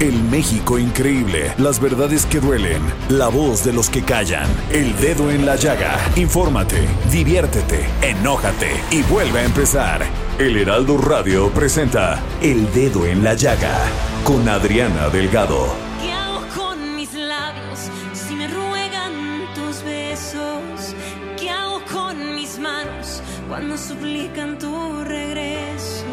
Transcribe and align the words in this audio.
El 0.00 0.22
México 0.22 0.78
increíble, 0.78 1.52
las 1.58 1.80
verdades 1.80 2.24
que 2.24 2.38
duelen, 2.38 2.80
la 3.08 3.26
voz 3.26 3.64
de 3.64 3.72
los 3.72 3.90
que 3.90 4.02
callan, 4.02 4.46
el 4.70 4.96
dedo 5.00 5.28
en 5.28 5.44
la 5.44 5.56
llaga. 5.56 5.98
Infórmate, 6.14 6.86
diviértete, 7.10 7.84
enójate 8.00 8.70
y 8.92 9.02
vuelve 9.02 9.40
a 9.40 9.44
empezar. 9.44 10.02
El 10.38 10.56
Heraldo 10.56 10.98
Radio 10.98 11.50
presenta 11.50 12.22
El 12.40 12.72
Dedo 12.72 13.06
en 13.06 13.24
la 13.24 13.34
Llaga 13.34 13.76
con 14.22 14.48
Adriana 14.48 15.08
Delgado. 15.08 15.66
¿Qué 16.00 16.12
hago 16.12 16.42
con 16.56 16.94
mis 16.94 17.12
labios 17.14 17.90
si 18.12 18.36
me 18.36 18.46
ruegan 18.46 19.52
tus 19.56 19.82
besos? 19.82 20.94
¿Qué 21.36 21.50
hago 21.50 21.82
con 21.92 22.36
mis 22.36 22.56
manos 22.60 23.20
cuando 23.48 23.76
suplican 23.76 24.60
tu 24.60 25.02
regreso? 25.02 26.04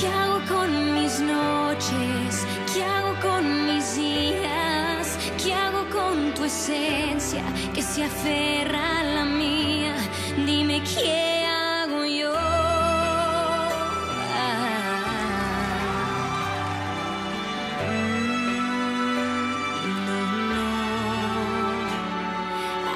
¿Qué 0.00 0.08
hago 0.08 0.40
con 0.48 0.94
mis 0.94 1.20
noches? 1.20 2.21
Tu 6.34 6.44
esencia 6.44 7.42
que 7.74 7.82
se 7.82 8.04
aferra 8.04 9.00
a 9.00 9.04
la 9.04 9.24
mía? 9.24 9.94
Dime 10.46 10.82
qué 10.82 11.44
hago 11.46 12.04
yo. 12.04 12.32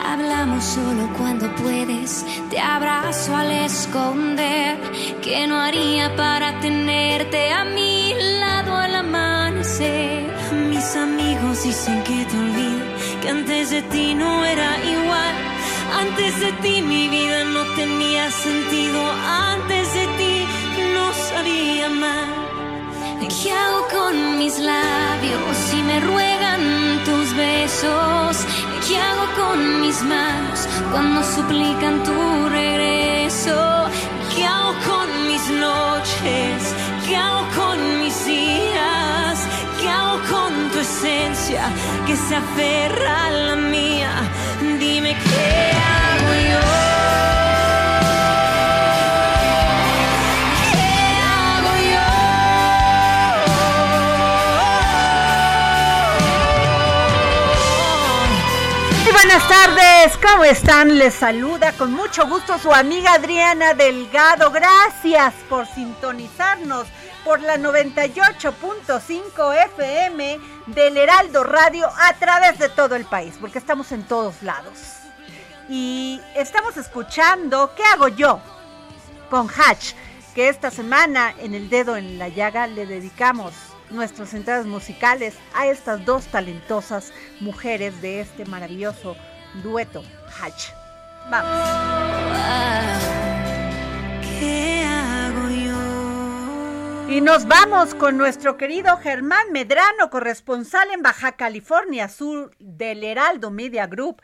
Hablamos 0.08 0.64
solo 0.64 1.10
cuando 1.18 1.54
puedes, 1.56 2.24
te 2.48 2.58
abrazo 2.58 3.36
al 3.36 3.50
esconder, 3.50 4.78
que 5.20 5.46
no 5.46 5.60
haría 5.60 6.14
para 6.16 6.58
tenerte 6.60 7.52
a 7.52 7.64
mi 7.64 8.14
lado 8.40 8.76
al 8.76 8.94
amanecer. 8.94 10.24
Mis 10.70 10.96
amigos 10.96 11.64
dicen 11.64 12.02
que 12.04 12.24
te 12.24 12.38
olvide, 12.38 12.85
antes 13.28 13.70
de 13.70 13.82
ti 13.82 14.14
no 14.14 14.44
era 14.44 14.70
igual, 14.84 15.34
antes 16.00 16.40
de 16.40 16.52
ti 16.62 16.82
mi 16.82 17.08
vida 17.08 17.44
no 17.44 17.62
tenía 17.74 18.30
sentido, 18.30 19.00
antes 19.52 19.94
de 19.94 20.06
ti 20.18 20.46
no 20.94 21.12
sabía 21.12 21.86
amar. 21.86 22.28
¿Qué 23.42 23.52
hago 23.52 23.86
con 23.88 24.38
mis 24.38 24.58
labios 24.58 25.56
si 25.68 25.82
me 25.82 26.00
ruegan 26.00 26.62
tus 27.04 27.34
besos? 27.34 28.36
¿Qué 28.86 28.96
hago 28.96 29.26
con 29.40 29.80
mis 29.80 30.02
manos 30.02 30.68
cuando 30.92 31.22
suplican 31.22 32.02
tu 32.04 32.48
regreso? 32.48 33.88
¿Qué 34.34 34.44
hago 34.44 34.72
con 34.90 35.08
mis 35.28 35.44
noches? 35.50 36.74
¿Qué 37.06 37.16
hago 37.16 37.42
con 37.56 38.00
mis 38.00 38.26
días? 38.26 38.95
¿Qué 40.56 40.62
hago 40.62 40.62
con 40.62 40.70
tu 40.70 40.78
esencia 40.78 41.64
que 42.06 42.16
se 42.16 42.34
aferra 42.34 43.26
a 43.26 43.30
la 43.30 43.56
mía? 43.56 44.10
Dime 44.78 45.14
qué 45.14 45.72
hago 45.72 46.32
yo. 46.50 46.60
¿Qué 50.72 50.82
hago 51.22 51.72
Y 59.06 59.12
buenas 59.12 59.48
tardes, 59.48 60.16
¿cómo 60.18 60.44
están? 60.44 60.98
Les 60.98 61.14
saluda 61.14 61.72
con 61.72 61.92
mucho 61.92 62.26
gusto 62.26 62.58
su 62.58 62.72
amiga 62.72 63.14
Adriana 63.14 63.74
Delgado. 63.74 64.50
Gracias 64.50 65.34
por 65.48 65.66
sintonizarnos 65.66 66.86
por 67.26 67.40
la 67.40 67.56
98.5 67.56 69.64
FM 69.64 70.38
del 70.68 70.96
Heraldo 70.96 71.42
Radio 71.42 71.88
a 71.88 72.14
través 72.14 72.56
de 72.60 72.68
todo 72.68 72.94
el 72.94 73.04
país, 73.04 73.34
porque 73.40 73.58
estamos 73.58 73.90
en 73.90 74.04
todos 74.04 74.44
lados. 74.44 74.98
Y 75.68 76.20
estamos 76.36 76.76
escuchando 76.76 77.74
¿Qué 77.74 77.82
hago 77.82 78.06
yo? 78.06 78.38
con 79.28 79.48
Hatch, 79.48 79.94
que 80.36 80.48
esta 80.48 80.70
semana 80.70 81.34
en 81.40 81.56
El 81.56 81.68
Dedo 81.68 81.96
en 81.96 82.16
la 82.16 82.28
Llaga 82.28 82.68
le 82.68 82.86
dedicamos 82.86 83.52
nuestras 83.90 84.32
entradas 84.32 84.66
musicales 84.66 85.34
a 85.52 85.66
estas 85.66 86.04
dos 86.04 86.26
talentosas 86.26 87.12
mujeres 87.40 88.00
de 88.02 88.20
este 88.20 88.44
maravilloso 88.44 89.16
dueto 89.64 90.04
Hatch. 90.40 90.68
Vamos. 91.28 91.58
Y 97.08 97.20
nos 97.20 97.46
vamos 97.46 97.94
con 97.94 98.18
nuestro 98.18 98.56
querido 98.56 98.96
Germán 98.96 99.52
Medrano, 99.52 100.10
corresponsal 100.10 100.90
en 100.90 101.02
Baja 101.02 101.32
California 101.36 102.08
Sur 102.08 102.50
del 102.58 103.04
Heraldo 103.04 103.52
Media 103.52 103.86
Group, 103.86 104.20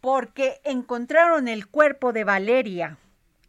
porque 0.00 0.60
encontraron 0.62 1.48
el 1.48 1.66
cuerpo 1.66 2.12
de 2.12 2.22
Valeria, 2.22 2.98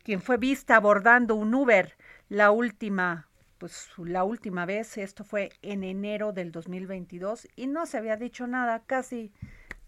quien 0.04 0.20
fue 0.20 0.38
vista 0.38 0.78
abordando 0.78 1.36
un 1.36 1.54
Uber 1.54 1.96
la 2.28 2.50
última 2.50 3.28
pues 3.60 3.90
la 3.98 4.24
última 4.24 4.66
vez, 4.66 4.98
esto 4.98 5.24
fue 5.24 5.52
en 5.62 5.84
enero 5.84 6.34
del 6.34 6.52
2022 6.52 7.48
y 7.56 7.68
no 7.68 7.86
se 7.86 8.00
había 8.00 8.18
dicho 8.18 8.48
nada, 8.48 8.82
casi 8.88 9.32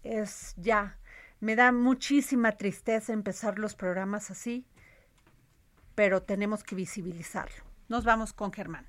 es 0.04 0.54
ya. 0.56 0.96
Me 1.40 1.56
da 1.56 1.72
muchísima 1.72 2.52
tristeza 2.52 3.12
empezar 3.12 3.58
los 3.58 3.74
programas 3.74 4.30
así, 4.30 4.64
pero 5.96 6.22
tenemos 6.22 6.62
que 6.62 6.76
visibilizarlo. 6.76 7.73
Nos 7.88 8.04
vamos 8.04 8.32
con 8.32 8.52
Germán. 8.52 8.86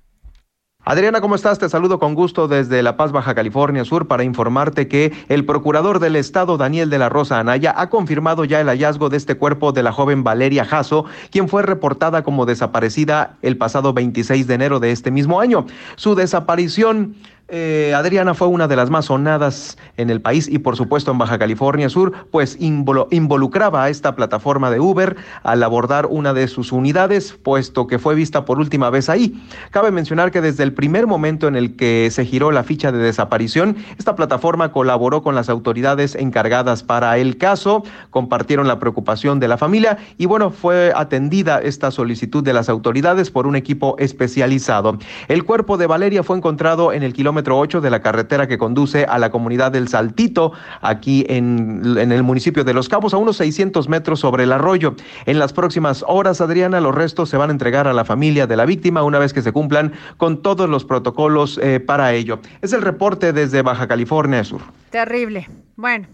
Adriana, 0.88 1.20
¿cómo 1.20 1.34
estás? 1.34 1.58
Te 1.58 1.68
saludo 1.68 1.98
con 1.98 2.14
gusto 2.14 2.46
desde 2.46 2.80
La 2.80 2.96
Paz, 2.96 3.10
Baja 3.10 3.34
California 3.34 3.84
Sur, 3.84 4.06
para 4.06 4.22
informarte 4.22 4.86
que 4.86 5.12
el 5.28 5.44
procurador 5.44 5.98
del 5.98 6.14
Estado, 6.14 6.56
Daniel 6.56 6.90
de 6.90 6.98
la 6.98 7.08
Rosa 7.08 7.40
Anaya, 7.40 7.74
ha 7.76 7.90
confirmado 7.90 8.44
ya 8.44 8.60
el 8.60 8.68
hallazgo 8.68 9.08
de 9.08 9.16
este 9.16 9.34
cuerpo 9.34 9.72
de 9.72 9.82
la 9.82 9.90
joven 9.90 10.22
Valeria 10.22 10.64
Jasso, 10.64 11.04
quien 11.32 11.48
fue 11.48 11.62
reportada 11.62 12.22
como 12.22 12.46
desaparecida 12.46 13.36
el 13.42 13.58
pasado 13.58 13.94
26 13.94 14.46
de 14.46 14.54
enero 14.54 14.78
de 14.78 14.92
este 14.92 15.10
mismo 15.10 15.40
año. 15.40 15.66
Su 15.96 16.14
desaparición 16.14 17.16
eh, 17.48 17.92
Adriana 17.94 18.34
fue 18.34 18.48
una 18.48 18.66
de 18.66 18.74
las 18.74 18.90
más 18.90 19.04
sonadas 19.04 19.78
en 19.96 20.10
el 20.10 20.20
país 20.20 20.48
y 20.48 20.58
por 20.58 20.76
supuesto 20.76 21.12
en 21.12 21.18
Baja 21.18 21.38
California 21.38 21.88
Sur, 21.88 22.12
pues 22.32 22.58
involu- 22.58 23.06
involucraba 23.12 23.84
a 23.84 23.88
esta 23.88 24.16
plataforma 24.16 24.70
de 24.70 24.80
Uber 24.80 25.16
al 25.44 25.62
abordar 25.62 26.06
una 26.06 26.34
de 26.34 26.48
sus 26.48 26.72
unidades, 26.72 27.38
puesto 27.40 27.86
que 27.86 28.00
fue 28.00 28.16
vista 28.16 28.44
por 28.44 28.58
última 28.58 28.90
vez 28.90 29.08
ahí. 29.08 29.40
Cabe 29.70 29.92
mencionar 29.92 30.32
que 30.32 30.40
desde 30.40 30.64
el 30.64 30.72
primer 30.72 31.06
momento 31.06 31.46
en 31.46 31.54
el 31.54 31.76
que 31.76 32.08
se 32.10 32.24
giró 32.24 32.50
la 32.50 32.64
ficha 32.64 32.90
de 32.90 32.98
desaparición, 32.98 33.76
esta 33.96 34.16
plataforma 34.16 34.72
colaboró 34.72 35.22
con 35.22 35.36
las 35.36 35.48
autoridades 35.48 36.16
encargadas 36.16 36.82
para 36.82 37.16
el 37.18 37.36
caso, 37.36 37.84
compartieron 38.10 38.66
la 38.66 38.80
preocupación 38.80 39.38
de 39.38 39.46
la 39.48 39.56
familia 39.56 39.98
y 40.18 40.26
bueno, 40.26 40.50
fue 40.50 40.92
atendida 40.96 41.60
esta 41.60 41.92
solicitud 41.92 42.42
de 42.42 42.52
las 42.52 42.68
autoridades 42.68 43.30
por 43.30 43.46
un 43.46 43.54
equipo 43.54 43.94
especializado. 44.00 44.98
El 45.28 45.44
cuerpo 45.44 45.76
de 45.76 45.86
Valeria 45.86 46.24
fue 46.24 46.36
encontrado 46.36 46.92
en 46.92 47.04
el 47.04 47.12
kilómetro 47.12 47.35
kilómetro 47.36 47.58
8 47.58 47.82
de 47.82 47.90
la 47.90 48.00
carretera 48.00 48.46
que 48.46 48.56
conduce 48.56 49.04
a 49.04 49.18
la 49.18 49.30
comunidad 49.30 49.70
del 49.70 49.88
Saltito, 49.88 50.52
aquí 50.80 51.26
en, 51.28 51.98
en 51.98 52.10
el 52.10 52.22
municipio 52.22 52.64
de 52.64 52.72
Los 52.72 52.88
Cabos, 52.88 53.12
a 53.12 53.18
unos 53.18 53.36
600 53.36 53.90
metros 53.90 54.20
sobre 54.20 54.44
el 54.44 54.52
arroyo. 54.52 54.94
En 55.26 55.38
las 55.38 55.52
próximas 55.52 56.02
horas, 56.08 56.40
Adriana, 56.40 56.80
los 56.80 56.94
restos 56.94 57.28
se 57.28 57.36
van 57.36 57.50
a 57.50 57.52
entregar 57.52 57.88
a 57.88 57.92
la 57.92 58.06
familia 58.06 58.46
de 58.46 58.56
la 58.56 58.64
víctima 58.64 59.02
una 59.02 59.18
vez 59.18 59.34
que 59.34 59.42
se 59.42 59.52
cumplan 59.52 59.92
con 60.16 60.40
todos 60.40 60.66
los 60.70 60.86
protocolos 60.86 61.60
eh, 61.62 61.78
para 61.78 62.14
ello. 62.14 62.38
Es 62.62 62.72
el 62.72 62.80
reporte 62.80 63.34
desde 63.34 63.60
Baja 63.60 63.86
California 63.86 64.42
Sur. 64.42 64.62
Terrible. 64.88 65.50
Bueno. 65.76 66.06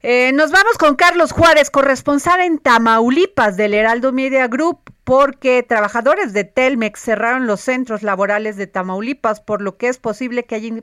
Eh, 0.00 0.30
nos 0.32 0.52
vamos 0.52 0.78
con 0.78 0.94
Carlos 0.94 1.32
Juárez, 1.32 1.70
corresponsal 1.70 2.40
en 2.40 2.58
Tamaulipas 2.58 3.56
del 3.56 3.74
Heraldo 3.74 4.12
Media 4.12 4.46
Group, 4.46 4.78
porque 5.08 5.62
trabajadores 5.62 6.34
de 6.34 6.44
Telmex 6.44 7.00
cerraron 7.00 7.46
los 7.46 7.62
centros 7.62 8.02
laborales 8.02 8.58
de 8.58 8.66
Tamaulipas, 8.66 9.40
por 9.40 9.62
lo 9.62 9.78
que 9.78 9.88
es 9.88 9.96
posible 9.96 10.44
que 10.44 10.56
haya 10.56 10.82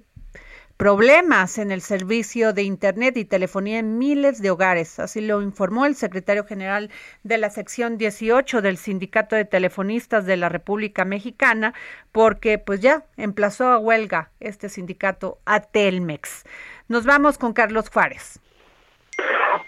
problemas 0.78 1.60
en 1.60 1.72
el 1.72 1.80
servicio 1.80 2.52
de 2.52 2.64
Internet 2.64 3.18
y 3.18 3.26
telefonía 3.26 3.78
en 3.78 4.00
miles 4.00 4.42
de 4.42 4.50
hogares. 4.50 4.98
Así 4.98 5.22
lo 5.22 5.44
informó 5.44 5.86
el 5.86 5.96
secretario 5.96 6.44
general 6.44 6.90
de 7.22 7.38
la 7.38 7.52
sección 7.52 8.00
18 8.00 8.64
del 8.64 8.78
Sindicato 8.78 9.36
de 9.36 9.46
Telefonistas 9.46 10.26
de 10.26 10.38
la 10.38 10.50
República 10.50 11.06
Mexicana, 11.06 11.76
porque 12.12 12.58
pues 12.58 12.80
ya 12.80 13.06
emplazó 13.18 13.68
a 13.68 13.78
huelga 13.78 14.32
este 14.40 14.70
sindicato 14.70 15.38
a 15.46 15.60
Telmex. 15.60 16.46
Nos 16.88 17.06
vamos 17.06 17.38
con 17.38 17.54
Carlos 17.54 17.92
Juárez. 17.92 18.40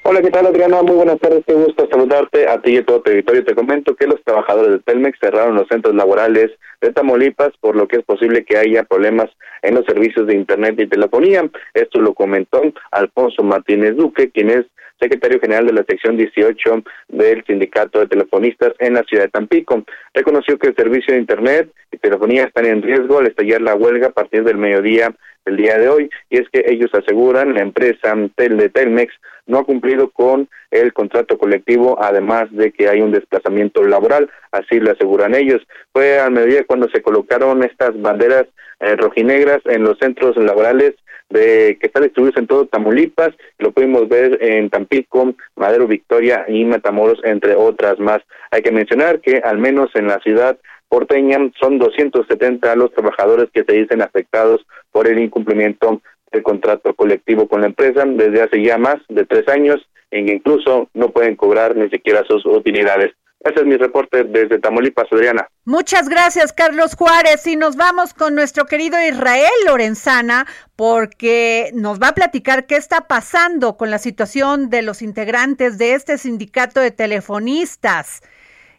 Hola, 0.04 0.22
¿qué 0.22 0.31
tal 0.31 0.45
Adriana? 0.48 0.81
Muy 0.81 0.95
buenas 0.95 1.19
tardes, 1.19 1.44
qué 1.45 1.54
gusto 1.54 1.88
saludarte 1.89 2.48
a 2.48 2.62
ti 2.62 2.72
y 2.72 2.78
a 2.78 2.86
todo 2.86 3.01
territorio. 3.01 3.45
Te 3.45 3.56
comento 3.56 3.95
que 3.95 4.07
los 4.07 4.22
trabajadores 4.24 4.72
de 4.72 4.80
Telmex 4.80 5.18
cerraron 5.19 5.56
los 5.56 5.68
centros 5.68 5.95
laborales 5.95 6.51
de 6.81 6.92
Tamaulipas, 6.92 7.51
por 7.60 7.75
lo 7.75 7.88
que 7.88 7.98
es 7.98 8.04
posible 8.04 8.44
que 8.44 8.57
haya 8.57 8.84
problemas 8.84 9.30
en 9.62 9.75
los 9.75 9.86
servicios 9.86 10.28
de 10.28 10.36
Internet 10.36 10.75
y 10.80 10.88
telefonía. 10.88 11.50
Esto 11.74 12.00
lo 12.00 12.13
comentó 12.13 12.62
Alfonso 12.92 13.44
Martínez 13.44 13.95
Duque, 13.95 14.30
quien 14.30 14.50
es 14.50 14.66
secretario 14.99 15.39
general 15.39 15.67
de 15.67 15.73
la 15.73 15.83
sección 15.83 16.17
18 16.17 16.83
del 17.09 17.44
Sindicato 17.45 17.99
de 17.99 18.07
Telefonistas 18.07 18.73
en 18.79 18.95
la 18.95 19.03
ciudad 19.03 19.23
de 19.23 19.29
Tampico. 19.29 19.83
Reconoció 20.13 20.57
que 20.57 20.67
el 20.67 20.75
servicio 20.75 21.13
de 21.13 21.19
Internet 21.19 21.71
y 21.91 21.97
telefonía 21.97 22.45
están 22.45 22.65
en 22.65 22.81
riesgo 22.81 23.19
al 23.19 23.27
estallar 23.27 23.61
la 23.61 23.75
huelga 23.75 24.07
a 24.07 24.11
partir 24.11 24.44
del 24.44 24.57
mediodía 24.57 25.13
el 25.47 25.57
día 25.57 25.77
de 25.77 25.89
hoy 25.89 26.09
y 26.29 26.38
es 26.38 26.49
que 26.49 26.65
ellos 26.67 26.91
aseguran 26.94 27.53
la 27.53 27.61
empresa 27.61 28.13
Tel 28.35 28.57
de 28.57 28.69
Telmex 28.69 29.13
no 29.45 29.59
ha 29.59 29.63
cumplido 29.63 30.09
con 30.09 30.49
el 30.71 30.91
contrato 30.91 31.38
colectivo 31.38 31.97
además 32.01 32.51
de 32.51 32.71
que 32.73 32.89
hay 32.89 33.00
un 33.00 33.11
desplazamiento 33.11 33.83
laboral 33.83 34.29
así 34.51 34.79
lo 34.79 34.91
aseguran 34.91 35.35
ellos 35.35 35.61
fue 35.93 36.19
a 36.19 36.29
medida 36.29 36.65
cuando 36.67 36.89
se 36.89 37.01
colocaron 37.01 37.63
estas 37.63 38.00
banderas 38.01 38.45
eh, 38.81 38.95
rojinegras 38.97 39.61
en 39.65 39.83
los 39.83 39.97
centros 40.00 40.35
laborales 40.35 40.95
de 41.29 41.77
que 41.79 41.88
están 41.88 42.03
distribuidos 42.03 42.38
en 42.38 42.47
todo 42.47 42.65
Tamaulipas, 42.65 43.33
lo 43.59 43.71
pudimos 43.71 44.07
ver 44.07 44.38
en 44.41 44.69
Tampico, 44.69 45.33
Madero 45.56 45.88
Victoria 45.88 46.45
y 46.47 46.63
Matamoros, 46.65 47.19
entre 47.24 47.56
otras 47.56 48.00
más. 48.00 48.19
Hay 48.51 48.62
que 48.62 48.71
mencionar 48.71 49.19
que 49.19 49.38
al 49.38 49.57
menos 49.57 49.89
en 49.95 50.07
la 50.07 50.19
ciudad 50.19 50.57
porteña 50.89 51.38
son 51.59 51.79
270 51.79 52.75
los 52.75 52.94
trabajadores 52.94 53.50
que 53.53 53.63
se 53.63 53.74
dicen 53.74 54.01
afectados 54.01 54.65
por 54.91 55.07
el 55.07 55.19
incumplimiento 55.19 56.01
del 56.31 56.44
contrato 56.44 56.94
colectivo 56.94 57.47
con 57.47 57.62
la 57.62 57.68
empresa 57.68 58.03
desde 58.06 58.41
hace 58.41 58.63
ya 58.63 58.77
más 58.77 58.97
de 59.09 59.25
tres 59.25 59.47
años 59.47 59.85
en 60.12 60.25
que 60.25 60.33
incluso 60.33 60.89
no 60.94 61.09
pueden 61.09 61.35
cobrar 61.35 61.75
ni 61.75 61.89
siquiera 61.89 62.24
sus 62.25 62.45
utilidades. 62.45 63.13
Ese 63.47 63.61
es 63.61 63.65
mi 63.65 63.77
reporte 63.77 64.25
desde 64.25 64.59
Tamaulipas, 64.59 65.07
Adriana. 65.09 65.47
Muchas 65.63 66.09
gracias, 66.09 66.51
Carlos 66.51 66.95
Juárez. 66.95 67.47
Y 67.47 67.55
nos 67.55 67.77
vamos 67.77 68.13
con 68.13 68.35
nuestro 68.35 68.65
querido 68.65 68.97
Israel 69.01 69.49
Lorenzana, 69.65 70.45
porque 70.75 71.69
nos 71.73 71.97
va 72.01 72.09
a 72.09 72.13
platicar 72.13 72.65
qué 72.65 72.75
está 72.75 73.07
pasando 73.07 73.77
con 73.77 73.89
la 73.89 73.99
situación 73.99 74.69
de 74.69 74.81
los 74.81 75.01
integrantes 75.01 75.77
de 75.77 75.94
este 75.94 76.17
sindicato 76.17 76.81
de 76.81 76.91
telefonistas. 76.91 78.21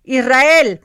Israel. 0.04 0.80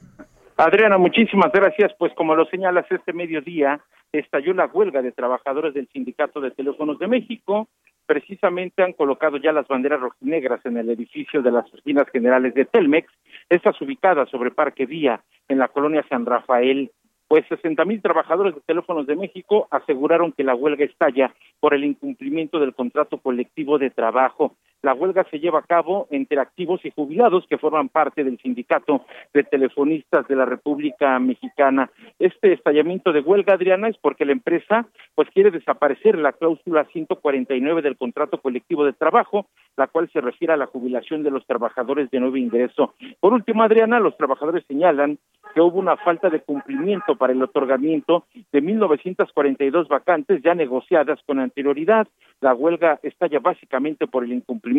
Adriana, 0.56 0.97
muchísimas 0.97 1.51
gracias. 1.51 1.91
Pues 2.00 2.13
como 2.15 2.36
lo 2.36 2.45
señalas, 2.45 2.86
este 2.89 3.12
mediodía 3.12 3.81
estalló 4.13 4.53
la 4.53 4.68
huelga 4.68 5.01
de 5.01 5.12
trabajadores 5.12 5.74
del 5.74 5.89
Sindicato 5.89 6.39
de 6.39 6.51
Teléfonos 6.51 7.00
de 7.00 7.07
México. 7.07 7.68
Precisamente 8.05 8.83
han 8.83 8.94
colocado 8.94 9.38
ya 9.38 9.51
las 9.51 9.67
banderas 9.67 10.01
rojinegras 10.01 10.65
en 10.65 10.77
el 10.77 10.89
edificio 10.89 11.41
de 11.41 11.51
las 11.51 11.65
oficinas 11.73 12.09
generales 12.09 12.53
de 12.53 12.65
Telmex, 12.65 13.11
estas 13.50 13.79
ubicadas 13.81 14.29
sobre 14.29 14.51
Parque 14.51 14.85
Vía, 14.85 15.21
en 15.47 15.57
la 15.57 15.69
colonia 15.69 16.05
San 16.09 16.25
Rafael. 16.25 16.91
Pues 17.27 17.45
sesenta 17.47 17.85
mil 17.85 18.01
trabajadores 18.01 18.53
de 18.53 18.61
Teléfonos 18.61 19.07
de 19.07 19.15
México 19.15 19.67
aseguraron 19.71 20.33
que 20.33 20.44
la 20.44 20.53
huelga 20.53 20.85
estalla 20.85 21.33
por 21.59 21.73
el 21.73 21.83
incumplimiento 21.83 22.59
del 22.59 22.75
contrato 22.75 23.17
colectivo 23.17 23.79
de 23.79 23.89
trabajo. 23.89 24.55
La 24.83 24.94
huelga 24.94 25.25
se 25.31 25.39
lleva 25.39 25.59
a 25.59 25.63
cabo 25.63 26.07
entre 26.12 26.41
activos 26.41 26.83
y 26.83 26.91
jubilados 26.91 27.47
que 27.47 27.57
forman 27.57 27.88
parte 27.88 28.25
del 28.25 28.38
sindicato 28.39 29.06
de 29.33 29.45
telefonistas 29.45 30.27
de 30.27 30.35
la 30.35 30.44
República 30.44 31.18
Mexicana. 31.19 31.89
Este 32.19 32.51
estallamiento 32.51 33.13
de 33.13 33.21
huelga, 33.21 33.53
Adriana, 33.53 33.88
es 33.88 33.97
porque 33.97 34.25
la 34.25 34.33
empresa 34.33 34.85
pues 35.15 35.30
quiere 35.30 35.51
desaparecer 35.51 36.18
la 36.18 36.33
cláusula 36.33 36.83
149 36.91 37.81
del 37.81 37.95
contrato 37.95 38.41
colectivo 38.41 38.83
de 38.83 38.91
trabajo, 38.91 39.45
la 39.77 39.88
cual 39.88 40.09
se 40.12 40.19
refiere 40.19 40.53
a 40.53 40.57
la 40.57 40.65
jubilación 40.65 41.24
de 41.24 41.31
los 41.31 41.45
trabajadores 41.45 42.12
de 42.12 42.19
nuevo 42.19 42.36
ingreso. 42.36 42.94
Por 43.21 43.31
último, 43.31 43.63
Adriana, 43.63 44.01
los 44.01 44.18
trabajadores 44.18 44.65
señalan 44.68 45.18
que 45.53 45.62
hubo 45.62 45.79
una 45.79 45.95
falta 45.95 46.29
de 46.29 46.41
cumplimiento 46.41 47.15
para 47.15 47.31
el 47.31 47.41
otorgamiento 47.41 48.25
de 48.51 48.62
1.942 48.62 49.88
vacantes 49.88 50.41
ya 50.44 50.56
negociadas 50.56 51.19
con 51.25 51.39
anterioridad. 51.39 52.06
La 52.41 52.53
huelga 52.53 53.00
estalla 53.01 53.39
básicamente 53.39 54.07
por 54.07 54.25
el 54.25 54.33
incumplimiento 54.33 54.73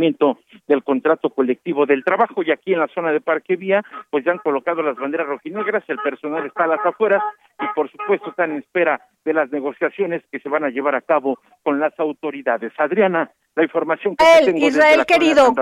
del 0.66 0.82
contrato 0.82 1.30
colectivo 1.30 1.86
del 1.86 2.04
trabajo 2.04 2.42
y 2.42 2.50
aquí 2.50 2.72
en 2.72 2.80
la 2.80 2.88
zona 2.88 3.12
de 3.12 3.20
Parque 3.20 3.56
Vía 3.56 3.82
pues 4.10 4.24
ya 4.24 4.32
han 4.32 4.38
colocado 4.38 4.82
las 4.82 4.96
banderas 4.96 5.26
rojinegras, 5.26 5.84
el 5.88 5.98
personal 5.98 6.46
está 6.46 6.64
a 6.64 6.68
las 6.68 6.84
afueras 6.84 7.22
y 7.60 7.66
por 7.74 7.90
supuesto 7.90 8.30
están 8.30 8.52
en 8.52 8.58
espera 8.58 9.00
de 9.24 9.32
las 9.32 9.50
negociaciones 9.50 10.22
que 10.30 10.40
se 10.40 10.48
van 10.48 10.64
a 10.64 10.70
llevar 10.70 10.94
a 10.94 11.00
cabo 11.00 11.38
con 11.62 11.80
las 11.80 11.98
autoridades. 11.98 12.72
Adriana, 12.78 13.30
la 13.54 13.62
información 13.62 14.16
que 14.16 14.24
tengo 14.44 14.66
Israel 14.66 15.04
querido, 15.06 15.54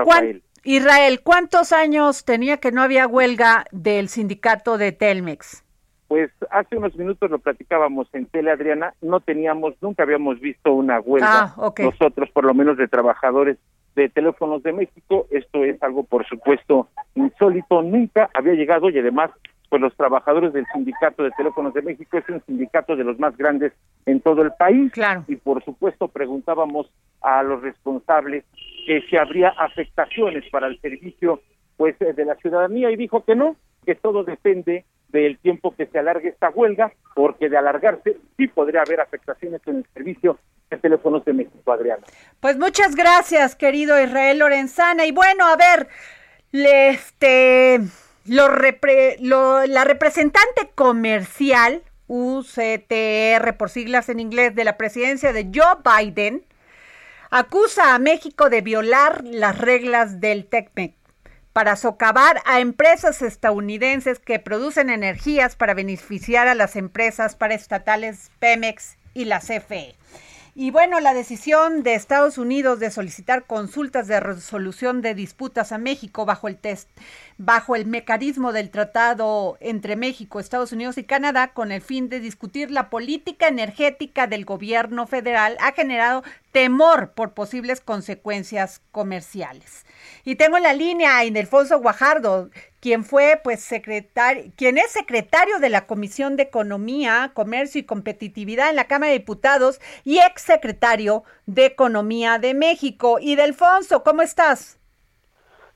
Israel, 0.63 1.19
¿cuántos 1.23 1.73
años 1.73 2.23
tenía 2.23 2.57
que 2.57 2.71
no 2.71 2.81
había 2.81 3.05
huelga 3.05 3.65
del 3.71 4.07
sindicato 4.07 4.77
de 4.77 4.93
Telmex? 4.93 5.63
Pues 6.07 6.31
hace 6.51 6.77
unos 6.77 6.95
minutos 6.95 7.29
lo 7.29 7.39
platicábamos 7.39 8.07
en 8.13 8.27
tele, 8.27 8.51
Adriana, 8.51 8.93
no 9.01 9.19
teníamos, 9.19 9.73
nunca 9.81 10.03
habíamos 10.03 10.39
visto 10.39 10.71
una 10.71 10.99
huelga, 10.99 11.53
ah, 11.57 11.73
nosotros 11.79 12.29
por 12.31 12.45
lo 12.45 12.53
menos 12.53 12.77
de 12.77 12.87
trabajadores 12.87 13.57
de 13.95 14.09
Teléfonos 14.09 14.63
de 14.63 14.73
México. 14.73 15.27
Esto 15.31 15.63
es 15.63 15.81
algo, 15.83 16.03
por 16.03 16.25
supuesto, 16.27 16.89
insólito. 17.15 17.81
Nunca 17.81 18.29
había 18.33 18.53
llegado 18.53 18.89
y 18.89 18.97
además, 18.99 19.31
pues 19.69 19.81
los 19.81 19.95
trabajadores 19.95 20.53
del 20.53 20.65
Sindicato 20.73 21.23
de 21.23 21.31
Teléfonos 21.31 21.73
de 21.73 21.81
México 21.81 22.17
es 22.17 22.27
un 22.29 22.41
sindicato 22.45 22.95
de 22.95 23.03
los 23.03 23.19
más 23.19 23.35
grandes 23.37 23.73
en 24.05 24.21
todo 24.21 24.41
el 24.41 24.51
país. 24.57 24.91
Claro. 24.91 25.23
Y 25.27 25.35
por 25.35 25.63
supuesto 25.63 26.07
preguntábamos 26.07 26.91
a 27.21 27.43
los 27.43 27.61
responsables 27.61 28.43
que 28.85 29.01
si 29.09 29.17
habría 29.17 29.49
afectaciones 29.49 30.43
para 30.51 30.67
el 30.67 30.79
servicio 30.79 31.41
pues 31.77 31.97
de 31.97 32.25
la 32.25 32.35
ciudadanía 32.35 32.91
y 32.91 32.95
dijo 32.95 33.23
que 33.23 33.35
no, 33.35 33.55
que 33.85 33.95
todo 33.95 34.23
depende 34.23 34.85
del 35.13 35.37
tiempo 35.37 35.73
que 35.75 35.85
se 35.85 35.99
alargue 35.99 36.29
esta 36.29 36.49
huelga, 36.49 36.91
porque 37.15 37.47
de 37.47 37.57
alargarse 37.57 38.17
sí 38.35 38.47
podría 38.47 38.81
haber 38.81 38.99
afectaciones 38.99 39.61
en 39.67 39.77
el 39.77 39.85
servicio 39.93 40.39
de 40.69 40.77
teléfonos 40.77 41.23
de 41.23 41.33
México, 41.33 41.71
Adriana. 41.71 42.03
Pues 42.39 42.57
muchas 42.57 42.95
gracias, 42.95 43.55
querido 43.55 44.01
Israel 44.01 44.39
Lorenzana. 44.39 45.05
Y 45.05 45.11
bueno, 45.11 45.45
a 45.45 45.55
ver, 45.55 45.87
este, 46.51 47.79
lo, 48.25 48.49
lo 49.19 49.65
la 49.67 49.83
representante 49.83 50.71
comercial, 50.73 51.83
UCTR 52.07 53.55
por 53.57 53.69
siglas 53.69 54.09
en 54.09 54.19
inglés, 54.19 54.55
de 54.55 54.63
la 54.63 54.77
presidencia 54.77 55.31
de 55.31 55.49
Joe 55.53 55.77
Biden, 55.85 56.43
acusa 57.29 57.93
a 57.93 57.99
México 57.99 58.49
de 58.49 58.61
violar 58.61 59.23
las 59.23 59.59
reglas 59.59 60.19
del 60.19 60.45
TECMEC 60.45 61.02
para 61.53 61.75
socavar 61.75 62.41
a 62.45 62.59
empresas 62.59 63.21
estadounidenses 63.21 64.19
que 64.19 64.39
producen 64.39 64.89
energías 64.89 65.55
para 65.55 65.75
beneficiar 65.75 66.47
a 66.47 66.55
las 66.55 66.75
empresas 66.75 67.35
paraestatales 67.35 68.31
Pemex 68.39 68.97
y 69.13 69.25
la 69.25 69.39
CFE. 69.39 69.95
Y 70.55 70.69
bueno, 70.69 70.99
la 70.99 71.15
decisión 71.15 71.81
de 71.81 71.95
Estados 71.95 72.37
Unidos 72.37 72.79
de 72.79 72.91
solicitar 72.91 73.45
consultas 73.45 74.07
de 74.07 74.19
resolución 74.19 75.01
de 75.01 75.15
disputas 75.15 75.71
a 75.71 75.79
México 75.79 76.25
bajo 76.25 76.47
el 76.47 76.57
test, 76.57 76.87
bajo 77.39 77.75
el 77.75 77.87
mecanismo 77.87 78.53
del 78.53 78.69
tratado 78.69 79.57
entre 79.61 79.95
México, 79.95 80.39
Estados 80.39 80.71
Unidos 80.71 80.99
y 80.99 81.05
Canadá 81.05 81.53
con 81.53 81.71
el 81.71 81.81
fin 81.81 82.07
de 82.07 82.19
discutir 82.19 82.69
la 82.69 82.91
política 82.91 83.47
energética 83.47 84.27
del 84.27 84.45
gobierno 84.45 85.07
federal 85.07 85.57
ha 85.59 85.71
generado 85.71 86.23
temor 86.51 87.13
por 87.13 87.33
posibles 87.33 87.81
consecuencias 87.81 88.79
comerciales. 88.91 89.87
Y 90.23 90.35
tengo 90.35 90.57
en 90.57 90.63
la 90.63 90.73
línea 90.73 91.17
a 91.17 91.25
Indelfonso 91.25 91.79
Guajardo, 91.79 92.51
quien 92.83 93.05
fue 93.05 93.39
pues 93.41 93.61
secretario, 93.61 94.51
quien 94.57 94.77
es 94.77 94.91
secretario 94.91 95.59
de 95.59 95.69
la 95.69 95.87
Comisión 95.87 96.35
de 96.35 96.43
Economía, 96.43 97.31
Comercio 97.33 97.79
y 97.79 97.85
Competitividad 97.85 98.69
en 98.69 98.75
la 98.75 98.87
Cámara 98.87 99.13
de 99.13 99.19
Diputados 99.19 99.79
y 100.03 100.19
ex 100.19 100.41
secretario 100.41 101.23
de 101.45 101.65
Economía 101.65 102.39
de 102.39 102.53
México. 102.53 103.19
Y 103.21 103.37
Delfonso, 103.37 104.03
¿cómo 104.03 104.21
estás? 104.21 104.77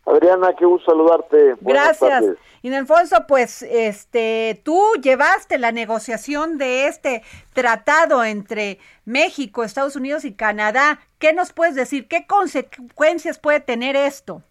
Adriana, 0.06 0.54
qué 0.60 0.66
gusto 0.66 0.92
saludarte. 0.92 1.56
Gracias. 1.62 2.26
Y 2.62 2.72
Delfonso, 2.72 3.26
pues 3.26 3.62
este, 3.62 4.60
tú 4.66 4.78
llevaste 5.02 5.60
la 5.60 5.72
negociación 5.72 6.58
de 6.58 6.88
este 6.88 7.24
tratado 7.54 8.26
entre 8.26 8.80
México, 9.06 9.64
Estados 9.64 9.96
Unidos 9.96 10.26
y 10.26 10.34
Canadá. 10.34 11.00
¿Qué 11.20 11.32
nos 11.32 11.54
puedes 11.54 11.76
decir? 11.76 12.10
¿Qué 12.10 12.28
consecuencias 12.28 13.40
puede 13.40 13.62
tener 13.62 13.96
esto? 13.96 14.42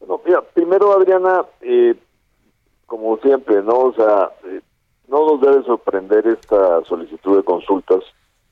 Bueno, 0.00 0.20
mira, 0.24 0.42
primero, 0.70 0.92
Adriana, 0.92 1.44
eh, 1.62 1.96
como 2.86 3.16
siempre, 3.16 3.60
¿no? 3.60 3.76
O 3.76 3.92
sea, 3.92 4.30
eh, 4.44 4.60
no 5.08 5.26
nos 5.26 5.40
debe 5.40 5.64
sorprender 5.64 6.24
esta 6.28 6.84
solicitud 6.84 7.38
de 7.38 7.42
consultas 7.42 8.04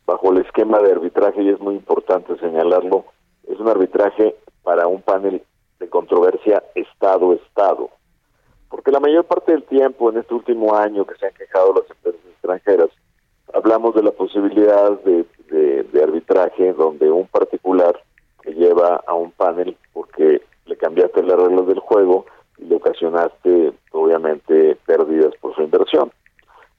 bajo 0.04 0.32
el 0.32 0.38
esquema 0.38 0.80
de 0.80 0.90
arbitraje, 0.90 1.40
y 1.42 1.50
es 1.50 1.60
muy 1.60 1.76
importante 1.76 2.36
señalarlo, 2.40 3.04
es 3.46 3.60
un 3.60 3.68
arbitraje 3.68 4.34
para 4.64 4.88
un 4.88 5.00
panel 5.00 5.44
de 5.78 5.88
controversia 5.88 6.60
Estado-Estado. 6.74 7.88
Porque 8.68 8.90
la 8.90 8.98
mayor 8.98 9.24
parte 9.24 9.52
del 9.52 9.62
tiempo 9.62 10.10
en 10.10 10.18
este 10.18 10.34
último 10.34 10.74
año 10.74 11.06
que 11.06 11.14
se 11.18 11.26
han 11.26 11.34
quejado 11.34 11.72
las 11.72 11.88
empresas 11.88 12.20
extranjeras, 12.32 12.90
hablamos 13.54 13.94
de 13.94 14.02
la 14.02 14.10
posibilidad 14.10 14.90
de, 15.02 15.24
de 15.84 16.02
arbitraje 16.02 16.72
donde 16.72 17.12
un 17.12 17.28
particular 17.28 18.02
que 18.42 18.54
lleva 18.54 19.04
a 19.06 19.14
un 19.14 19.30
panel 19.30 19.76
porque 19.92 20.42
le 20.68 20.76
cambiaste 20.76 21.22
las 21.22 21.38
reglas 21.38 21.66
del 21.66 21.78
juego 21.80 22.26
y 22.58 22.64
le 22.64 22.76
ocasionaste 22.76 23.72
obviamente 23.92 24.76
pérdidas 24.86 25.34
por 25.40 25.54
su 25.54 25.62
inversión. 25.62 26.12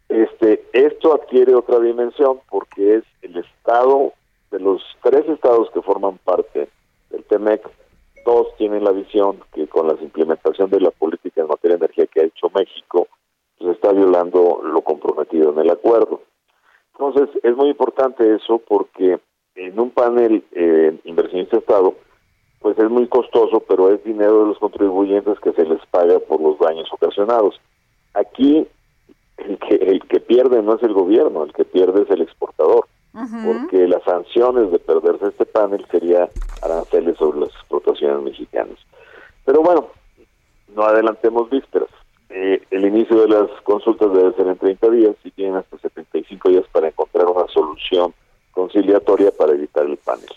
Este, 0.07 0.63
esto 0.73 1.13
adquiere 1.13 1.53
otra 1.53 1.79
dimensión 1.79 2.39
porque 2.49 2.95
es 2.95 3.03
el 3.21 3.37
estado 3.37 4.13
de 4.51 4.59
los 4.59 4.81
tres 5.03 5.27
estados 5.27 5.69
que 5.71 5.81
forman 5.81 6.17
parte 6.19 6.69
del 7.09 7.23
TEMEC, 7.25 7.67
dos 8.25 8.47
tienen 8.57 8.83
la 8.83 8.91
visión 8.91 9.39
que 9.53 9.67
con 9.67 9.87
la 9.87 9.93
implementación 9.93 10.69
de 10.69 10.81
la 10.81 10.91
política 10.91 11.41
en 11.41 11.47
materia 11.47 11.77
de 11.77 11.85
energía 11.85 12.07
que 12.07 12.21
ha 12.21 12.25
hecho 12.25 12.51
México, 12.53 13.07
pues 13.57 13.75
está 13.75 13.91
violando 13.91 14.61
lo 14.63 14.81
comprometido 14.81 15.51
en 15.51 15.59
el 15.59 15.69
acuerdo. 15.69 16.21
Entonces, 16.93 17.29
es 17.43 17.55
muy 17.55 17.69
importante 17.69 18.35
eso 18.35 18.61
porque 18.67 19.19
en 19.55 19.79
un 19.79 19.91
panel 19.91 20.43
eh, 20.51 20.97
inversionista-estado, 21.03 21.95
pues 22.59 22.77
es 22.77 22.89
muy 22.89 23.07
costoso, 23.07 23.61
pero 23.61 23.93
es 23.93 24.03
dinero 24.03 24.41
de 24.41 24.47
los 24.47 24.59
contribuyentes 24.59 25.39
que 25.39 25.53
se 25.53 25.65
les 25.65 25.83
paga 25.87 26.19
por 26.19 26.41
los 26.41 26.59
daños 26.59 26.91
ocasionados. 26.91 27.59
Aquí 28.13 28.67
el 29.37 29.57
que, 29.59 29.75
el 29.75 30.01
que 30.07 30.19
pierde 30.19 30.61
no 30.61 30.75
es 30.75 30.83
el 30.83 30.93
gobierno, 30.93 31.43
el 31.43 31.53
que 31.53 31.65
pierde 31.65 32.03
es 32.03 32.09
el 32.09 32.21
exportador, 32.21 32.85
porque 33.45 33.87
las 33.87 34.03
sanciones 34.03 34.71
de 34.71 34.79
perderse 34.79 35.27
este 35.27 35.45
panel 35.45 35.85
sería 35.91 36.29
aranceles 36.61 37.17
sobre 37.17 37.41
las 37.41 37.49
exportaciones 37.49 38.21
mexicanas. 38.23 38.77
Pero 39.45 39.61
bueno, 39.61 39.87
no 40.75 40.83
adelantemos 40.83 41.49
vísperas. 41.49 41.89
Eh, 42.29 42.61
el 42.69 42.85
inicio 42.85 43.21
de 43.21 43.27
las 43.27 43.49
consultas 43.63 44.13
debe 44.13 44.33
ser 44.33 44.47
en 44.47 44.57
30 44.57 44.89
días 44.91 45.15
y 45.23 45.31
tienen 45.31 45.55
hasta 45.55 45.77
75 45.79 46.49
días 46.49 46.65
para 46.71 46.89
encontrar 46.89 47.25
una 47.25 47.47
solución 47.47 48.13
conciliatoria 48.51 49.31
para 49.31 49.53
evitar 49.53 49.85
el 49.85 49.97
panel. 49.97 50.29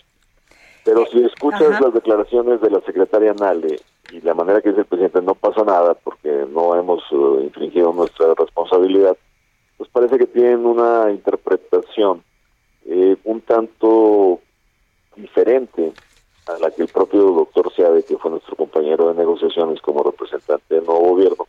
Pero 0.83 1.05
si 1.05 1.23
escuchas 1.23 1.79
las 1.79 1.93
declaraciones 1.93 2.61
de 2.61 2.69
la 2.69 2.81
secretaria 2.81 3.33
Nale 3.33 3.79
y 4.11 4.21
la 4.21 4.33
manera 4.33 4.61
que 4.61 4.69
dice 4.69 4.81
el 4.81 4.87
presidente 4.87 5.21
no 5.21 5.33
pasa 5.33 5.63
nada 5.63 5.93
porque 5.93 6.45
no 6.49 6.75
hemos 6.75 7.09
uh, 7.11 7.39
infringido 7.41 7.93
nuestra 7.93 8.33
responsabilidad, 8.37 9.17
pues 9.77 9.89
parece 9.89 10.17
que 10.17 10.27
tienen 10.27 10.65
una 10.65 11.09
interpretación 11.09 12.23
eh, 12.85 13.15
un 13.23 13.41
tanto 13.41 14.41
diferente 15.15 15.93
a 16.47 16.57
la 16.59 16.71
que 16.71 16.81
el 16.81 16.89
propio 16.89 17.21
doctor 17.21 17.71
Seade, 17.73 18.03
que 18.03 18.17
fue 18.17 18.31
nuestro 18.31 18.55
compañero 18.57 19.07
de 19.07 19.15
negociaciones 19.15 19.81
como 19.81 20.03
representante 20.03 20.75
del 20.75 20.85
nuevo 20.85 21.11
gobierno, 21.11 21.47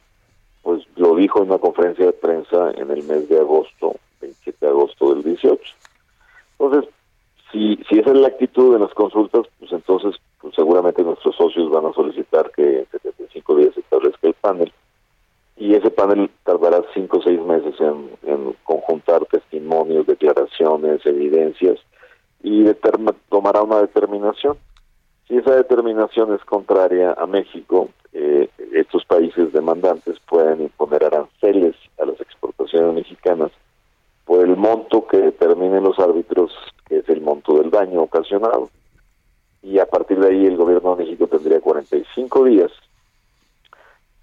pues 0.62 0.85
lo 0.97 1.17
dijo 1.17 1.41
en 1.41 1.50
una 1.50 1.59
conferencia 1.59 2.07
de 2.07 2.12
prensa 2.12 2.71
en 2.76 2.91
el 2.91 3.03
mes 3.03 3.29
de 3.29 3.38
agosto, 3.38 3.97
27 4.21 4.59
de 4.61 4.69
agosto 4.69 5.14
del 5.14 5.25
18. 5.25 5.61
Entonces, 6.59 6.95
si, 7.54 7.78
esa 8.00 8.11
es 8.11 8.18
la 8.18 8.28
actitud 8.28 8.73
de 8.73 8.80
las 8.80 8.92
consultas, 8.94 9.42
pues 9.61 9.73
entonces 9.73 10.16
pues 10.40 10.54
seguramente 10.54 11.02
nuestros 11.02 11.37
socios 11.37 11.70
van 11.70 11.87
a 11.87 11.92
solicitar 11.92 12.50
que 12.50 12.80
en 12.80 12.87
75 12.90 13.56
días 13.56 13.75
se 13.75 13.80
establezca 13.80 14.26
el 14.26 14.34
panel 14.34 14.73
y 15.56 15.75
ese 15.75 15.90
panel 15.90 16.30
tardará 16.42 16.82
5 16.92 17.16
o 17.16 17.23
6 17.23 17.40
meses 17.42 17.75
en, 17.80 18.54
conjuntar 18.64 19.25
testimonios, 19.26 20.06
declaraciones, 20.06 21.06
evidencias 21.06 21.78
y 22.42 22.64
tomará 23.28 23.62
una 23.62 23.80
determinación. 23.80 24.56
Si 25.28 25.37
esa 25.37 25.54
determinación 25.54 26.34
es 26.34 26.44
contraria 26.44 27.12
a 27.12 27.26
México, 27.26 27.88
eh, 28.12 28.49
estos 28.73 29.04
países 29.04 29.52
demandantes 29.52 30.18
pueden 30.28 30.62
imponer 30.62 31.04
aranceles 31.04 31.76
a 32.02 32.06
las 32.06 32.20
exportaciones 32.20 32.94
mexicanas 32.94 33.52
por 34.25 34.40
el 34.40 34.57
monto 34.57 35.07
que 35.07 35.19
determinen 35.19 35.85
los 35.85 35.99
árbitros, 35.99 36.52
que 36.87 36.99
es 36.99 37.09
el 37.09 37.21
monto 37.21 37.59
del 37.59 37.71
daño 37.71 38.02
ocasionado. 38.02 38.71
Y 39.62 39.78
a 39.78 39.87
partir 39.87 40.19
de 40.19 40.28
ahí 40.28 40.47
el 40.47 40.57
gobierno 40.57 40.95
de 40.95 41.04
México 41.04 41.26
tendría 41.26 41.61
45 41.61 42.45
días 42.45 42.73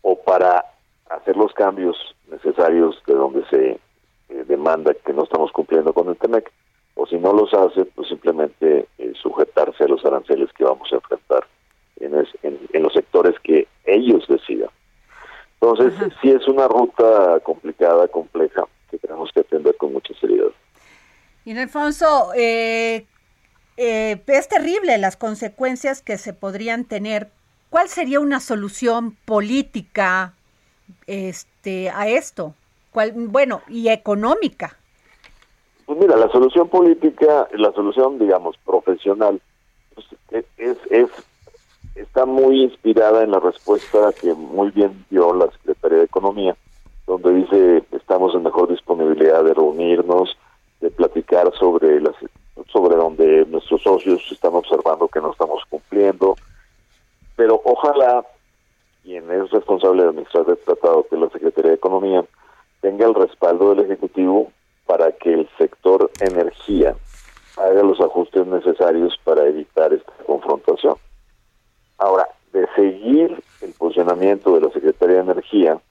o 0.01 0.15
para 0.15 0.65
hacer 1.09 1.37
los 1.37 1.53
cambios 1.53 1.97
necesarios 2.29 3.01
de 3.05 3.13
donde 3.13 3.45
se 3.49 3.79
eh, 4.29 4.45
demanda 4.47 4.93
que 5.05 5.13
no 5.13 5.23
estamos 5.23 5.51
cumpliendo 5.51 5.93
con 5.93 6.07
el 6.09 6.17
TEMEC, 6.17 6.51
o 6.95 7.05
si 7.05 7.17
no 7.17 7.33
los 7.33 7.53
hace, 7.53 7.85
pues 7.85 8.07
simplemente 8.07 8.87
eh, 8.97 9.13
sujetarse 9.21 9.83
a 9.83 9.87
los 9.87 10.03
aranceles 10.05 10.51
que 10.53 10.63
vamos 10.63 10.91
a 10.91 10.95
enfrentar 10.95 11.45
en, 11.99 12.13
en, 12.43 12.83
los 12.83 12.93
sectores 12.93 13.39
que 13.41 13.67
ellos 13.85 14.25
decidan. 14.27 14.69
Entonces, 15.59 15.93
sí 16.21 16.31
es 16.31 16.47
una 16.47 16.67
ruta 16.67 17.39
complicada, 17.41 18.07
compleja, 18.07 18.63
que 18.91 18.99
tenemos 18.99 19.31
que 19.33 19.39
atender 19.39 19.75
con 19.77 19.93
mucha 19.93 20.13
seriedad. 20.19 20.51
Y 21.45 21.57
Alfonso, 21.57 22.33
eh, 22.35 23.05
eh, 23.77 24.21
es 24.27 24.47
terrible 24.47 24.97
las 24.97 25.17
consecuencias 25.17 26.01
que 26.01 26.17
se 26.17 26.33
podrían 26.33 26.85
tener. 26.85 27.31
¿Cuál 27.69 27.87
sería 27.87 28.19
una 28.19 28.39
solución 28.39 29.17
política 29.25 30.33
este, 31.07 31.89
a 31.89 32.07
esto? 32.07 32.53
¿Cuál, 32.91 33.13
bueno, 33.15 33.61
y 33.69 33.87
económica. 33.87 34.77
Pues 35.85 35.97
mira, 35.97 36.17
la 36.17 36.29
solución 36.29 36.67
política, 36.67 37.47
la 37.53 37.71
solución, 37.71 38.19
digamos, 38.19 38.57
profesional, 38.65 39.41
pues, 39.95 40.07
e, 40.31 40.45
es, 40.57 40.77
es, 40.89 41.09
está 41.95 42.25
muy 42.25 42.63
inspirada 42.63 43.23
en 43.23 43.31
la 43.31 43.39
respuesta 43.39 44.11
que 44.19 44.33
muy 44.33 44.69
bien 44.71 45.05
dio 45.09 45.33
la 45.33 45.49
Secretaría 45.51 45.99
de 45.99 46.03
Economía 46.05 46.55
donde 47.11 47.33
dice 47.33 47.83
estamos 47.91 48.33
en 48.35 48.43
mejor 48.43 48.69
disponibilidad 48.69 49.43
de 49.43 49.53
reunirnos, 49.53 50.37
de 50.79 50.89
platicar 50.89 51.51
sobre 51.59 51.99
las 51.99 52.15
sobre 52.71 52.95
donde 52.95 53.45
nuestros 53.47 53.81
socios 53.81 54.21
están 54.31 54.55
observando 54.55 55.09
que 55.09 55.19
no 55.19 55.31
estamos 55.31 55.61
cumpliendo, 55.69 56.35
pero 57.35 57.61
ojalá 57.65 58.25
quien 59.03 59.29
es 59.29 59.49
responsable 59.51 60.03
de 60.03 60.09
administrar 60.09 60.45
el 60.47 60.57
tratado, 60.59 61.05
que 61.09 61.15
es 61.15 61.21
la 61.21 61.29
Secretaría 61.29 61.71
de 61.71 61.75
Economía, 61.75 62.23
tenga 62.79 63.05
el 63.07 63.15
respaldo 63.15 63.75
del 63.75 63.85
Ejecutivo 63.85 64.49
para 64.85 65.11
que 65.11 65.33
el 65.33 65.49
sector 65.57 66.09
energía 66.21 66.95
haga 67.57 67.83
los 67.83 67.99
ajustes 67.99 68.47
necesarios 68.47 69.19
para 69.25 69.45
evitar 69.47 69.91
esta 69.91 70.13
confrontación. 70.25 70.95
Ahora, 71.97 72.27
de 72.53 72.67
seguir 72.75 73.43
el 73.61 73.73
funcionamiento 73.73 74.55
de 74.55 74.61
la 74.61 74.71
Secretaría 74.71 75.17
de 75.17 75.31
Energía, 75.31 75.81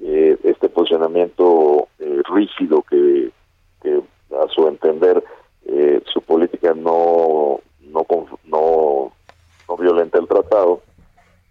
eh, 0.00 0.38
este 0.44 0.68
posicionamiento 0.68 1.88
eh, 1.98 2.22
rígido 2.32 2.82
que, 2.82 3.32
a 3.84 4.48
su 4.48 4.66
entender 4.66 5.22
eh, 5.66 6.02
su 6.12 6.20
política 6.20 6.74
no 6.74 7.60
no, 7.80 8.06
no 8.46 9.12
no 9.68 9.76
violenta 9.76 10.18
el 10.18 10.26
tratado, 10.26 10.82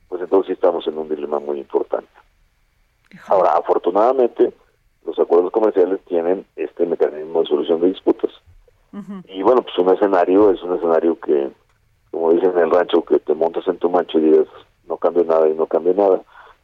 pues 0.09 0.21
entonces 0.21 0.53
estamos 0.53 0.85
en 0.87 0.97
un 0.97 1.09
dilema 1.09 1.39
muy 1.39 1.59
importante. 1.59 2.09
Ahora, 3.27 3.53
afortunadamente, 3.53 4.53
los 5.05 5.17
acuerdos 5.19 5.51
comerciales 5.51 5.99
tienen 6.05 6.45
este 6.55 6.85
mecanismo 6.85 7.41
de 7.41 7.47
solución 7.47 7.81
de 7.81 7.87
disputas. 7.87 8.31
Y 9.27 9.41
bueno, 9.41 9.63
pues 9.63 9.75
un 9.79 9.91
escenario 9.91 10.51
es 10.51 10.61
un 10.61 10.75
escenario 10.75 11.19
que, 11.19 11.49
como 12.11 12.31
dicen 12.31 12.51
en 12.51 12.59
el 12.59 12.71
rancho, 12.71 13.03
que 13.03 13.17
te 13.17 13.33
montas 13.33 13.67
en 13.67 13.77
tu 13.79 13.89
mancho 13.89 14.19
y 14.19 14.21
dices, 14.21 14.47
no 14.87 14.97
cambia 14.97 15.23
nada 15.23 15.49
y 15.49 15.53
no 15.53 15.65
cambia 15.65 15.93
nada. 15.93 16.21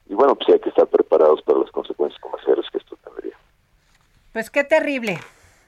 Y 0.10 0.16
bueno, 0.16 0.36
pues 0.36 0.50
hay 0.50 0.60
que 0.60 0.70
estar 0.70 0.88
preparados 0.88 1.42
para 1.44 1.60
las 1.60 1.72
consecuencias 1.72 2.20
comerciales 2.20 2.66
que 2.72 2.80
esto 2.80 2.98
tendría. 3.04 3.38
Pues 4.34 4.50
qué 4.50 4.64
terrible. 4.64 5.20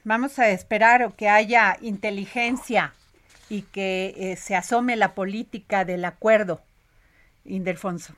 Vamos 0.04 0.38
a 0.40 0.50
esperar 0.50 1.12
que 1.16 1.28
haya 1.28 1.76
inteligencia 1.80 2.92
y 3.48 3.62
que 3.62 4.14
eh, 4.16 4.36
se 4.36 4.56
asome 4.56 4.96
la 4.96 5.14
política 5.14 5.84
del 5.84 6.04
acuerdo, 6.04 6.60
Indelfonso. 7.44 8.14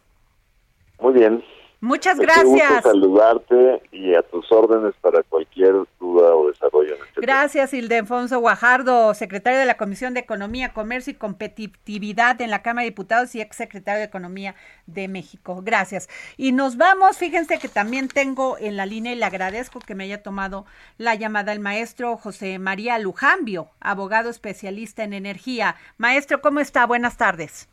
Muy 0.99 1.13
bien, 1.13 1.45
Muchas 1.85 2.19
gracias. 2.19 2.83
saludarte 2.83 3.83
y 3.93 4.15
a 4.15 4.23
tus 4.23 4.51
órdenes 4.51 4.95
para 5.03 5.23
cualquier 5.23 5.75
duda 6.01 6.35
o 6.35 6.49
desarrollo. 6.49 6.95
En 6.95 7.03
este 7.03 7.21
gracias, 7.21 7.75
Ildefonso 7.75 8.41
Guajardo, 8.41 9.13
secretario 9.13 9.59
de 9.59 9.67
la 9.67 9.77
Comisión 9.77 10.15
de 10.15 10.21
Economía, 10.21 10.73
Comercio 10.73 11.11
y 11.11 11.17
Competitividad 11.17 12.41
en 12.41 12.51
la 12.51 12.63
Cámara 12.63 12.85
de 12.85 12.91
Diputados 12.91 13.35
y 13.35 13.43
ex 13.43 13.57
secretario 13.57 13.99
de 13.99 14.07
Economía 14.07 14.55
de 14.87 15.09
México. 15.09 15.61
Gracias. 15.63 16.09
Y 16.39 16.53
nos 16.53 16.79
vamos, 16.79 17.19
fíjense 17.19 17.59
que 17.59 17.69
también 17.69 18.09
tengo 18.09 18.57
en 18.59 18.79
la 18.79 18.87
línea 18.87 19.13
y 19.13 19.17
le 19.17 19.27
agradezco 19.27 19.79
que 19.79 19.95
me 19.95 20.05
haya 20.05 20.23
tomado 20.23 20.65
la 20.97 21.15
llamada 21.17 21.53
el 21.53 21.61
maestro 21.61 22.17
José 22.17 22.59
María 22.59 22.99
Lujambio, 22.99 23.69
abogado 23.81 24.31
especialista 24.31 25.05
en 25.05 25.13
energía. 25.13 25.77
Maestro, 25.99 26.41
¿cómo 26.41 26.61
está? 26.61 26.87
Buenas 26.87 27.19
tardes. 27.19 27.69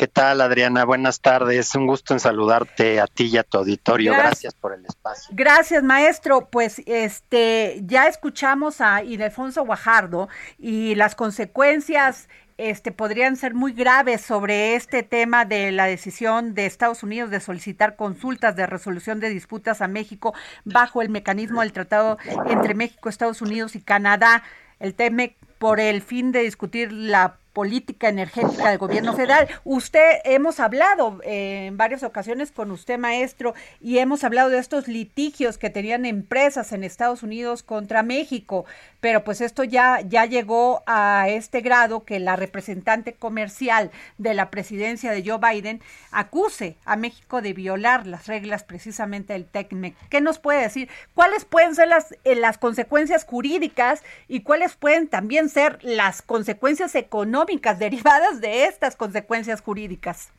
¿Qué 0.00 0.08
tal, 0.08 0.40
Adriana? 0.40 0.86
Buenas 0.86 1.20
tardes. 1.20 1.74
Un 1.74 1.86
gusto 1.86 2.14
en 2.14 2.20
saludarte 2.20 3.00
a 3.00 3.06
ti 3.06 3.26
y 3.26 3.36
a 3.36 3.42
tu 3.42 3.58
auditorio. 3.58 4.12
Gracias, 4.12 4.54
por 4.54 4.72
el 4.72 4.82
espacio. 4.86 5.28
Gracias, 5.36 5.82
maestro. 5.82 6.48
Pues 6.48 6.80
este 6.86 7.82
ya 7.84 8.08
escuchamos 8.08 8.80
a 8.80 9.02
Ildefonso 9.04 9.62
Guajardo 9.62 10.30
y 10.58 10.94
las 10.94 11.14
consecuencias 11.14 12.30
este, 12.56 12.92
podrían 12.92 13.36
ser 13.36 13.52
muy 13.52 13.74
graves 13.74 14.22
sobre 14.22 14.74
este 14.74 15.02
tema 15.02 15.44
de 15.44 15.70
la 15.70 15.84
decisión 15.84 16.54
de 16.54 16.64
Estados 16.64 17.02
Unidos 17.02 17.28
de 17.28 17.40
solicitar 17.40 17.94
consultas 17.96 18.56
de 18.56 18.66
resolución 18.66 19.20
de 19.20 19.28
disputas 19.28 19.82
a 19.82 19.86
México 19.86 20.32
bajo 20.64 21.02
el 21.02 21.10
mecanismo 21.10 21.60
del 21.60 21.72
tratado 21.72 22.16
entre 22.46 22.72
México, 22.72 23.10
Estados 23.10 23.42
Unidos 23.42 23.76
y 23.76 23.82
Canadá, 23.82 24.44
el 24.78 24.94
TEMEC, 24.94 25.36
por 25.58 25.78
el 25.78 26.00
fin 26.00 26.32
de 26.32 26.40
discutir 26.40 26.90
la 26.90 27.36
política 27.52 28.08
energética 28.08 28.68
del 28.68 28.78
gobierno 28.78 29.14
federal. 29.14 29.48
Usted, 29.64 30.18
hemos 30.24 30.60
hablado 30.60 31.20
eh, 31.24 31.66
en 31.66 31.76
varias 31.76 32.02
ocasiones 32.02 32.52
con 32.52 32.70
usted, 32.70 32.98
maestro, 32.98 33.54
y 33.80 33.98
hemos 33.98 34.24
hablado 34.24 34.50
de 34.50 34.58
estos 34.58 34.88
litigios 34.88 35.58
que 35.58 35.70
tenían 35.70 36.06
empresas 36.06 36.72
en 36.72 36.84
Estados 36.84 37.22
Unidos 37.22 37.62
contra 37.62 38.02
México, 38.02 38.66
pero 39.00 39.24
pues 39.24 39.40
esto 39.40 39.64
ya, 39.64 40.00
ya 40.00 40.26
llegó 40.26 40.82
a 40.86 41.28
este 41.28 41.60
grado 41.60 42.04
que 42.04 42.20
la 42.20 42.36
representante 42.36 43.14
comercial 43.14 43.90
de 44.18 44.34
la 44.34 44.50
presidencia 44.50 45.10
de 45.10 45.24
Joe 45.26 45.38
Biden 45.38 45.80
acuse 46.12 46.76
a 46.84 46.96
México 46.96 47.42
de 47.42 47.52
violar 47.52 48.06
las 48.06 48.26
reglas 48.26 48.62
precisamente 48.62 49.32
del 49.32 49.46
TECMEC. 49.46 49.94
¿Qué 50.08 50.20
nos 50.20 50.38
puede 50.38 50.62
decir? 50.62 50.88
¿Cuáles 51.14 51.44
pueden 51.44 51.74
ser 51.74 51.88
las, 51.88 52.12
eh, 52.24 52.34
las 52.34 52.58
consecuencias 52.58 53.24
jurídicas 53.24 54.02
y 54.28 54.42
cuáles 54.42 54.74
pueden 54.74 55.08
también 55.08 55.48
ser 55.48 55.78
las 55.82 56.22
consecuencias 56.22 56.94
económicas? 56.94 57.39
Derivadas 57.78 58.40
de 58.40 58.64
estas 58.64 58.96
consecuencias 58.96 59.60
jurídicas. 59.60 60.30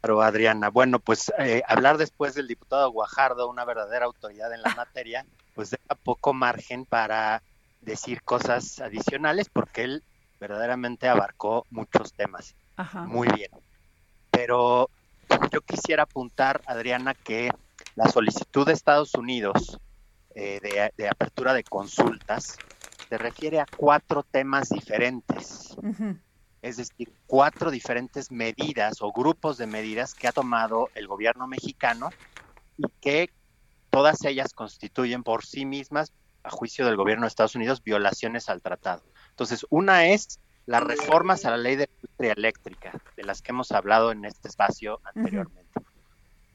Claro, 0.00 0.22
Adriana. 0.22 0.68
Bueno, 0.68 0.98
pues 0.98 1.32
eh, 1.38 1.62
hablar 1.68 1.96
después 1.96 2.34
del 2.34 2.48
diputado 2.48 2.90
Guajardo, 2.90 3.48
una 3.48 3.64
verdadera 3.64 4.06
autoridad 4.06 4.52
en 4.52 4.62
la 4.62 4.74
materia, 4.74 5.24
pues 5.54 5.70
deja 5.70 5.94
poco 6.02 6.32
margen 6.32 6.84
para 6.84 7.42
decir 7.80 8.22
cosas 8.22 8.80
adicionales 8.80 9.48
porque 9.48 9.84
él 9.84 10.02
verdaderamente 10.40 11.08
abarcó 11.08 11.66
muchos 11.70 12.12
temas. 12.14 12.56
Muy 13.06 13.28
bien. 13.28 13.50
Pero 14.30 14.90
yo 15.52 15.60
quisiera 15.60 16.02
apuntar, 16.02 16.62
Adriana, 16.66 17.14
que 17.14 17.50
la 17.94 18.08
solicitud 18.08 18.66
de 18.66 18.72
Estados 18.72 19.14
Unidos 19.14 19.78
eh, 20.34 20.58
de, 20.62 20.92
de, 20.96 21.08
apertura 21.08 21.54
de 21.54 21.62
consultas 21.62 22.56
se 23.12 23.18
refiere 23.18 23.60
a 23.60 23.66
cuatro 23.76 24.22
temas 24.22 24.70
diferentes. 24.70 25.76
Es 26.62 26.78
decir, 26.78 27.12
cuatro 27.26 27.70
diferentes 27.70 28.30
medidas 28.30 29.02
o 29.02 29.12
grupos 29.12 29.58
de 29.58 29.66
medidas 29.66 30.14
que 30.14 30.28
ha 30.28 30.32
tomado 30.32 30.90
el 30.94 31.06
gobierno 31.06 31.46
mexicano 31.46 32.08
y 32.78 32.84
que 33.02 33.28
todas 33.90 34.24
ellas 34.24 34.54
constituyen 34.54 35.24
por 35.24 35.44
sí 35.44 35.66
mismas, 35.66 36.14
a 36.42 36.48
juicio 36.48 36.86
del 36.86 36.96
gobierno 36.96 37.24
de 37.24 37.28
Estados 37.28 37.54
Unidos, 37.54 37.82
violaciones 37.82 38.48
al 38.48 38.62
tratado. 38.62 39.02
Entonces, 39.28 39.66
una 39.68 40.06
es 40.06 40.40
las 40.64 40.82
reformas 40.82 41.44
a 41.44 41.50
la 41.50 41.58
ley 41.58 41.76
de 41.76 41.90
industria 41.94 42.32
eléctrica, 42.32 42.98
de 43.14 43.24
las 43.24 43.42
que 43.42 43.52
hemos 43.52 43.72
hablado 43.72 44.10
en 44.10 44.24
este 44.24 44.48
espacio 44.48 45.02
anteriormente. 45.04 45.82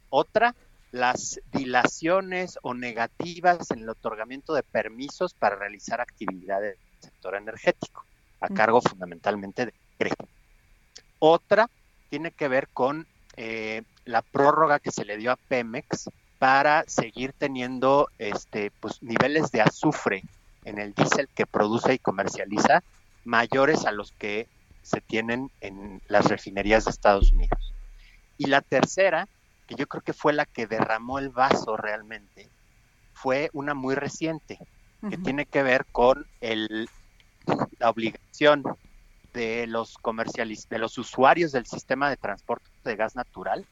Otra 0.08 0.56
las 0.90 1.40
dilaciones 1.52 2.58
o 2.62 2.74
negativas 2.74 3.70
en 3.70 3.80
el 3.80 3.90
otorgamiento 3.90 4.54
de 4.54 4.62
permisos 4.62 5.34
para 5.34 5.56
realizar 5.56 6.00
actividades 6.00 6.78
del 6.78 7.10
sector 7.10 7.34
energético, 7.34 8.04
a 8.40 8.48
cargo 8.48 8.80
fundamentalmente 8.80 9.66
de 9.66 9.74
CRE. 9.98 10.10
Otra 11.18 11.68
tiene 12.08 12.30
que 12.30 12.48
ver 12.48 12.68
con 12.68 13.06
eh, 13.36 13.82
la 14.04 14.22
prórroga 14.22 14.78
que 14.78 14.90
se 14.90 15.04
le 15.04 15.16
dio 15.16 15.32
a 15.32 15.36
Pemex 15.36 16.10
para 16.38 16.84
seguir 16.86 17.32
teniendo 17.36 18.08
este, 18.18 18.70
pues, 18.80 19.02
niveles 19.02 19.50
de 19.50 19.60
azufre 19.60 20.22
en 20.64 20.78
el 20.78 20.94
diésel 20.94 21.28
que 21.34 21.46
produce 21.46 21.94
y 21.94 21.98
comercializa 21.98 22.82
mayores 23.24 23.84
a 23.84 23.92
los 23.92 24.12
que 24.12 24.48
se 24.82 25.00
tienen 25.00 25.50
en 25.60 26.00
las 26.08 26.26
refinerías 26.26 26.84
de 26.84 26.92
Estados 26.92 27.32
Unidos. 27.32 27.74
Y 28.38 28.46
la 28.46 28.62
tercera 28.62 29.28
que 29.68 29.74
yo 29.74 29.86
creo 29.86 30.02
que 30.02 30.14
fue 30.14 30.32
la 30.32 30.46
que 30.46 30.66
derramó 30.66 31.18
el 31.18 31.28
vaso 31.28 31.76
realmente, 31.76 32.48
fue 33.12 33.50
una 33.52 33.74
muy 33.74 33.94
reciente, 33.94 34.58
que 35.08 35.18
tiene 35.18 35.46
que 35.46 35.62
ver 35.62 35.86
con 35.92 36.26
el, 36.40 36.88
la 37.78 37.90
obligación 37.90 38.64
de 39.34 39.66
los 39.66 39.98
comercialistas, 39.98 40.70
de 40.70 40.78
los 40.78 40.96
usuarios 40.96 41.52
del 41.52 41.66
sistema 41.66 42.08
de 42.08 42.16
transporte 42.16 42.68
de 42.82 42.96
gas 42.96 43.14
natural, 43.14 43.66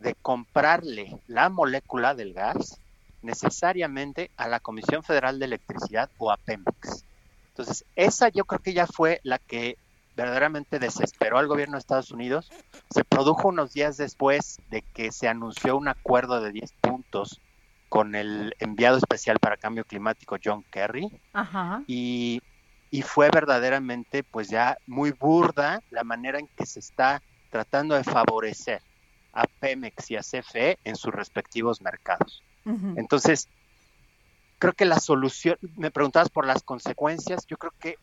de 0.00 0.14
comprarle 0.14 1.20
la 1.26 1.50
molécula 1.50 2.14
del 2.14 2.32
gas 2.32 2.80
necesariamente 3.20 4.30
a 4.36 4.48
la 4.48 4.60
Comisión 4.60 5.02
Federal 5.02 5.38
de 5.38 5.44
Electricidad 5.44 6.10
o 6.16 6.32
a 6.32 6.38
Pemex. 6.38 7.04
Entonces, 7.48 7.84
esa 7.96 8.30
yo 8.30 8.44
creo 8.46 8.60
que 8.60 8.72
ya 8.72 8.86
fue 8.86 9.20
la 9.24 9.38
que 9.38 9.76
verdaderamente 10.18 10.80
desesperó 10.80 11.38
al 11.38 11.46
gobierno 11.46 11.74
de 11.74 11.78
Estados 11.78 12.10
Unidos 12.10 12.50
se 12.90 13.04
produjo 13.04 13.48
unos 13.48 13.72
días 13.72 13.96
después 13.96 14.60
de 14.68 14.82
que 14.82 15.12
se 15.12 15.28
anunció 15.28 15.76
un 15.76 15.86
acuerdo 15.86 16.40
de 16.40 16.50
10 16.50 16.72
puntos 16.80 17.40
con 17.88 18.16
el 18.16 18.52
enviado 18.58 18.98
especial 18.98 19.38
para 19.38 19.56
cambio 19.56 19.84
climático 19.84 20.36
John 20.44 20.64
Kerry 20.72 21.08
Y, 21.86 22.42
y 22.90 23.02
fue 23.02 23.30
verdaderamente 23.30 24.24
pues 24.24 24.48
ya 24.48 24.76
muy 24.88 25.12
burda 25.12 25.84
la 25.90 26.02
manera 26.02 26.40
en 26.40 26.48
que 26.48 26.66
se 26.66 26.80
está 26.80 27.22
tratando 27.50 27.94
de 27.94 28.02
favorecer 28.02 28.82
a 29.32 29.44
Pemex 29.60 30.10
y 30.10 30.16
a 30.16 30.22
CFE 30.22 30.78
en 30.82 30.96
sus 30.96 31.14
respectivos 31.14 31.80
mercados. 31.80 32.42
Entonces, 32.96 33.48
creo 34.58 34.74
que 34.74 34.84
la 34.84 34.98
solución, 34.98 35.56
me 35.76 35.90
preguntabas 35.90 36.28
por 36.28 36.44
las 36.44 36.62
consecuencias, 36.62 37.46
yo 37.46 37.56
creo 37.56 37.72
que 37.78 37.96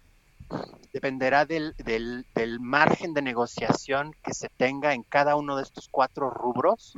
dependerá 0.93 1.45
del, 1.45 1.75
del, 1.77 2.59
margen 2.59 3.13
de 3.13 3.21
negociación 3.21 4.15
que 4.23 4.33
se 4.33 4.49
tenga 4.49 4.93
en 4.93 5.03
cada 5.03 5.35
uno 5.35 5.57
de 5.57 5.63
estos 5.63 5.87
cuatro 5.89 6.29
rubros. 6.29 6.93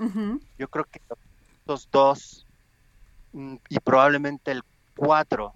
Yo 0.57 0.67
creo 0.67 0.85
que 0.85 1.01
estos 1.59 1.89
dos 1.91 2.45
mm, 3.33 3.55
y 3.69 3.79
probablemente 3.79 4.51
el 4.51 4.63
cuatro 4.95 5.53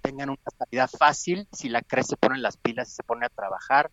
tengan 0.00 0.30
una 0.30 0.38
salida 0.58 0.88
fácil 0.88 1.46
si 1.52 1.68
la 1.68 1.82
CRE 1.82 2.02
se 2.02 2.16
pone 2.16 2.38
las 2.38 2.56
pilas 2.56 2.88
y 2.88 2.92
se 2.92 3.02
pone 3.02 3.26
a 3.26 3.28
trabajar 3.28 3.90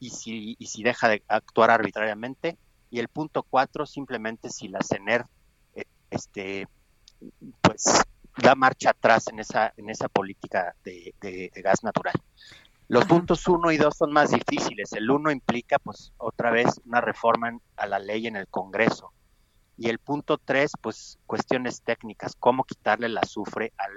y 0.00 0.10
si, 0.10 0.56
y 0.58 0.66
si 0.66 0.82
deja 0.82 1.08
de 1.08 1.22
actuar 1.28 1.70
arbitrariamente. 1.70 2.56
Y 2.90 3.00
el 3.00 3.08
punto 3.08 3.42
cuatro 3.42 3.84
simplemente 3.84 4.48
si 4.48 4.68
la 4.68 4.80
CENER 4.80 5.26
eh, 5.74 5.84
este, 6.10 6.68
pues 7.60 8.02
da 8.42 8.54
marcha 8.54 8.90
atrás 8.90 9.28
en 9.28 9.38
esa, 9.38 9.72
en 9.76 9.90
esa 9.90 10.08
política 10.08 10.74
de, 10.84 11.50
gas 11.62 11.82
natural. 11.82 12.14
Los 12.88 13.04
puntos 13.04 13.46
uno 13.48 13.70
y 13.70 13.76
dos 13.76 13.96
son 13.96 14.12
más 14.12 14.30
difíciles. 14.30 14.92
El 14.92 15.10
uno 15.10 15.30
implica, 15.30 15.78
pues, 15.78 16.12
otra 16.16 16.50
vez 16.50 16.80
una 16.86 17.00
reforma 17.00 17.58
a 17.76 17.86
la 17.86 17.98
ley 17.98 18.26
en 18.26 18.36
el 18.36 18.48
Congreso. 18.48 19.12
Y 19.76 19.90
el 19.90 19.98
punto 19.98 20.38
tres, 20.38 20.72
pues, 20.80 21.18
cuestiones 21.26 21.82
técnicas, 21.82 22.34
cómo 22.38 22.64
quitarle 22.64 23.06
el 23.06 23.18
azufre 23.18 23.72
al, 23.76 23.92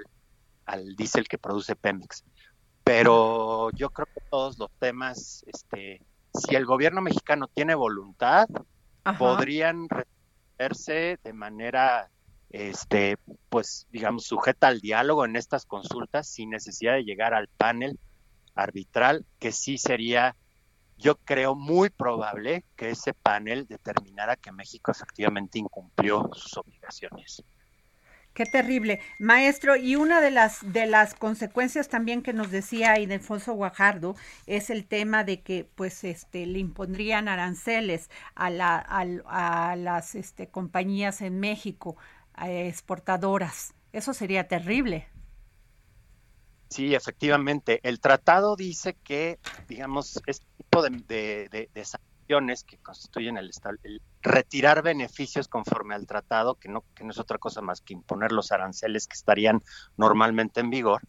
al 0.66 0.94
diésel 0.94 1.26
que 1.26 1.38
produce 1.38 1.74
Pemex. 1.74 2.24
Pero 2.84 3.70
yo 3.70 3.90
creo 3.90 4.06
que 4.06 4.20
todos 4.30 4.58
los 4.58 4.70
temas, 4.78 5.44
este, 5.46 6.04
si 6.34 6.54
el 6.54 6.66
gobierno 6.66 7.00
mexicano 7.00 7.48
tiene 7.48 7.74
voluntad, 7.74 8.46
podrían 9.18 9.88
resolverse 9.88 11.18
de 11.22 11.32
manera 11.32 12.10
este, 12.52 13.16
pues, 13.48 13.86
digamos, 13.90 14.26
sujeta 14.26 14.68
al 14.68 14.80
diálogo 14.80 15.24
en 15.24 15.36
estas 15.36 15.66
consultas 15.66 16.28
sin 16.28 16.50
necesidad 16.50 16.94
de 16.94 17.04
llegar 17.04 17.34
al 17.34 17.48
panel 17.48 17.98
arbitral, 18.54 19.24
que 19.38 19.52
sí 19.52 19.78
sería, 19.78 20.36
yo 20.98 21.16
creo, 21.16 21.54
muy 21.54 21.88
probable 21.88 22.64
que 22.76 22.90
ese 22.90 23.14
panel 23.14 23.66
determinara 23.66 24.36
que 24.36 24.52
México 24.52 24.92
efectivamente 24.92 25.58
incumplió 25.58 26.28
sus 26.34 26.56
obligaciones. 26.58 27.42
Qué 28.34 28.46
terrible, 28.46 29.00
maestro. 29.18 29.76
Y 29.76 29.96
una 29.96 30.22
de 30.22 30.30
las 30.30 30.60
de 30.72 30.86
las 30.86 31.12
consecuencias 31.12 31.88
también 31.90 32.22
que 32.22 32.32
nos 32.32 32.50
decía 32.50 32.98
Ildefonso 32.98 33.52
Guajardo 33.52 34.16
es 34.46 34.70
el 34.70 34.86
tema 34.86 35.22
de 35.22 35.42
que, 35.42 35.68
pues, 35.74 36.02
este, 36.02 36.46
le 36.46 36.58
impondrían 36.58 37.28
aranceles 37.28 38.08
a 38.34 38.48
la 38.48 38.78
a, 38.78 39.76
las 39.76 40.14
este, 40.14 40.48
compañías 40.48 41.20
en 41.20 41.40
México, 41.40 41.98
exportadoras. 42.36 43.74
Eso 43.92 44.14
sería 44.14 44.48
terrible. 44.48 45.08
Sí, 46.70 46.94
efectivamente. 46.94 47.80
El 47.82 48.00
tratado 48.00 48.56
dice 48.56 48.94
que, 49.04 49.38
digamos, 49.68 50.22
este 50.26 50.46
tipo 50.56 50.82
de, 50.82 50.90
de, 51.50 51.68
de 51.74 51.84
que 52.66 52.78
constituyen 52.78 53.36
el, 53.36 53.50
el, 53.82 54.00
retirar 54.22 54.82
beneficios 54.82 55.48
conforme 55.48 55.94
al 55.94 56.06
tratado, 56.06 56.54
que 56.54 56.68
no, 56.68 56.84
que 56.94 57.04
no 57.04 57.10
es 57.10 57.18
otra 57.18 57.38
cosa 57.38 57.60
más 57.60 57.80
que 57.80 57.92
imponer 57.92 58.32
los 58.32 58.52
aranceles 58.52 59.06
que 59.06 59.14
estarían 59.14 59.62
normalmente 59.96 60.60
en 60.60 60.70
vigor, 60.70 61.02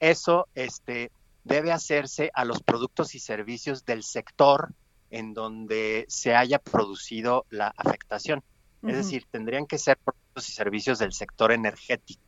eso 0.00 0.48
este, 0.54 1.10
debe 1.44 1.72
hacerse 1.72 2.30
a 2.34 2.44
los 2.44 2.62
productos 2.62 3.14
y 3.14 3.18
servicios 3.18 3.84
del 3.84 4.02
sector 4.02 4.74
en 5.10 5.34
donde 5.34 6.06
se 6.08 6.34
haya 6.34 6.58
producido 6.58 7.46
la 7.50 7.72
afectación. 7.76 8.42
Es 8.82 8.96
decir, 8.96 9.26
tendrían 9.30 9.66
que 9.66 9.78
ser 9.78 9.98
y 10.36 10.52
servicios 10.52 10.98
del 10.98 11.12
sector 11.12 11.52
energético. 11.52 12.22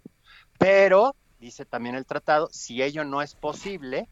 Pero, 0.58 1.14
dice 1.38 1.64
también 1.64 1.94
el 1.94 2.06
tratado, 2.06 2.48
si 2.52 2.82
ello 2.82 3.04
no 3.04 3.22
es 3.22 3.34
posible, 3.34 4.08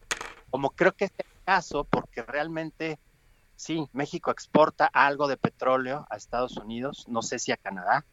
como 0.51 0.71
creo 0.71 0.93
que 0.93 1.07
es 1.07 1.13
el 1.19 1.27
caso, 1.45 1.85
porque 1.85 2.23
realmente 2.23 2.99
sí, 3.57 3.89
México 3.93 4.31
exporta 4.31 4.87
algo 4.87 5.27
de 5.27 5.37
petróleo 5.37 6.07
a 6.11 6.17
Estados 6.17 6.57
Unidos, 6.57 7.07
no 7.09 7.23
sé 7.23 7.39
si 7.39 7.53
a 7.53 7.57
Canadá, 7.57 8.05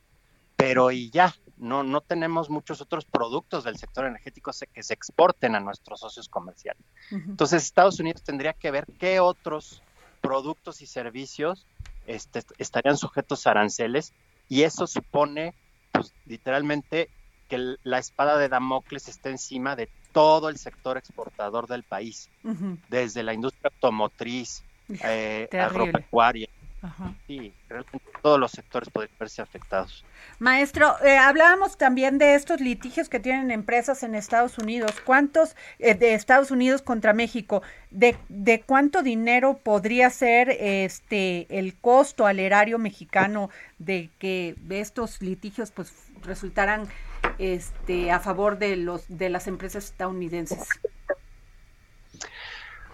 pero 0.55 0.91
y 0.91 1.09
ya, 1.09 1.35
no, 1.57 1.83
no 1.83 2.01
tenemos 2.01 2.49
muchos 2.49 2.79
otros 2.81 3.05
productos 3.05 3.63
del 3.63 3.77
sector 3.77 4.05
energético 4.05 4.51
que 4.71 4.83
se 4.83 4.93
exporten 4.93 5.55
a 5.55 5.59
nuestros 5.59 5.99
socios 5.99 6.29
comerciales. 6.29 6.83
Entonces, 7.11 7.63
Estados 7.63 7.99
Unidos 7.99 8.23
tendría 8.23 8.53
que 8.53 8.71
ver 8.71 8.85
qué 8.97 9.19
otros 9.19 9.83
productos 10.21 10.81
y 10.81 10.87
servicios 10.87 11.67
este, 12.07 12.43
estarían 12.57 12.97
sujetos 12.97 13.45
a 13.45 13.51
aranceles 13.51 14.13
y 14.47 14.63
eso 14.63 14.87
supone, 14.87 15.53
pues, 15.93 16.13
literalmente, 16.25 17.09
que 17.49 17.75
la 17.83 17.99
espada 17.99 18.37
de 18.37 18.49
Damocles 18.49 19.07
esté 19.07 19.29
encima 19.29 19.75
de 19.75 19.87
todo 20.11 20.49
el 20.49 20.57
sector 20.57 20.97
exportador 20.97 21.67
del 21.67 21.83
país, 21.83 22.29
desde 22.89 23.23
la 23.23 23.33
industria 23.33 23.71
automotriz, 23.73 24.63
eh, 25.03 25.47
agropecuaria. 25.51 26.49
Sí, 27.27 27.53
realmente 27.69 28.05
todos 28.21 28.39
los 28.39 28.51
sectores 28.51 28.89
podrían 28.89 29.15
verse 29.17 29.41
afectados. 29.41 30.03
Maestro, 30.39 30.95
eh, 31.03 31.17
hablábamos 31.17 31.77
también 31.77 32.17
de 32.17 32.35
estos 32.35 32.59
litigios 32.59 33.07
que 33.07 33.19
tienen 33.19 33.51
empresas 33.51 34.03
en 34.03 34.15
Estados 34.15 34.57
Unidos. 34.57 34.91
¿Cuántos 35.05 35.55
eh, 35.79 35.95
de 35.95 36.13
Estados 36.13 36.51
Unidos 36.51 36.81
contra 36.81 37.13
México? 37.13 37.61
¿De, 37.89 38.17
¿De 38.27 38.61
cuánto 38.61 39.01
dinero 39.01 39.57
podría 39.63 40.09
ser 40.09 40.49
este 40.49 41.47
el 41.57 41.75
costo 41.75 42.25
al 42.25 42.39
erario 42.39 42.79
mexicano 42.79 43.49
de 43.77 44.09
que 44.19 44.55
estos 44.69 45.21
litigios 45.21 45.71
pues 45.71 45.93
resultaran 46.23 46.87
este 47.37 48.11
a 48.11 48.19
favor 48.19 48.57
de 48.57 48.75
los 48.75 49.05
de 49.07 49.29
las 49.29 49.47
empresas 49.47 49.85
estadounidenses? 49.85 50.67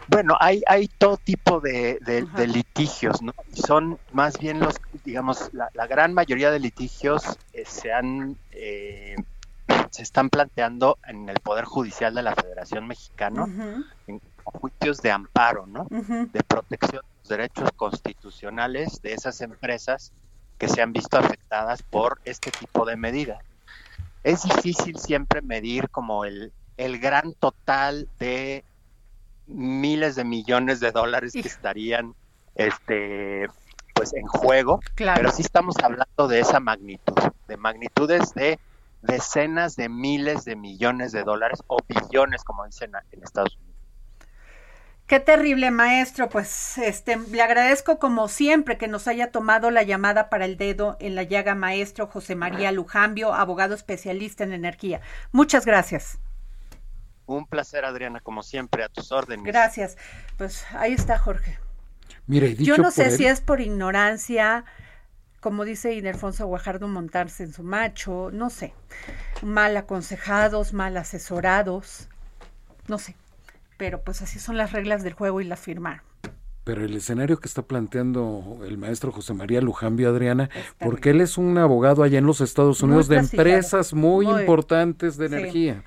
Bueno, 0.10 0.36
hay, 0.40 0.64
hay 0.68 0.88
todo 0.88 1.18
tipo 1.18 1.60
de, 1.60 2.00
litigios, 2.48 3.22
¿no? 3.22 3.34
Son 3.54 4.00
más 4.12 4.40
bien 4.40 4.60
los, 4.60 4.76
digamos, 5.06 5.52
la, 5.54 5.70
gran 5.88 6.14
mayoría 6.14 6.50
de 6.50 6.60
litigios 6.60 7.38
eh, 7.54 7.64
se 7.68 7.94
han, 7.94 8.36
eh, 8.52 9.16
se 9.92 10.02
están 10.02 10.30
planteando 10.30 10.98
en 11.08 11.30
el 11.30 11.40
Poder 11.40 11.66
Judicial 11.66 12.16
de 12.16 12.24
la 12.24 12.34
Federación 12.34 12.88
Mexicana, 12.88 13.46
en 14.08 14.20
juicios 14.44 15.00
de 15.04 15.12
amparo, 15.12 15.68
¿no? 15.68 15.86
De 15.90 16.44
protección 16.44 17.04
de 17.04 17.20
los 17.20 17.30
derechos 17.30 17.70
constitucionales 17.76 19.04
de 19.04 19.14
esas 19.14 19.42
empresas 19.42 20.12
que 20.58 20.68
se 20.68 20.82
han 20.82 20.92
visto 20.92 21.20
afectadas 21.20 21.84
por 21.84 22.20
este 22.26 22.50
tipo 22.50 22.84
de 22.86 22.98
medidas. 22.98 23.44
Es 24.24 24.42
difícil 24.44 24.98
siempre 24.98 25.44
medir 25.44 25.90
como 25.90 26.26
el, 26.26 26.52
el 26.78 26.98
gran 26.98 27.34
total 27.34 28.10
de 28.18 28.64
miles 29.50 30.16
de 30.16 30.24
millones 30.24 30.80
de 30.80 30.92
dólares 30.92 31.34
que 31.34 31.40
estarían 31.40 32.16
este 32.56 33.48
pues 33.94 34.14
en 34.14 34.28
juego, 34.28 34.80
pero 34.96 35.30
sí 35.32 35.42
estamos 35.42 35.76
hablando 35.84 36.28
de 36.30 36.40
esa 36.40 36.62
magnitud, 36.62 37.14
de 37.50 37.58
magnitudes 37.58 38.34
de 38.34 38.58
decenas 39.02 39.76
de 39.76 39.90
miles 39.90 40.46
de 40.46 40.56
millones 40.56 41.12
de 41.12 41.24
dólares 41.24 41.62
o 41.68 41.80
billones 41.88 42.44
como 42.44 42.66
dicen 42.66 42.92
en 43.12 43.24
Estados 43.24 43.58
Unidos. 43.58 43.70
Qué 45.10 45.20
terrible, 45.20 45.72
maestro. 45.72 46.30
Pues 46.30 46.78
este 46.78 47.18
le 47.18 47.42
agradezco 47.42 47.98
como 47.98 48.28
siempre 48.28 48.78
que 48.78 48.88
nos 48.88 49.08
haya 49.08 49.32
tomado 49.32 49.72
la 49.72 49.82
llamada 49.82 50.30
para 50.30 50.46
el 50.46 50.56
dedo 50.56 50.98
en 51.00 51.16
la 51.16 51.24
llaga, 51.24 51.56
maestro 51.56 52.06
José 52.06 52.36
María 52.36 52.72
Lujambio, 52.72 53.34
abogado 53.34 53.74
especialista 53.74 54.44
en 54.44 54.54
energía. 54.54 55.02
Muchas 55.32 55.66
gracias. 55.66 56.20
Un 57.36 57.46
placer, 57.46 57.86
Adriana, 57.86 58.20
como 58.22 58.42
siempre, 58.42 58.84
a 58.84 58.90
tus 58.90 59.12
órdenes. 59.12 59.46
Gracias. 59.46 59.98
Pues 60.38 60.66
ahí 60.72 60.94
está, 60.94 61.20
Jorge. 61.20 61.60
Mire, 62.26 62.56
Yo 62.56 62.78
no 62.78 62.92
sé 62.92 63.12
si 63.12 63.26
es 63.26 63.42
por 63.42 63.62
ignorancia, 63.62 64.66
como 65.40 65.66
dice 65.66 65.94
Inerfonso 65.94 66.48
Guajardo, 66.48 66.88
montarse 66.88 67.44
en 67.44 67.54
su 67.54 67.64
macho, 67.64 68.30
no 68.32 68.50
sé. 68.50 68.74
Mal 69.42 69.78
aconsejados, 69.78 70.74
mal 70.74 70.98
asesorados, 70.98 72.08
no 72.88 72.98
sé. 72.98 73.16
Pero 73.78 74.02
pues 74.02 74.22
así 74.22 74.40
son 74.40 74.58
las 74.58 74.74
reglas 74.74 75.04
del 75.04 75.14
juego 75.14 75.40
y 75.40 75.46
las 75.46 75.60
firmaron. 75.60 76.02
Pero 76.64 76.84
el 76.84 76.96
escenario 76.96 77.40
que 77.40 77.48
está 77.48 77.64
planteando 77.64 78.60
el 78.64 78.78
maestro 78.78 79.12
José 79.12 79.34
María 79.34 79.62
Lujambio, 79.62 80.10
Adriana, 80.10 80.50
porque 80.80 81.12
él 81.12 81.22
es 81.22 81.38
un 81.38 81.58
abogado 81.58 82.04
allá 82.04 82.20
en 82.20 82.26
los 82.26 82.42
Estados 82.42 82.84
Unidos 82.84 83.08
de 83.08 83.18
empresas 83.18 83.94
muy, 83.94 84.28
importantes 84.28 85.18
de 85.18 85.26
energía. 85.28 85.84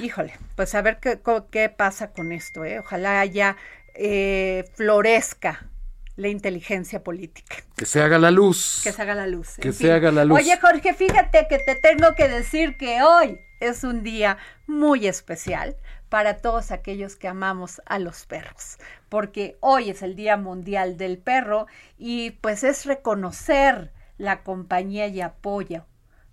Híjole, 0.00 0.34
pues 0.56 0.74
a 0.74 0.82
ver 0.82 0.98
qué, 1.00 1.20
qué 1.50 1.68
pasa 1.68 2.12
con 2.12 2.32
esto, 2.32 2.64
¿eh? 2.64 2.78
Ojalá 2.78 3.20
haya, 3.20 3.56
eh, 3.94 4.64
florezca 4.74 5.68
la 6.16 6.28
inteligencia 6.28 7.02
política. 7.02 7.56
Que 7.76 7.86
se 7.86 8.02
haga 8.02 8.18
la 8.18 8.30
luz. 8.30 8.80
Que 8.82 8.92
se 8.92 9.02
haga 9.02 9.14
la 9.14 9.26
luz. 9.26 9.56
Que 9.60 9.72
se 9.72 9.92
haga 9.92 10.10
la 10.10 10.24
luz. 10.24 10.38
Oye, 10.38 10.58
Jorge, 10.60 10.92
fíjate 10.94 11.46
que 11.48 11.58
te 11.58 11.76
tengo 11.76 12.14
que 12.16 12.28
decir 12.28 12.76
que 12.76 13.02
hoy 13.02 13.38
es 13.60 13.84
un 13.84 14.02
día 14.02 14.38
muy 14.66 15.06
especial 15.06 15.76
para 16.08 16.38
todos 16.38 16.70
aquellos 16.70 17.16
que 17.16 17.28
amamos 17.28 17.80
a 17.86 17.98
los 17.98 18.26
perros, 18.26 18.78
porque 19.08 19.56
hoy 19.60 19.90
es 19.90 20.02
el 20.02 20.16
Día 20.16 20.36
Mundial 20.36 20.96
del 20.96 21.18
Perro 21.18 21.66
y 21.98 22.32
pues 22.32 22.64
es 22.64 22.86
reconocer 22.86 23.92
la 24.16 24.42
compañía 24.42 25.06
y 25.06 25.20
apoyo 25.20 25.84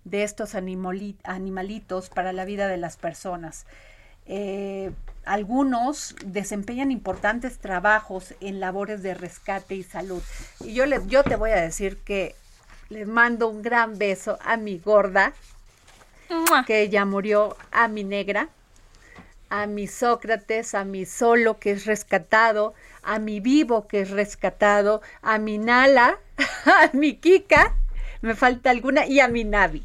de 0.06 0.22
estos 0.22 0.54
animalitos 0.54 2.10
para 2.10 2.32
la 2.32 2.44
vida 2.44 2.68
de 2.68 2.76
las 2.76 2.96
personas. 2.96 3.66
Eh, 4.26 4.92
algunos 5.24 6.14
desempeñan 6.24 6.92
importantes 6.92 7.58
trabajos 7.58 8.34
en 8.40 8.60
labores 8.60 9.02
de 9.02 9.14
rescate 9.14 9.74
y 9.74 9.82
salud. 9.82 10.22
Y 10.60 10.74
yo, 10.74 10.86
les, 10.86 11.06
yo 11.08 11.24
te 11.24 11.34
voy 11.34 11.50
a 11.50 11.60
decir 11.60 11.98
que 11.98 12.36
les 12.88 13.08
mando 13.08 13.48
un 13.48 13.62
gran 13.62 13.98
beso 13.98 14.38
a 14.44 14.56
mi 14.56 14.78
gorda, 14.78 15.32
que 16.66 16.88
ya 16.88 17.04
murió, 17.04 17.56
a 17.72 17.88
mi 17.88 18.04
negra, 18.04 18.48
a 19.48 19.66
mi 19.66 19.88
Sócrates, 19.88 20.74
a 20.74 20.84
mi 20.84 21.04
Solo, 21.04 21.58
que 21.58 21.72
es 21.72 21.84
rescatado, 21.84 22.74
a 23.02 23.18
mi 23.18 23.40
Vivo, 23.40 23.88
que 23.88 24.02
es 24.02 24.10
rescatado, 24.10 25.02
a 25.22 25.38
mi 25.38 25.58
Nala, 25.58 26.18
a 26.64 26.90
mi 26.92 27.16
Kika, 27.16 27.74
me 28.22 28.36
falta 28.36 28.70
alguna, 28.70 29.06
y 29.06 29.18
a 29.18 29.26
mi 29.26 29.42
Navi 29.42 29.84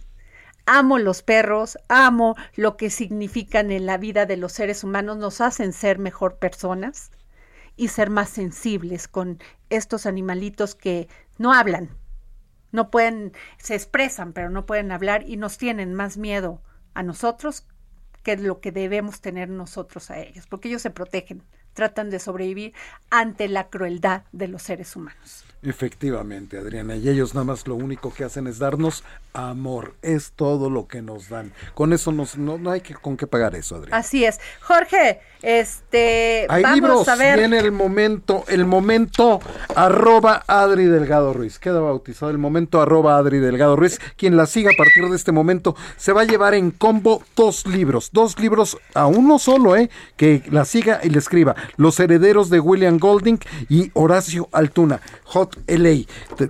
amo 0.72 1.00
los 1.00 1.22
perros, 1.22 1.78
amo 1.90 2.38
lo 2.56 2.78
que 2.78 2.90
significan 2.90 3.72
en 3.72 3.86
la 3.86 3.98
vida 3.98 4.26
de 4.26 4.38
los 4.38 4.54
seres 4.54 4.86
humanos, 4.86 5.18
nos 5.18 5.42
hacen 5.42 5.74
ser 5.74 6.00
mejor 6.00 6.38
personas 6.38 7.12
y 7.76 7.90
ser 7.90 8.10
más 8.10 8.30
sensibles 8.30 9.10
con 9.10 9.40
estos 9.70 10.06
animalitos 10.06 10.74
que 10.74 11.10
no 11.38 11.54
hablan, 11.54 11.90
no 12.72 12.90
pueden, 12.90 13.34
se 13.58 13.76
expresan, 13.76 14.32
pero 14.32 14.50
no 14.50 14.66
pueden 14.66 14.94
hablar 14.94 15.28
y 15.28 15.36
nos 15.36 15.58
tienen 15.58 15.94
más 15.94 16.16
miedo 16.16 16.62
a 16.94 17.04
nosotros 17.04 17.68
que 18.24 18.38
lo 18.38 18.62
que 18.62 18.72
debemos 18.72 19.20
tener 19.20 19.50
nosotros 19.50 20.10
a 20.10 20.20
ellos, 20.20 20.48
porque 20.48 20.70
ellos 20.70 20.82
se 20.82 20.90
protegen, 20.90 21.44
tratan 21.74 22.10
de 22.10 22.20
sobrevivir 22.20 22.74
ante 23.10 23.48
la 23.48 23.70
crueldad 23.70 24.24
de 24.32 24.48
los 24.48 24.64
seres 24.64 24.96
humanos. 24.96 25.46
Efectivamente, 25.64 26.58
Adriana, 26.58 26.96
y 26.96 27.08
ellos 27.08 27.36
nada 27.36 27.46
más 27.46 27.68
lo 27.68 27.76
único 27.76 28.12
que 28.12 28.24
hacen 28.24 28.48
es 28.48 28.58
darnos 28.58 29.04
amor, 29.34 29.94
es 30.02 30.32
todo 30.32 30.72
lo 30.72 30.88
que 30.88 31.04
nos 31.04 31.30
dan. 31.30 31.54
Con 31.76 31.94
eso 31.94 32.12
nos, 32.12 32.36
no, 32.36 32.58
no 32.58 32.72
hay 32.72 32.82
que 32.82 32.96
con 32.96 33.16
qué 33.16 33.28
pagar 33.28 33.56
eso, 33.56 33.76
Adriana. 33.76 33.98
Así 33.98 34.26
es. 34.26 34.40
Jorge, 34.62 35.22
este, 35.44 36.48
hay 36.50 36.64
vamos 36.64 36.76
libros, 36.76 37.08
a 37.08 37.16
ver. 37.16 37.38
viene 37.38 37.60
el 37.60 37.72
momento, 37.72 38.44
el 38.48 38.66
momento 38.66 39.40
arroba 39.76 40.44
Adri 40.48 40.86
Delgado 40.86 41.32
Ruiz, 41.32 41.60
queda 41.60 41.80
bautizado 41.80 42.32
el 42.32 42.40
momento 42.40 42.82
arroba 42.82 43.18
Adri 43.18 43.38
Delgado 43.38 43.76
Ruiz, 43.76 44.00
quien 44.18 44.38
la 44.38 44.48
siga 44.48 44.72
a 44.72 44.78
partir 44.78 45.08
de 45.10 45.16
este 45.16 45.32
momento 45.32 45.76
se 45.96 46.12
va 46.12 46.22
a 46.22 46.26
llevar 46.26 46.56
en 46.56 46.72
combo 46.72 47.24
dos 47.36 47.68
libros, 47.68 48.10
dos 48.12 48.40
libros 48.40 48.80
a 48.96 49.06
uno 49.06 49.38
solo, 49.38 49.76
eh, 49.76 49.92
que 50.18 50.44
la 50.50 50.66
siga 50.66 51.02
y 51.04 51.10
le 51.10 51.20
escriba, 51.20 51.56
Los 51.78 52.00
herederos 52.00 52.50
de 52.50 52.60
William 52.60 52.98
Golding 52.98 53.38
y 53.70 53.92
Horacio 53.94 54.50
Altuna, 54.52 55.02
Hot 55.26 55.58
LA, 55.68 56.06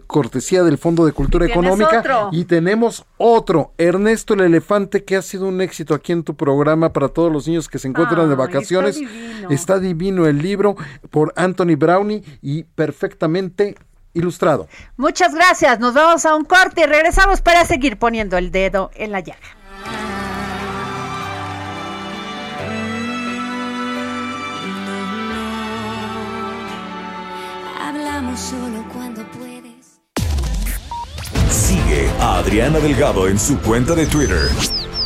cortesía 0.07 0.63
del 0.63 0.77
Fondo 0.77 1.05
de 1.05 1.11
Cultura 1.11 1.45
¿Tienes 1.45 1.63
Económica. 1.65 1.99
otro? 1.99 2.29
Y 2.31 2.45
tenemos 2.45 3.05
otro, 3.17 3.73
Ernesto 3.77 4.33
el 4.33 4.41
Elefante, 4.41 5.03
que 5.03 5.15
ha 5.15 5.21
sido 5.21 5.47
un 5.47 5.61
éxito 5.61 5.93
aquí 5.93 6.11
en 6.11 6.23
tu 6.23 6.35
programa 6.35 6.93
para 6.93 7.09
todos 7.09 7.31
los 7.31 7.47
niños 7.47 7.67
que 7.69 7.79
se 7.79 7.87
encuentran 7.87 8.21
de 8.21 8.23
Ay, 8.25 8.31
está 8.31 8.43
vacaciones. 8.45 8.95
divino. 8.95 9.49
Está 9.49 9.79
divino 9.79 10.25
el 10.27 10.37
libro 10.39 10.75
por 11.09 11.33
Anthony 11.35 11.75
Brownie 11.77 12.23
y 12.41 12.63
perfectamente 12.63 13.75
ilustrado. 14.13 14.67
Muchas 14.97 15.33
gracias. 15.33 15.79
Nos 15.79 15.93
vamos 15.93 16.25
a 16.25 16.35
un 16.35 16.43
corte 16.45 16.81
y 16.81 16.85
regresamos 16.85 17.41
para 17.41 17.65
seguir 17.65 17.97
poniendo 17.97 18.37
el 18.37 18.51
dedo 18.51 18.91
en 18.95 19.11
la 19.11 19.21
llaga. 19.21 19.39
Solo 28.37 28.83
cuando 28.93 29.23
puedes. 29.31 29.99
Sigue 31.49 32.09
a 32.19 32.37
Adriana 32.37 32.79
Delgado 32.79 33.27
en 33.27 33.39
su 33.39 33.59
cuenta 33.59 33.95
de 33.95 34.05
Twitter. 34.05 34.49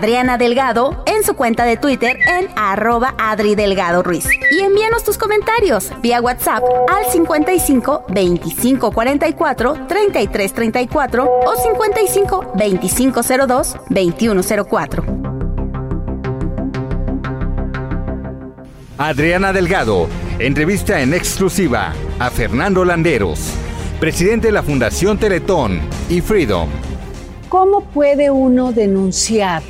Adriana 0.00 0.38
Delgado 0.38 1.04
en 1.04 1.22
su 1.22 1.34
cuenta 1.34 1.66
de 1.66 1.76
Twitter 1.76 2.16
en 2.26 2.48
arroba 2.56 3.14
Adri 3.18 3.54
Delgado 3.54 4.02
Ruiz. 4.02 4.24
Y 4.50 4.60
envíanos 4.60 5.04
tus 5.04 5.18
comentarios 5.18 5.92
vía 6.00 6.22
WhatsApp 6.22 6.64
al 6.88 7.12
55 7.12 8.06
25 8.08 8.92
44 8.92 9.86
33 9.86 10.52
34 10.54 11.30
o 11.44 11.54
55 11.54 12.52
25 12.54 13.20
02 13.46 13.76
21 13.90 14.42
04. 14.70 15.04
Adriana 18.96 19.52
Delgado 19.52 20.08
entrevista 20.38 21.02
en 21.02 21.12
exclusiva 21.12 21.92
a 22.18 22.30
Fernando 22.30 22.86
Landeros, 22.86 23.52
presidente 24.00 24.46
de 24.46 24.52
la 24.52 24.62
Fundación 24.62 25.18
Teletón 25.18 25.78
y 26.08 26.22
Freedom. 26.22 26.70
¿Cómo 27.50 27.82
puede 27.82 28.30
uno 28.30 28.72
denunciar 28.72 29.62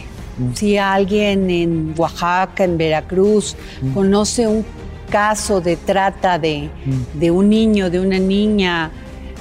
si 0.54 0.78
alguien 0.78 1.50
en 1.50 1.94
Oaxaca, 1.96 2.64
en 2.64 2.78
Veracruz, 2.78 3.56
conoce 3.94 4.46
un 4.46 4.64
caso 5.10 5.60
de 5.60 5.76
trata 5.76 6.38
de, 6.38 6.70
de 7.14 7.30
un 7.30 7.48
niño, 7.48 7.90
de 7.90 8.00
una 8.00 8.18
niña 8.18 8.90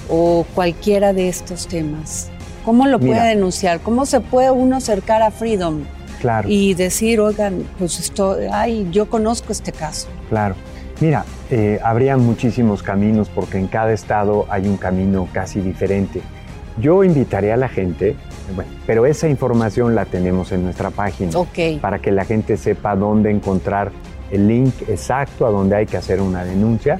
o 0.09 0.45
cualquiera 0.55 1.13
de 1.13 1.29
estos 1.29 1.67
temas? 1.67 2.29
¿Cómo 2.65 2.87
lo 2.87 2.99
puede 2.99 3.29
denunciar? 3.29 3.79
¿Cómo 3.79 4.05
se 4.05 4.19
puede 4.19 4.51
uno 4.51 4.77
acercar 4.77 5.21
a 5.21 5.31
Freedom 5.31 5.83
Claro. 6.19 6.49
y 6.49 6.73
decir, 6.73 7.21
oigan, 7.21 7.63
pues 7.77 7.97
esto, 7.99 8.35
ay, 8.51 8.87
yo 8.91 9.09
conozco 9.09 9.53
este 9.53 9.71
caso? 9.71 10.07
Claro. 10.27 10.55
Mira, 10.99 11.23
eh, 11.49 11.79
habría 11.81 12.17
muchísimos 12.17 12.83
caminos 12.83 13.29
porque 13.33 13.57
en 13.57 13.67
cada 13.67 13.93
estado 13.93 14.45
hay 14.49 14.67
un 14.67 14.75
camino 14.75 15.29
casi 15.31 15.61
diferente. 15.61 16.21
Yo 16.81 17.05
invitaría 17.05 17.53
a 17.53 17.57
la 17.57 17.69
gente, 17.69 18.15
bueno, 18.55 18.71
pero 18.85 19.05
esa 19.05 19.27
información 19.27 19.95
la 19.95 20.05
tenemos 20.05 20.51
en 20.51 20.63
nuestra 20.63 20.89
página 20.91 21.37
Ok. 21.37 21.79
para 21.81 21.99
que 21.99 22.11
la 22.11 22.25
gente 22.25 22.57
sepa 22.57 22.95
dónde 22.95 23.31
encontrar 23.31 23.91
el 24.31 24.47
link 24.47 24.73
exacto 24.87 25.45
a 25.45 25.49
donde 25.49 25.75
hay 25.75 25.85
que 25.85 25.97
hacer 25.97 26.21
una 26.21 26.43
denuncia. 26.43 26.99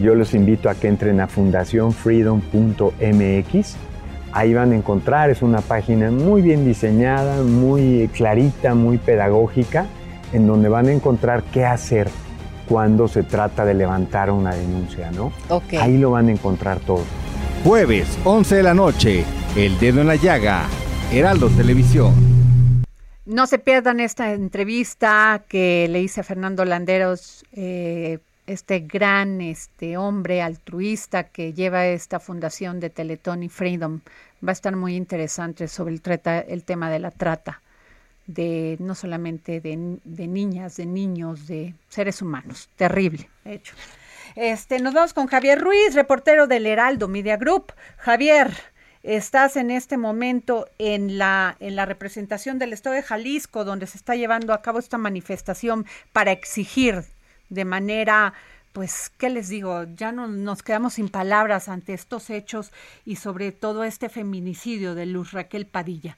Yo 0.00 0.14
los 0.14 0.34
invito 0.34 0.68
a 0.68 0.74
que 0.74 0.88
entren 0.88 1.20
a 1.20 1.28
fundacionfreedom.mx. 1.28 3.76
Ahí 4.32 4.52
van 4.52 4.72
a 4.72 4.76
encontrar, 4.76 5.30
es 5.30 5.42
una 5.42 5.60
página 5.60 6.10
muy 6.10 6.42
bien 6.42 6.64
diseñada, 6.64 7.42
muy 7.42 8.10
clarita, 8.12 8.74
muy 8.74 8.98
pedagógica, 8.98 9.86
en 10.32 10.46
donde 10.48 10.68
van 10.68 10.88
a 10.88 10.92
encontrar 10.92 11.44
qué 11.44 11.64
hacer 11.64 12.08
cuando 12.68 13.06
se 13.06 13.22
trata 13.22 13.64
de 13.64 13.74
levantar 13.74 14.30
una 14.32 14.52
denuncia, 14.54 15.12
¿no? 15.12 15.30
Ok. 15.48 15.74
Ahí 15.80 15.98
lo 15.98 16.10
van 16.12 16.28
a 16.28 16.32
encontrar 16.32 16.80
todo. 16.80 17.02
Jueves, 17.62 18.18
11 18.24 18.56
de 18.56 18.62
la 18.64 18.74
noche, 18.74 19.24
El 19.56 19.78
Dedo 19.78 20.00
en 20.00 20.08
la 20.08 20.16
Llaga, 20.16 20.68
Heraldo 21.12 21.48
Televisión. 21.48 22.12
No 23.24 23.46
se 23.46 23.60
pierdan 23.60 24.00
esta 24.00 24.32
entrevista 24.32 25.44
que 25.48 25.86
le 25.88 26.02
hice 26.02 26.22
a 26.22 26.24
Fernando 26.24 26.64
Landeros, 26.64 27.44
eh, 27.52 28.18
este 28.48 28.80
gran 28.80 29.40
este 29.40 29.96
hombre 29.96 30.42
altruista 30.42 31.28
que 31.28 31.52
lleva 31.52 31.86
esta 31.86 32.18
fundación 32.18 32.80
de 32.80 32.90
Teletón 32.90 33.44
y 33.44 33.48
Freedom. 33.48 34.00
Va 34.44 34.50
a 34.50 34.52
estar 34.52 34.74
muy 34.74 34.96
interesante 34.96 35.68
sobre 35.68 35.94
el, 35.94 36.02
trata- 36.02 36.40
el 36.40 36.64
tema 36.64 36.90
de 36.90 36.98
la 36.98 37.12
trata, 37.12 37.62
de 38.26 38.76
no 38.80 38.96
solamente 38.96 39.60
de, 39.60 39.98
de 40.02 40.26
niñas, 40.26 40.76
de 40.76 40.86
niños, 40.86 41.46
de 41.46 41.74
seres 41.88 42.20
humanos. 42.20 42.68
Terrible, 42.74 43.30
de 43.44 43.54
hecho. 43.54 43.76
Este, 44.34 44.80
nos 44.80 44.94
vamos 44.94 45.14
con 45.14 45.28
Javier 45.28 45.60
Ruiz, 45.60 45.94
reportero 45.94 46.48
del 46.48 46.66
Heraldo 46.66 47.06
Media 47.06 47.36
Group. 47.36 47.72
Javier, 47.98 48.52
estás 49.04 49.56
en 49.56 49.70
este 49.70 49.98
momento 49.98 50.66
en 50.78 51.18
la, 51.18 51.56
en 51.60 51.76
la 51.76 51.84
representación 51.84 52.58
del 52.58 52.72
Estado 52.72 52.96
de 52.96 53.02
Jalisco, 53.02 53.64
donde 53.64 53.86
se 53.86 53.98
está 53.98 54.16
llevando 54.16 54.52
a 54.52 54.62
cabo 54.62 54.78
esta 54.78 54.98
manifestación 54.98 55.84
para 56.12 56.32
exigir 56.32 57.02
de 57.50 57.64
manera, 57.66 58.32
pues, 58.72 59.10
¿qué 59.18 59.28
les 59.28 59.50
digo? 59.50 59.84
Ya 59.94 60.10
no 60.10 60.26
nos 60.26 60.62
quedamos 60.62 60.94
sin 60.94 61.10
palabras 61.10 61.68
ante 61.68 61.92
estos 61.92 62.30
hechos 62.30 62.72
y 63.04 63.16
sobre 63.16 63.52
todo 63.52 63.84
este 63.84 64.08
feminicidio 64.08 64.94
de 64.94 65.06
Luz 65.06 65.32
Raquel 65.32 65.66
Padilla. 65.66 66.16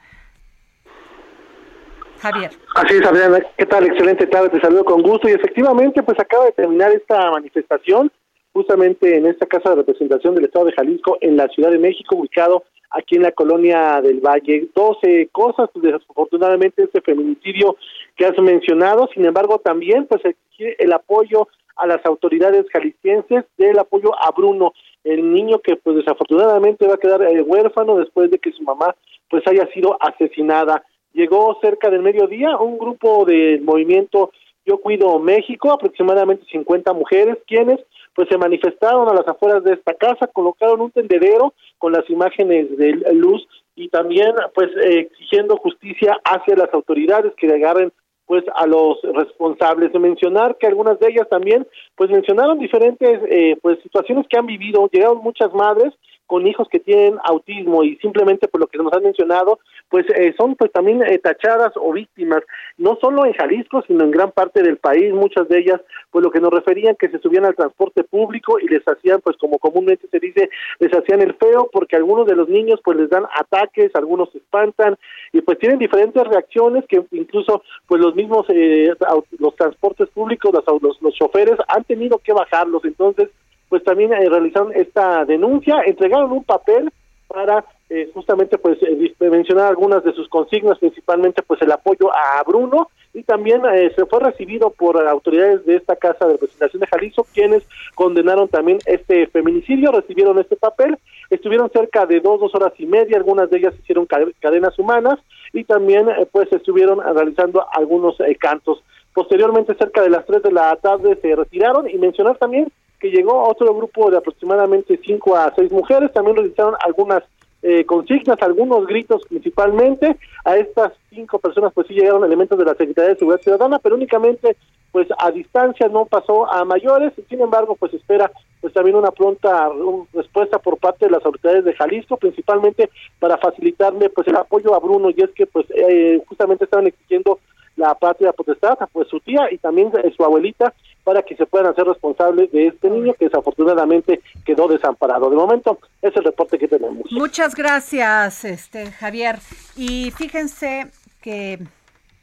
Javier. 2.21 2.51
Así 2.77 2.95
es, 2.95 3.07
Adriana. 3.07 3.41
¿Qué 3.59 3.67
tal? 3.67 3.85
Excelente 3.85 4.27
tarde. 4.29 4.49
Te 4.49 4.61
saludo 4.61 4.85
con 4.85 5.03
gusto. 5.03 5.29
Y 5.29 5.33
efectivamente, 5.33 6.03
pues 6.03 6.19
acaba 6.19 6.47
de 6.47 6.53
terminar 6.53 6.93
esta 6.93 7.31
manifestación 7.31 8.11
justamente 8.55 9.19
en 9.19 9.27
esta 9.27 9.45
Casa 9.45 9.71
de 9.71 9.77
Representación 9.77 10.35
del 10.35 10.47
Estado 10.47 10.65
de 10.65 10.73
Jalisco 10.73 11.19
en 11.21 11.37
la 11.37 11.47
Ciudad 11.49 11.71
de 11.71 11.79
México, 11.79 12.17
ubicado 12.17 12.65
aquí 12.91 13.17
en 13.17 13.23
la 13.23 13.33
colonia 13.33 14.01
del 14.01 14.21
Valle. 14.21 14.69
12 14.75 15.29
cosas, 15.33 15.69
pues, 15.73 15.85
desafortunadamente 15.85 16.85
este 16.85 17.01
feminicidio 17.01 17.77
que 18.17 18.27
has 18.27 18.39
mencionado, 18.39 19.09
sin 19.13 19.25
embargo 19.25 19.59
también 19.59 20.07
pues 20.07 20.25
exige 20.25 20.83
el 20.83 20.93
apoyo 20.93 21.49
a 21.77 21.87
las 21.87 22.05
autoridades 22.07 22.65
jaliscienses 22.73 23.45
del 23.59 23.79
apoyo 23.79 24.13
a 24.15 24.31
Bruno, 24.31 24.73
el 25.05 25.33
niño 25.33 25.59
que 25.61 25.77
pues 25.77 25.97
desafortunadamente 25.97 26.87
va 26.87 26.95
a 26.95 26.99
quedar 26.99 27.23
eh, 27.23 27.43
huérfano 27.43 27.99
después 27.99 28.31
de 28.31 28.39
que 28.39 28.53
su 28.53 28.63
mamá 28.63 28.95
pues 29.29 29.47
haya 29.47 29.67
sido 29.73 29.97
asesinada. 30.01 30.85
Llegó 31.13 31.59
cerca 31.61 31.91
del 31.91 32.03
mediodía 32.03 32.57
un 32.59 32.79
grupo 32.79 33.25
del 33.25 33.61
movimiento 33.61 34.33
Yo 34.65 34.79
Cuido 34.79 35.19
México, 35.19 35.71
aproximadamente 35.71 36.45
50 36.51 36.93
mujeres, 36.93 37.37
quienes 37.47 37.81
pues 38.17 38.29
se 38.29 38.39
manifestaron 38.39 39.09
a 39.09 39.15
las 39.15 39.29
afueras 39.29 39.63
de 39.63 39.75
esta 39.75 39.95
casa, 39.95 40.27
colocaron 40.27 40.81
un 40.81 40.91
tendedero 40.91 41.55
con 41.79 41.93
las 41.93 42.09
imágenes 42.11 42.77
de 42.77 42.95
luz 43.13 43.47
y 43.77 43.89
también 43.91 44.33
pues 44.55 44.71
eh, 44.83 45.01
exigiendo 45.01 45.57
justicia 45.59 46.19
hacia 46.25 46.57
las 46.57 46.73
autoridades 46.73 47.33
que 47.37 47.47
agarren 47.47 47.93
pues 48.25 48.43
a 48.55 48.67
los 48.67 48.99
responsables. 49.03 49.93
De 49.93 49.99
mencionar 49.99 50.57
que 50.57 50.67
algunas 50.67 50.99
de 50.99 51.09
ellas 51.09 51.29
también 51.29 51.67
pues 51.95 52.11
mencionaron 52.11 52.59
diferentes 52.59 53.21
eh, 53.31 53.57
pues 53.63 53.79
situaciones 53.83 54.27
que 54.29 54.39
han 54.39 54.47
vivido 54.47 54.89
llegaron 54.91 55.19
muchas 55.19 55.53
madres 55.53 55.93
con 56.27 56.47
hijos 56.47 56.69
que 56.69 56.81
tienen 56.81 57.19
autismo 57.25 57.85
y 57.85 57.97
simplemente 57.97 58.49
por 58.49 58.61
lo 58.61 58.67
que 58.67 58.79
nos 58.79 58.93
han 58.93 59.03
mencionado, 59.03 59.59
pues 59.89 60.07
eh, 60.17 60.35
son 60.39 60.57
pues 60.57 60.73
también 60.73 61.03
eh, 61.03 61.19
tachadas 61.19 61.73
o 61.77 61.93
víctimas, 61.93 62.43
no 62.77 62.99
solo 63.01 63.25
en 63.25 63.33
Jalisco, 63.33 63.83
sino 63.87 64.05
en 64.05 64.11
gran 64.11 64.33
parte 64.33 64.63
del 64.63 64.79
país, 64.79 65.13
muchas 65.13 65.49
de 65.49 65.59
ellas, 65.59 65.81
pues 66.11 66.25
lo 66.25 66.31
que 66.31 66.41
nos 66.41 66.51
referían 66.51 66.97
que 66.97 67.09
se 67.09 67.19
subían 67.19 67.45
al 67.45 67.55
transporte 67.55 68.05
público 68.05 68.59
y 68.59 68.69
les 68.69 68.83
hacían, 68.87 69.21
pues 69.21 69.37
como 69.37 69.59
comúnmente 69.59 70.09
se 70.09 70.19
dice, 70.19 70.51
les 70.81 70.93
hacían 70.93 71.23
el 71.23 71.35
feo 71.35 71.69
porque 71.73 71.97
algunos 71.97 72.27
de 72.27 72.35
los 72.35 72.49
niños 72.49 72.81
pues 72.85 72.97
les 72.97 73.11
dan 73.11 73.25
ataques, 73.39 73.95
algunos 73.95 74.31
se 74.33 74.39
espantan 74.39 74.97
y 75.33 75.41
pues 75.41 75.59
tienen 75.59 75.79
diferentes 75.79 76.23
reacciones 76.25 76.85
que 76.89 77.05
incluso 77.13 77.63
pues 77.87 78.01
los 78.01 78.15
mismos 78.15 78.47
eh, 78.49 78.93
los 79.39 79.55
transportes 79.57 80.09
públicos, 80.11 80.53
los, 80.53 80.83
los, 80.83 81.03
los 81.03 81.15
choferes 81.15 81.57
han 81.69 81.85
tenido 81.85 82.19
que 82.19 82.33
bajarlos, 82.33 82.85
entonces 82.85 83.29
pues 83.69 83.83
también 83.85 84.13
eh, 84.13 84.29
realizaron 84.29 84.73
esta 84.75 85.25
denuncia, 85.25 85.83
entregaron 85.85 86.33
un 86.33 86.45
papel 86.45 86.93
para 87.29 87.65
eh, 87.89 88.11
justamente 88.15 88.59
pues 88.59 88.79
eh, 88.83 89.15
mencionar 89.21 89.67
algunas 89.67 90.05
de 90.05 90.13
sus 90.13 90.29
consignas, 90.29 90.79
principalmente 90.79 91.43
pues 91.43 91.61
el 91.63 91.73
apoyo 91.73 92.11
a 92.15 92.43
Bruno 92.45 92.89
y 93.13 93.23
también 93.23 93.63
se 93.95 94.05
fue 94.05 94.21
recibido 94.21 94.69
por 94.69 95.01
autoridades 95.09 95.65
de 95.65 95.77
esta 95.77 95.97
casa 95.97 96.27
de 96.27 96.33
representación 96.33 96.81
de 96.81 96.87
Jalisco, 96.87 97.27
quienes 97.33 97.67
condenaron 97.95 98.47
también 98.47 98.79
este 98.85 99.27
feminicidio, 99.29 99.91
recibieron 99.91 100.39
este 100.39 100.57
papel, 100.57 100.99
estuvieron 101.31 101.71
cerca 101.71 102.05
de 102.05 102.21
dos, 102.21 102.39
dos 102.41 102.55
horas 102.55 102.75
y 102.77 102.85
media, 102.85 103.17
algunas 103.17 103.49
de 103.49 103.57
ellas 103.57 103.75
hicieron 103.83 104.07
cadenas 104.07 104.79
humanas 104.79 105.19
y 105.55 105.65
también 105.65 106.09
pues 106.31 106.53
estuvieron 106.53 107.01
realizando 107.01 107.65
algunos 107.73 108.19
cantos. 108.39 108.83
Posteriormente, 109.15 109.75
cerca 109.77 110.03
de 110.03 110.11
las 110.11 110.27
tres 110.27 110.43
de 110.43 110.53
la 110.53 110.77
tarde, 110.77 111.19
se 111.23 111.35
retiraron 111.35 111.89
y 111.89 111.97
mencionar 111.97 112.37
también 112.37 112.71
que 112.99 113.11
llegó 113.11 113.49
otro 113.49 113.75
grupo 113.75 114.11
de 114.11 114.19
aproximadamente 114.19 115.01
cinco 115.05 115.37
a 115.37 115.53
seis 115.55 115.71
mujeres, 115.71 116.13
también 116.13 116.37
realizaron 116.37 116.75
algunas 116.85 117.23
eh, 117.63 117.85
consignas, 117.85 118.41
algunos 118.43 118.87
gritos 118.87 119.23
principalmente. 119.29 120.17
A 120.45 120.57
estas 120.57 120.93
cinco 121.11 121.39
personas 121.39 121.73
pues 121.75 121.87
sí 121.89 121.95
llegaron 121.95 122.25
elementos 122.25 122.59
de 122.59 122.65
la 122.65 122.75
Secretaría 122.75 123.15
de 123.15 123.19
Seguridad 123.19 123.43
Ciudadana, 123.43 123.79
pero 123.79 123.97
únicamente 123.97 124.57
pues 124.93 125.09
a 125.19 125.31
distancia 125.31 125.89
no 125.89 126.07
pasó 126.07 126.51
a 126.51 126.65
mayores. 126.65 127.13
Sin 127.29 127.41
embargo, 127.41 127.75
pues 127.75 127.93
espera 127.93 128.31
pues 128.61 128.73
también 128.73 128.97
una 128.97 129.11
pronta 129.11 129.69
respuesta 130.13 130.59
por 130.59 130.79
parte 130.79 131.07
de 131.07 131.11
las 131.13 131.25
autoridades 131.25 131.65
de 131.65 131.75
Jalisco, 131.75 132.17
principalmente 132.17 132.89
para 133.19 133.37
facilitarle 133.37 134.11
pues 134.11 134.29
el 134.29 134.37
apoyo 134.37 134.75
a 134.75 134.79
Bruno 134.79 135.11
y 135.11 135.21
es 135.23 135.31
que 135.31 135.47
pues 135.47 135.67
eh, 135.75 136.23
justamente 136.29 136.65
estaban 136.65 136.87
exigiendo 136.87 137.41
la 137.77 137.95
patria 137.95 138.33
potestad, 138.33 138.77
pues 138.93 139.09
su 139.09 139.21
tía 139.21 139.49
y 139.53 139.59
también 139.59 139.93
su 140.17 140.25
abuelita 140.25 140.73
para 141.05 141.23
que 141.23 141.37
se 141.37 141.47
puedan 141.47 141.69
hacer 141.69 141.85
responsables 141.85 142.51
de 142.51 142.67
este 142.69 142.91
niño 142.91 143.15
que 143.15 143.27
desafortunadamente 143.27 144.21
quedó 144.45 144.67
desamparado. 144.67 145.31
De 145.31 145.37
momento 145.37 145.79
es 146.03 146.17
el 146.17 146.25
reporte 146.25 146.59
que 146.59 146.67
tenemos. 146.67 147.11
Muchas 147.13 147.55
gracias, 147.55 148.45
este 148.45 148.91
Javier. 148.91 149.39
Y 149.77 150.11
fíjense 150.11 150.91
que 151.21 151.61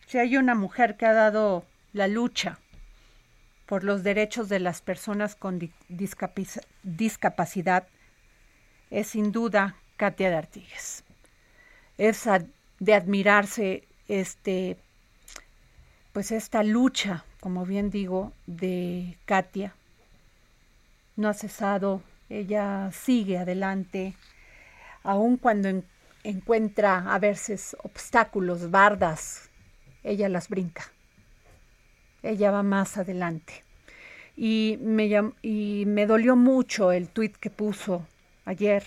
si 0.07 0.17
hay 0.17 0.37
una 0.37 0.55
mujer 0.55 0.97
que 0.97 1.05
ha 1.05 1.13
dado 1.13 1.63
la 1.93 2.07
lucha 2.07 2.59
por 3.67 3.83
los 3.83 4.03
derechos 4.03 4.49
de 4.49 4.59
las 4.59 4.81
personas 4.81 5.35
con 5.35 5.59
discapacidad, 6.83 7.87
es 8.89 9.07
sin 9.07 9.31
duda 9.31 9.75
Katia 9.97 10.29
de 10.29 10.35
Artigues. 10.35 11.03
Es 11.97 12.27
de 12.79 12.93
admirarse 12.93 13.87
este 14.07 14.77
pues 16.13 16.31
esta 16.31 16.63
lucha, 16.63 17.25
como 17.39 17.65
bien 17.65 17.89
digo, 17.89 18.31
de 18.45 19.17
Katia 19.25 19.73
no 21.15 21.27
ha 21.27 21.33
cesado, 21.33 22.01
ella 22.29 22.91
sigue 22.91 23.39
adelante, 23.39 24.13
aun 25.03 25.37
cuando 25.37 25.83
encuentra 26.23 27.13
a 27.13 27.19
veces 27.19 27.75
obstáculos, 27.83 28.69
bardas, 28.69 29.49
ella 30.03 30.29
las 30.29 30.49
brinca, 30.49 30.83
ella 32.21 32.51
va 32.51 32.61
más 32.61 32.97
adelante. 32.97 33.63
Y 34.35 34.79
me, 34.81 35.31
y 35.41 35.83
me 35.85 36.05
dolió 36.05 36.35
mucho 36.35 36.91
el 36.91 37.09
tuit 37.09 37.35
que 37.37 37.49
puso 37.49 38.07
ayer, 38.45 38.83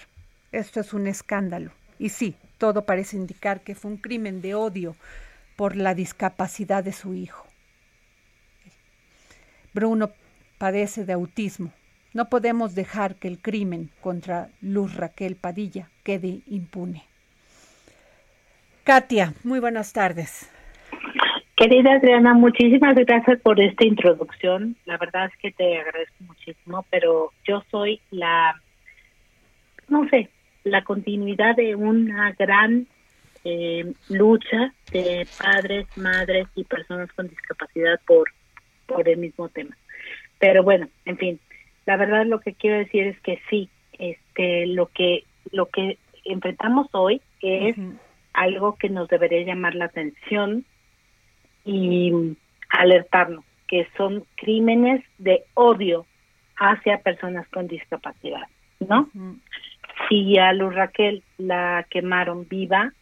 esto 0.52 0.80
es 0.80 0.92
un 0.92 1.06
escándalo. 1.08 1.72
Y 1.98 2.08
sí, 2.08 2.36
todo 2.58 2.84
parece 2.84 3.16
indicar 3.16 3.62
que 3.62 3.74
fue 3.74 3.92
un 3.92 3.96
crimen 3.96 4.40
de 4.42 4.54
odio 4.54 4.96
por 5.56 5.76
la 5.76 5.94
discapacidad 5.94 6.84
de 6.84 6.92
su 6.92 7.14
hijo. 7.14 7.46
Bruno 9.72 10.10
padece 10.58 11.04
de 11.04 11.14
autismo. 11.14 11.72
No 12.14 12.28
podemos 12.28 12.74
dejar 12.74 13.16
que 13.16 13.28
el 13.28 13.40
crimen 13.40 13.90
contra 14.00 14.48
Luz 14.62 14.94
Raquel 14.94 15.36
Padilla 15.36 15.90
quede 16.02 16.40
impune. 16.46 17.02
Katia, 18.84 19.34
muy 19.44 19.60
buenas 19.60 19.92
tardes. 19.92 20.50
Querida 21.56 21.94
Adriana, 21.94 22.34
muchísimas 22.34 22.94
gracias 22.94 23.40
por 23.40 23.60
esta 23.60 23.86
introducción. 23.86 24.76
La 24.84 24.98
verdad 24.98 25.26
es 25.26 25.36
que 25.38 25.52
te 25.52 25.78
agradezco 25.78 26.24
muchísimo, 26.24 26.84
pero 26.90 27.32
yo 27.48 27.64
soy 27.70 28.00
la, 28.10 28.60
no 29.88 30.08
sé, 30.08 30.28
la 30.64 30.84
continuidad 30.84 31.56
de 31.56 31.74
una 31.74 32.32
gran 32.38 32.86
eh, 33.48 33.92
lucha 34.08 34.74
de 34.90 35.24
padres, 35.38 35.86
madres 35.96 36.48
y 36.56 36.64
personas 36.64 37.12
con 37.12 37.28
discapacidad 37.28 38.00
por, 38.04 38.28
por 38.86 39.08
el 39.08 39.18
mismo 39.18 39.48
tema. 39.48 39.76
Pero 40.40 40.64
bueno, 40.64 40.88
en 41.04 41.16
fin, 41.16 41.40
la 41.84 41.96
verdad 41.96 42.26
lo 42.26 42.40
que 42.40 42.54
quiero 42.54 42.78
decir 42.78 43.06
es 43.06 43.20
que 43.20 43.40
sí, 43.48 43.68
este, 44.00 44.66
lo 44.66 44.86
que, 44.86 45.22
lo 45.52 45.66
que 45.66 45.96
enfrentamos 46.24 46.88
hoy 46.90 47.22
es 47.40 47.76
algo 48.32 48.74
que 48.74 48.88
nos 48.88 49.08
debería 49.08 49.46
llamar 49.46 49.76
la 49.76 49.84
atención 49.84 50.64
y 51.64 52.36
alertarnos, 52.68 53.44
que 53.68 53.86
son 53.96 54.24
crímenes 54.36 55.04
de 55.18 55.44
odio 55.54 56.04
hacia 56.56 56.98
personas 56.98 57.46
con 57.48 57.68
discapacidad, 57.68 58.48
¿no? 58.80 59.08
Si 60.08 60.36
a 60.36 60.52
Luz 60.52 60.74
Raquel 60.74 61.22
la 61.38 61.86
quemaron 61.88 62.48
viva, 62.48 62.92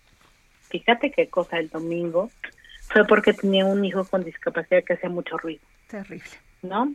fíjate 0.78 1.12
qué 1.12 1.28
cosa 1.28 1.58
el 1.58 1.68
domingo, 1.68 2.30
fue 2.88 3.04
porque 3.06 3.32
tenía 3.32 3.64
un 3.64 3.84
hijo 3.84 4.04
con 4.04 4.24
discapacidad 4.24 4.82
que 4.82 4.94
hacía 4.94 5.08
mucho 5.08 5.38
ruido. 5.38 5.62
Terrible. 5.88 6.24
¿No? 6.62 6.92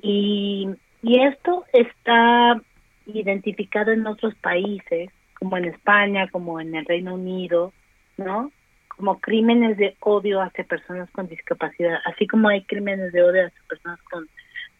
y, 0.00 0.68
y 1.02 1.22
esto 1.22 1.64
está 1.72 2.60
identificado 3.06 3.90
en 3.90 4.06
otros 4.06 4.36
países, 4.36 5.10
como 5.34 5.56
en 5.56 5.64
España, 5.64 6.28
como 6.28 6.60
en 6.60 6.76
el 6.76 6.84
Reino 6.84 7.14
Unido, 7.14 7.72
¿no? 8.16 8.52
Como 8.88 9.18
crímenes 9.18 9.76
de 9.78 9.96
odio 10.00 10.40
hacia 10.40 10.62
personas 10.64 11.10
con 11.10 11.26
discapacidad, 11.26 11.98
así 12.04 12.28
como 12.28 12.48
hay 12.48 12.62
crímenes 12.62 13.12
de 13.12 13.24
odio 13.24 13.46
hacia 13.46 13.62
personas 13.68 14.00
con 14.02 14.28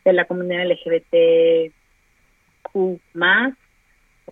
de 0.05 0.13
la 0.13 0.27
comunidad 0.27 0.65
LGBTQ 0.67 1.73
más, 3.15 3.55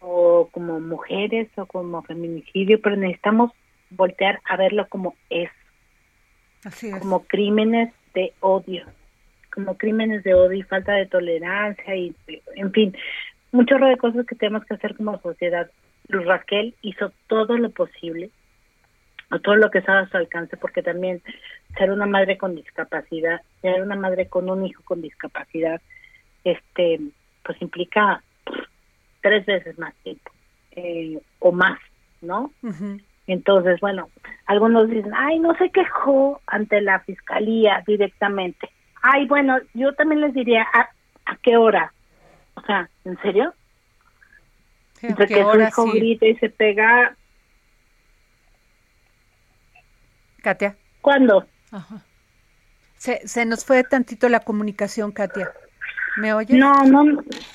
o 0.01 0.49
como 0.53 0.81
mujeres 0.81 1.49
o 1.57 1.67
como 1.67 2.03
feminicidio, 2.03 2.81
pero 2.81 2.97
necesitamos 2.97 3.53
voltear 3.91 4.41
a 4.45 4.57
verlo 4.57 4.87
como 4.89 5.15
es. 5.31 5.51
Como 7.01 7.25
crímenes 7.25 7.93
de 8.13 8.33
odio, 8.41 8.85
como 9.55 9.77
crímenes 9.77 10.25
de 10.25 10.35
odio 10.35 10.59
y 10.59 10.63
falta 10.63 10.93
de 10.95 11.07
tolerancia 11.07 11.95
y, 11.95 12.15
en 12.57 12.73
fin, 12.73 12.97
un 13.53 13.67
chorro 13.67 13.87
de 13.87 13.97
cosas 13.97 14.27
que 14.27 14.35
tenemos 14.35 14.65
que 14.65 14.75
hacer 14.75 14.97
como 14.97 15.21
sociedad. 15.21 15.71
Luz 16.09 16.25
Raquel 16.25 16.75
hizo 16.83 17.13
todo 17.29 17.57
lo 17.57 17.71
posible 17.71 18.31
a 19.31 19.39
todo 19.39 19.57
lo 19.57 19.71
que 19.71 19.79
está 19.79 19.99
a 19.99 20.09
su 20.09 20.17
alcance, 20.17 20.57
porque 20.57 20.83
también 20.83 21.23
ser 21.77 21.91
una 21.91 22.07
madre 22.07 22.39
con 22.39 22.55
discapacidad, 22.55 23.41
ser 23.61 23.83
una 23.83 23.97
madre 23.97 24.29
con 24.29 24.49
un 24.49 24.65
hijo 24.65 24.83
con 24.85 25.03
discapacidad, 25.03 25.81
este, 26.45 27.01
pues 27.45 27.61
implica 27.61 28.23
tres 29.27 29.45
veces 29.45 29.77
más 29.77 29.93
tiempo 30.05 30.31
eh, 30.71 31.21
o 31.41 31.51
más, 31.51 31.81
¿no? 32.21 32.53
Entonces, 33.27 33.81
bueno, 33.81 34.09
algunos 34.47 34.89
dicen, 34.89 35.13
ay, 35.17 35.41
no 35.41 35.53
se 35.57 35.71
quejó 35.71 36.41
ante 36.47 36.81
la 36.81 37.01
fiscalía 37.01 37.83
directamente. 37.85 38.71
Ay, 39.03 39.27
bueno, 39.27 39.59
yo 39.75 39.93
también 39.95 40.21
les 40.21 40.33
diría, 40.33 40.65
¿a, 40.73 40.91
a 41.25 41.37
qué 41.43 41.57
hora? 41.57 41.93
O 42.55 42.61
sea, 42.61 42.89
¿en 43.05 43.21
serio? 43.23 43.53
Entre 45.03 45.27
que 45.27 45.43
su 45.43 45.61
hijo 45.61 45.93
grita 45.93 46.27
y 46.27 46.37
se 46.37 46.51
pega. 46.51 47.17
Katia. 50.43 50.77
¿Cuándo? 51.01 51.45
Se, 52.97 53.27
se 53.27 53.45
nos 53.45 53.65
fue 53.65 53.83
tantito 53.83 54.29
la 54.29 54.39
comunicación, 54.39 55.11
Katia. 55.11 55.51
¿Me 56.17 56.33
oyes? 56.33 56.57
No, 56.57 56.73
no, 56.85 57.05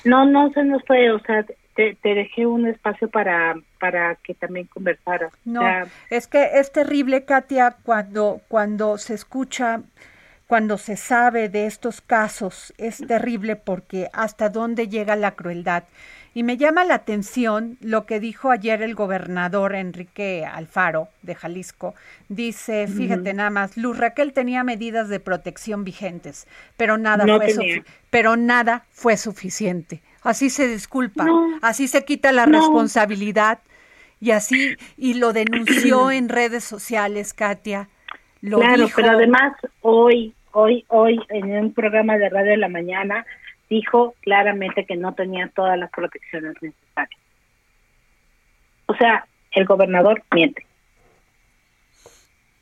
no, 0.04 0.24
no 0.26 0.52
se 0.52 0.64
nos 0.64 0.84
fue. 0.84 1.10
O 1.10 1.18
sea, 1.20 1.44
te, 1.74 1.96
te 2.02 2.14
dejé 2.14 2.46
un 2.46 2.66
espacio 2.66 3.08
para, 3.08 3.54
para 3.80 4.16
que 4.16 4.34
también 4.34 4.66
conversaras. 4.66 5.32
No, 5.44 5.62
es 6.10 6.26
que 6.26 6.50
es 6.54 6.72
terrible, 6.72 7.24
Katia, 7.24 7.76
cuando, 7.82 8.40
cuando 8.48 8.98
se 8.98 9.14
escucha 9.14 9.82
cuando 10.52 10.76
se 10.76 10.98
sabe 10.98 11.48
de 11.48 11.64
estos 11.64 12.02
casos 12.02 12.74
es 12.76 12.98
terrible 12.98 13.56
porque 13.56 14.10
hasta 14.12 14.50
dónde 14.50 14.86
llega 14.86 15.16
la 15.16 15.30
crueldad. 15.30 15.84
Y 16.34 16.42
me 16.42 16.58
llama 16.58 16.84
la 16.84 16.96
atención 16.96 17.78
lo 17.80 18.04
que 18.04 18.20
dijo 18.20 18.50
ayer 18.50 18.82
el 18.82 18.94
gobernador 18.94 19.74
Enrique 19.74 20.44
Alfaro 20.44 21.08
de 21.22 21.34
Jalisco. 21.34 21.94
Dice, 22.28 22.86
fíjate 22.86 23.32
nada 23.32 23.48
más, 23.48 23.78
Luz 23.78 23.96
Raquel 23.96 24.34
tenía 24.34 24.62
medidas 24.62 25.08
de 25.08 25.20
protección 25.20 25.84
vigentes, 25.84 26.46
pero 26.76 26.98
nada, 26.98 27.24
fue, 27.24 27.82
pero 28.10 28.36
nada 28.36 28.84
fue 28.90 29.16
suficiente. 29.16 30.02
Así 30.22 30.50
se 30.50 30.68
disculpa, 30.68 31.26
así 31.62 31.88
se 31.88 32.04
quita 32.04 32.32
la 32.32 32.46
responsabilidad 32.46 33.58
y 34.20 34.30
así, 34.30 34.76
y 34.96 35.14
lo 35.14 35.32
denunció 35.32 36.10
en 36.12 36.28
redes 36.28 36.64
sociales, 36.64 37.34
Katia. 37.34 37.88
Lo 38.40 38.60
claro, 38.60 38.86
pero 38.94 39.10
además 39.10 39.52
hoy 39.80 40.34
hoy, 40.52 40.84
hoy 40.88 41.20
en 41.28 41.50
un 41.50 41.74
programa 41.74 42.16
de 42.18 42.28
radio 42.28 42.52
de 42.52 42.56
la 42.58 42.68
mañana 42.68 43.26
dijo 43.68 44.14
claramente 44.20 44.84
que 44.84 44.96
no 44.96 45.14
tenía 45.14 45.50
todas 45.54 45.78
las 45.78 45.90
protecciones 45.90 46.54
necesarias. 46.60 47.20
O 48.86 48.94
sea, 48.94 49.26
el 49.52 49.64
gobernador 49.64 50.22
miente. 50.32 50.66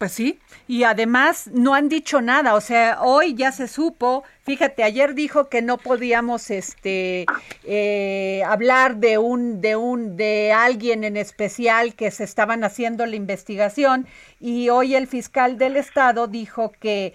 Pues 0.01 0.13
sí, 0.13 0.39
y 0.67 0.85
además 0.85 1.51
no 1.53 1.75
han 1.75 1.91
dicho 1.91 2.23
nada, 2.23 2.55
o 2.55 2.63
sea, 2.63 3.03
hoy 3.03 3.35
ya 3.35 3.53
se 3.53 3.69
supo, 3.69 4.25
fíjate, 4.45 4.83
ayer 4.83 5.13
dijo 5.13 5.51
que 5.51 5.61
no 5.61 5.77
podíamos 5.77 6.51
este 6.51 7.27
eh, 7.65 8.43
hablar 8.47 8.97
de 8.97 9.19
un 9.19 9.61
de 9.61 9.77
un 9.77 10.17
de 10.17 10.55
alguien 10.55 11.05
en 11.05 11.19
especial 11.19 11.95
que 11.95 12.11
se 12.11 12.25
estaban 12.25 12.65
haciendo 12.65 13.05
la 13.05 13.15
investigación 13.15 14.07
y 14.41 14.71
hoy 14.71 14.95
el 14.95 15.07
fiscal 15.07 15.59
del 15.59 15.77
estado 15.77 16.29
dijo 16.29 16.73
que 16.81 17.13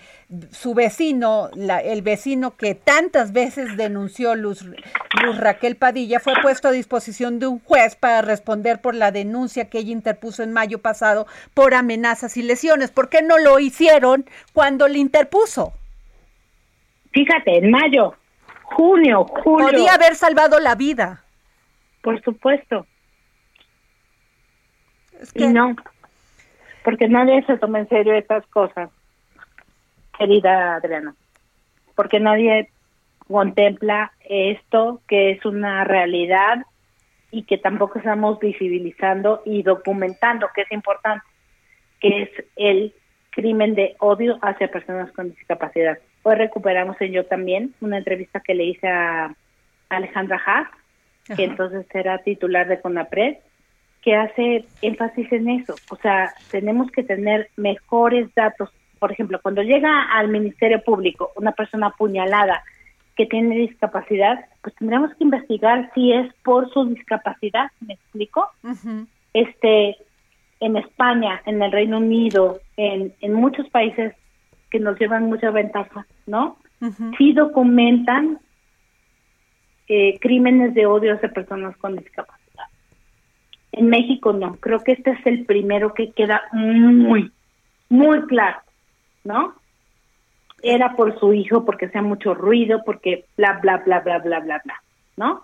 su 0.52 0.76
vecino, 0.76 1.50
la, 1.56 1.80
el 1.80 2.04
vecino 2.04 2.56
que 2.56 2.76
tantas 2.76 3.32
veces 3.32 3.78
denunció 3.78 4.36
Luz, 4.36 4.62
Luz 4.62 5.38
Raquel 5.38 5.76
Padilla, 5.76 6.20
fue 6.20 6.34
puesto 6.44 6.68
a 6.68 6.72
disposición 6.72 7.40
de 7.40 7.48
un 7.48 7.60
juez 7.60 7.96
para 7.96 8.22
responder 8.22 8.80
por 8.80 8.94
la 8.94 9.12
denuncia 9.12 9.70
que 9.70 9.80
ella 9.80 9.92
interpuso 9.92 10.44
en 10.44 10.54
mayo 10.54 10.80
pasado 10.80 11.26
por 11.56 11.74
amenazas 11.74 12.38
y 12.38 12.44
lesiones. 12.44 12.75
¿Por 12.92 13.10
qué 13.10 13.22
no 13.22 13.38
lo 13.38 13.60
hicieron 13.60 14.26
cuando 14.54 14.88
le 14.88 15.00
interpuso? 15.00 15.74
Fíjate, 17.12 17.58
en 17.58 17.72
mayo, 17.72 18.16
junio, 18.64 19.26
julio. 19.26 19.70
Podía 19.70 19.94
haber 19.94 20.16
salvado 20.16 20.60
la 20.60 20.76
vida. 20.76 21.24
Por 22.02 22.22
supuesto. 22.22 22.86
Y 25.34 25.48
no 25.48 25.76
porque 26.86 27.10
nadie 27.10 27.44
se 27.46 27.58
toma 27.58 27.80
en 27.80 27.90
serio 27.90 28.14
estas 28.14 28.46
cosas, 28.46 28.92
querida 30.20 30.76
Adriana, 30.76 31.16
porque 31.96 32.20
nadie 32.20 32.70
contempla 33.28 34.14
esto 34.30 35.02
que 35.08 35.32
es 35.32 35.44
una 35.46 35.84
realidad 35.84 36.64
y 37.32 37.42
que 37.44 37.58
tampoco 37.58 37.98
estamos 37.98 38.40
visibilizando 38.40 39.42
y 39.46 39.64
documentando, 39.64 40.48
que 40.54 40.62
es 40.62 40.72
importante, 40.72 41.26
que 42.06 42.22
es 42.22 42.30
el 42.56 42.94
crimen 43.32 43.74
de 43.76 43.96
odio 44.00 44.38
hacia 44.42 44.70
personas 44.70 45.12
con 45.12 45.32
discapacidad. 45.32 45.98
Hoy 46.24 46.36
recuperamos 46.36 46.96
en 47.02 47.12
yo 47.12 47.26
también 47.26 47.74
una 47.82 47.98
entrevista 47.98 48.40
que 48.40 48.56
le 48.56 48.66
hice 48.66 48.88
a 48.88 49.36
Alejandra 49.90 50.42
Haas, 50.46 50.68
que 51.36 51.44
entonces 51.44 51.86
era 51.94 52.20
titular 52.20 52.68
de 52.68 52.80
CONAPRED, 52.80 53.38
que 54.02 54.16
hace 54.16 54.66
énfasis 54.82 55.32
en 55.32 55.50
eso. 55.50 55.74
O 55.90 55.96
sea, 55.96 56.34
tenemos 56.52 56.92
que 56.92 57.04
tener 57.04 57.50
mejores 57.58 58.34
datos. 58.36 58.70
Por 59.00 59.12
ejemplo, 59.12 59.40
cuando 59.42 59.64
llega 59.64 60.04
al 60.14 60.28
Ministerio 60.28 60.84
Público 60.84 61.32
una 61.36 61.54
persona 61.54 61.88
apuñalada 61.88 62.64
que 63.16 63.26
tiene 63.26 63.58
discapacidad, 63.58 64.46
pues 64.62 64.76
tendremos 64.76 65.14
que 65.16 65.24
investigar 65.24 65.90
si 65.96 66.14
es 66.14 66.32
por 66.44 66.72
su 66.72 66.86
discapacidad, 66.86 67.72
¿me 67.80 67.96
explico? 67.96 68.48
Este, 69.34 69.98
en 70.60 70.78
España, 70.78 71.42
en 71.46 71.62
el 71.62 71.72
Reino 71.72 71.98
Unido, 71.98 72.60
en, 72.78 73.14
en 73.22 73.34
muchos 73.34 73.70
países 73.70 74.14
que 74.70 74.80
nos 74.80 75.00
llevan 75.00 75.26
mucha 75.26 75.52
ventaja, 75.52 76.06
¿no? 76.26 76.58
Sí 77.18 77.34
documentan 77.34 78.40
eh, 79.88 80.20
crímenes 80.20 80.74
de 80.74 80.86
odio 80.86 81.14
hacia 81.14 81.30
personas 81.32 81.76
con 81.78 81.96
discapacidad. 81.96 82.66
En 83.72 83.88
México 83.88 84.34
no, 84.34 84.56
creo 84.56 84.80
que 84.80 84.94
este 84.94 85.12
es 85.12 85.26
el 85.26 85.46
primero 85.46 85.94
que 85.94 86.12
queda 86.12 86.44
muy, 86.52 87.32
muy 87.90 88.22
claro, 88.28 88.60
¿no? 89.24 89.56
Era 90.62 90.96
por 90.96 91.20
su 91.20 91.34
hijo, 91.34 91.66
porque 91.66 91.86
hacía 91.86 92.02
mucho 92.02 92.34
ruido, 92.34 92.84
porque 92.86 93.26
bla, 93.38 93.60
bla, 93.62 93.78
bla, 93.78 94.00
bla, 94.00 94.20
bla, 94.20 94.40
bla, 94.40 94.62
bla, 94.64 94.84
¿no? 95.18 95.44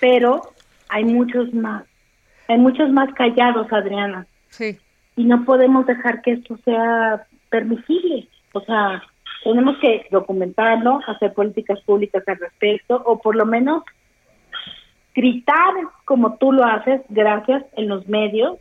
Pero 0.00 0.42
hay 0.88 1.04
muchos 1.04 1.52
más, 1.54 1.84
hay 2.48 2.58
muchos 2.58 2.90
más 2.90 3.12
callados, 3.14 3.72
Adriana. 3.72 4.26
Sí. 4.48 4.78
Y 5.16 5.24
no 5.24 5.44
podemos 5.44 5.86
dejar 5.86 6.22
que 6.22 6.32
esto 6.32 6.58
sea 6.64 7.26
permisible. 7.50 8.28
O 8.52 8.60
sea, 8.60 9.02
tenemos 9.42 9.76
que 9.78 10.06
documentarlo, 10.10 11.00
hacer 11.06 11.32
políticas 11.34 11.80
públicas 11.82 12.22
al 12.26 12.38
respecto, 12.38 13.02
o 13.04 13.20
por 13.20 13.36
lo 13.36 13.46
menos 13.46 13.82
gritar 15.14 15.74
como 16.04 16.36
tú 16.38 16.52
lo 16.52 16.64
haces, 16.64 17.02
gracias, 17.08 17.64
en 17.76 17.88
los 17.88 18.08
medios, 18.08 18.58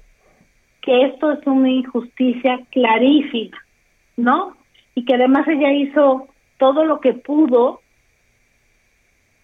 que 0.81 1.05
esto 1.05 1.31
es 1.31 1.45
una 1.47 1.69
injusticia 1.69 2.59
clarísima, 2.71 3.57
¿no? 4.17 4.55
Y 4.95 5.05
que 5.05 5.15
además 5.15 5.47
ella 5.47 5.71
hizo 5.71 6.27
todo 6.57 6.85
lo 6.85 6.99
que 6.99 7.13
pudo 7.13 7.79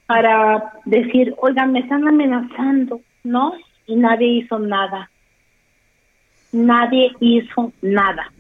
para 0.06 0.74
decir, 0.86 1.34
oigan, 1.38 1.72
me 1.72 1.80
están 1.80 2.08
amenazando, 2.08 3.02
¿no? 3.24 3.54
Y 3.90 3.96
nadie 3.96 4.28
hizo 4.28 4.60
nada. 4.60 5.10
Nadie 6.52 7.12
hizo 7.20 7.74
nada. 7.82 8.32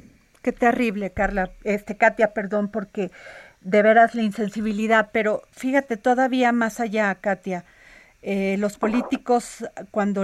Qué 0.41 0.51
terrible, 0.51 1.11
Carla, 1.11 1.51
este 1.63 1.97
Katia, 1.97 2.33
perdón, 2.33 2.69
porque 2.69 3.11
de 3.61 3.81
veras 3.81 4.15
la 4.15 4.21
insensibilidad, 4.21 5.09
pero 5.11 5.41
fíjate 5.51 5.97
todavía 5.97 6.51
más 6.51 6.79
allá, 6.79 7.13
Katia 7.15 7.65
eh, 8.21 8.57
los 8.59 8.77
políticos 8.77 9.65
cuando, 9.91 10.23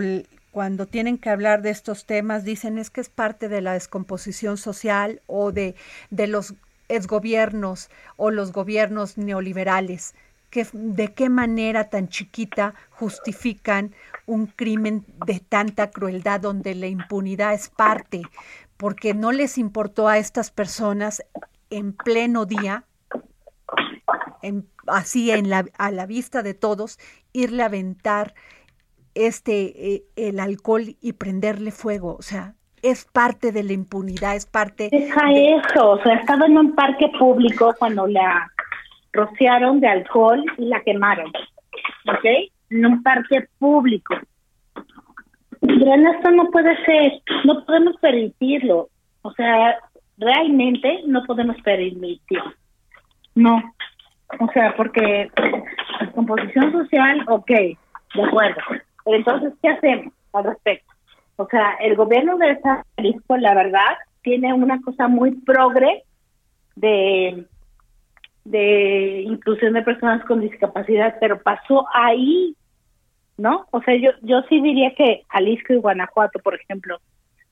cuando 0.51 0.85
tienen 0.85 1.17
que 1.17 1.29
hablar 1.29 1.61
de 1.61 1.69
estos 1.69 2.05
temas 2.05 2.43
dicen 2.43 2.77
es 2.77 2.89
que 2.89 3.01
es 3.01 3.09
parte 3.09 3.47
de 3.47 3.61
la 3.61 3.73
descomposición 3.73 4.57
social 4.57 5.21
o 5.27 5.51
de, 5.51 5.75
de 6.09 6.27
los 6.27 6.55
exgobiernos 6.89 7.89
o 8.17 8.31
los 8.31 8.51
gobiernos 8.51 9.17
neoliberales. 9.17 10.13
Que, 10.49 10.67
¿De 10.73 11.13
qué 11.13 11.29
manera 11.29 11.89
tan 11.89 12.09
chiquita 12.09 12.75
justifican 12.91 13.93
un 14.25 14.47
crimen 14.47 15.05
de 15.25 15.39
tanta 15.39 15.91
crueldad 15.91 16.41
donde 16.41 16.75
la 16.75 16.87
impunidad 16.87 17.53
es 17.53 17.69
parte? 17.69 18.23
Porque 18.77 19.13
no 19.13 19.31
les 19.31 19.57
importó 19.57 20.07
a 20.07 20.17
estas 20.17 20.51
personas 20.51 21.23
en 21.69 21.93
pleno 21.93 22.45
día 22.45 22.85
así 24.87 25.31
en 25.31 25.49
la, 25.49 25.65
a 25.77 25.91
la 25.91 26.05
vista 26.05 26.43
de 26.43 26.53
todos, 26.53 26.99
irle 27.33 27.63
a 27.63 27.67
aventar 27.67 28.33
este 29.13 29.93
eh, 29.93 30.03
el 30.15 30.39
alcohol 30.39 30.95
y 31.01 31.13
prenderle 31.13 31.71
fuego, 31.71 32.15
o 32.17 32.21
sea, 32.21 32.53
es 32.81 33.05
parte 33.05 33.51
de 33.51 33.63
la 33.63 33.73
impunidad, 33.73 34.35
es 34.35 34.45
parte 34.45 34.89
Deja 34.91 35.31
eso, 35.31 35.91
o 35.91 36.03
sea, 36.03 36.15
estaba 36.15 36.45
en 36.45 36.57
un 36.57 36.75
parque 36.75 37.09
público 37.17 37.73
cuando 37.79 38.05
la 38.07 38.51
rociaron 39.13 39.79
de 39.79 39.87
alcohol 39.87 40.43
y 40.57 40.65
la 40.65 40.81
quemaron. 40.81 41.31
¿Ok? 42.07 42.51
En 42.69 42.85
un 42.85 43.03
parque 43.03 43.47
público. 43.59 44.15
Adriana, 45.61 46.11
esto 46.11 46.31
no 46.31 46.49
puede 46.51 46.75
ser, 46.85 47.21
no 47.43 47.65
podemos 47.65 47.95
permitirlo. 47.97 48.89
O 49.21 49.31
sea, 49.33 49.77
realmente 50.17 51.01
no 51.07 51.23
podemos 51.25 51.57
permitirlo. 51.61 52.53
No. 53.35 53.61
O 54.39 54.51
sea, 54.53 54.75
porque 54.75 55.29
la 55.99 56.11
composición 56.11 56.71
social, 56.71 57.23
ok, 57.27 57.49
de 57.49 58.23
acuerdo. 58.23 58.61
Pero 59.03 59.17
entonces, 59.17 59.53
¿qué 59.61 59.69
hacemos 59.69 60.13
al 60.33 60.43
respecto? 60.45 60.93
O 61.37 61.47
sea, 61.47 61.75
el 61.81 61.95
gobierno 61.95 62.37
de 62.37 62.59
San 62.61 62.83
Jalisco, 62.95 63.37
la 63.37 63.53
verdad, 63.53 63.97
tiene 64.21 64.53
una 64.53 64.81
cosa 64.81 65.07
muy 65.07 65.31
progre 65.41 66.03
de 66.75 67.45
de 68.45 69.23
inclusión 69.23 69.73
de 69.73 69.81
personas 69.81 70.23
con 70.25 70.39
discapacidad, 70.39 71.17
pero 71.19 71.41
pasó 71.41 71.85
ahí, 71.93 72.55
¿no? 73.37 73.67
O 73.71 73.81
sea, 73.81 73.95
yo 73.95 74.11
yo 74.21 74.41
sí 74.49 74.61
diría 74.61 74.93
que 74.95 75.23
Jalisco 75.29 75.73
y 75.73 75.77
Guanajuato, 75.77 76.39
por 76.39 76.55
ejemplo, 76.55 76.99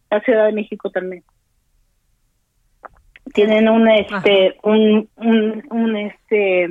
la 0.10 0.22
Ciudad 0.22 0.46
de 0.46 0.54
México 0.54 0.90
también 0.92 1.24
tienen 3.34 3.68
un 3.68 3.90
este 3.90 4.58
un, 4.64 5.10
un 5.16 5.64
un 5.72 5.96
este 5.96 6.68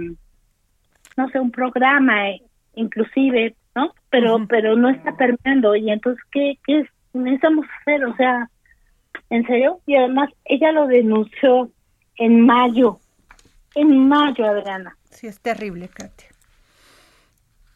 no 1.16 1.28
sé 1.30 1.40
un 1.40 1.50
programa 1.50 2.30
eh, 2.30 2.42
inclusive 2.74 3.54
no 3.74 3.92
pero 4.10 4.46
pero 4.48 4.76
no 4.76 4.90
está 4.90 5.16
permeando 5.16 5.74
y 5.74 5.90
entonces 5.90 6.22
qué 6.30 6.58
qué 6.64 6.86
necesitamos 7.14 7.66
hacer 7.80 8.04
o 8.04 8.14
sea 8.16 8.48
en 9.30 9.46
serio 9.46 9.80
y 9.86 9.96
además 9.96 10.30
ella 10.44 10.72
lo 10.72 10.86
denunció 10.86 11.70
en 12.16 12.44
mayo 12.44 12.98
en 13.74 14.08
mayo 14.08 14.44
Adriana 14.46 14.96
sí 15.10 15.26
es 15.26 15.40
terrible 15.40 15.88
Katia 15.88 16.28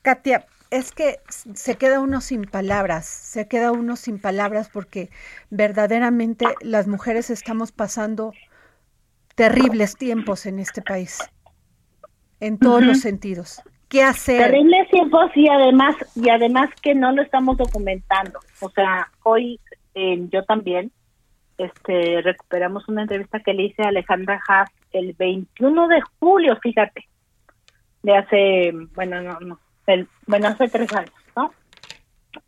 Katia 0.03 0.47
es 0.71 0.93
que 0.93 1.17
se 1.29 1.77
queda 1.77 2.01
uno 2.01 2.21
sin 2.21 2.45
palabras, 2.45 3.07
se 3.07 3.49
queda 3.49 3.73
uno 3.73 3.97
sin 3.97 4.21
palabras 4.21 4.69
porque 4.73 5.11
verdaderamente 5.51 6.47
las 6.61 6.87
mujeres 6.87 7.31
estamos 7.31 7.73
pasando 7.73 8.33
terribles 9.35 9.97
tiempos 9.97 10.47
en 10.47 10.59
este 10.59 10.83
país, 10.83 11.19
en 12.41 12.59
todos 12.59 12.85
los 12.85 13.01
sentidos. 13.01 13.63
¿Qué 13.89 14.03
hacer? 14.03 14.51
Terribles 14.51 14.89
tiempos 14.91 15.31
y 15.37 15.49
además 15.49 15.95
y 16.17 16.29
además 16.29 16.71
que 16.83 16.95
no 16.95 17.13
lo 17.13 17.23
estamos 17.23 17.57
documentando. 17.57 18.41
O 18.61 18.71
sea, 18.71 19.11
hoy 19.23 19.61
eh, 19.95 20.27
yo 20.33 20.45
también 20.45 20.91
este 21.59 22.23
recuperamos 22.23 22.89
una 22.89 23.03
entrevista 23.03 23.41
que 23.41 23.55
le 23.55 23.65
hice 23.65 23.83
a 23.83 23.89
Alejandra 23.89 24.41
Haas 24.49 24.71
el 24.99 25.13
21 25.15 25.89
de 25.89 26.01
julio, 26.19 26.57
fíjate, 26.63 27.09
de 28.03 28.17
hace, 28.17 28.73
bueno, 28.95 29.21
no, 29.23 29.41
no, 29.41 29.61
el, 29.87 30.09
bueno, 30.27 30.49
hace 30.49 30.69
tres 30.69 30.93
años, 30.95 31.15
¿no? 31.35 31.53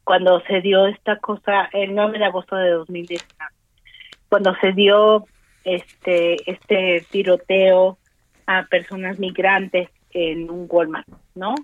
Cuando 0.05 0.41
se 0.43 0.61
dio 0.61 0.87
esta 0.87 1.19
cosa, 1.19 1.69
el 1.73 1.95
9 1.95 2.19
de 2.19 2.25
agosto 2.25 2.57
de 2.57 2.71
2019, 2.71 3.27
cuando 4.29 4.55
se 4.61 4.73
dio 4.73 5.27
este 5.65 6.51
este 6.51 7.05
tiroteo 7.11 7.99
a 8.47 8.65
personas 8.65 9.19
migrantes 9.19 9.89
en 10.11 10.51
un 10.51 10.67
Walmart, 10.71 11.09
¿no? 11.35 11.55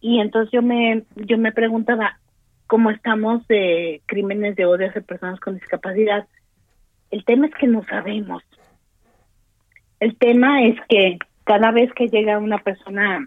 Y 0.00 0.20
entonces 0.20 0.50
yo 0.52 0.62
me 0.62 1.04
yo 1.16 1.38
me 1.38 1.52
preguntaba 1.52 2.18
cómo 2.66 2.90
estamos 2.90 3.46
de 3.48 4.02
crímenes 4.06 4.56
de 4.56 4.66
odio 4.66 4.88
hacia 4.88 5.02
personas 5.02 5.40
con 5.40 5.54
discapacidad. 5.54 6.26
El 7.10 7.24
tema 7.24 7.46
es 7.46 7.54
que 7.54 7.66
no 7.66 7.84
sabemos. 7.84 8.42
El 10.04 10.18
tema 10.18 10.62
es 10.62 10.76
que 10.86 11.18
cada 11.44 11.70
vez 11.70 11.90
que 11.94 12.08
llega 12.08 12.36
una 12.36 12.58
persona, 12.58 13.26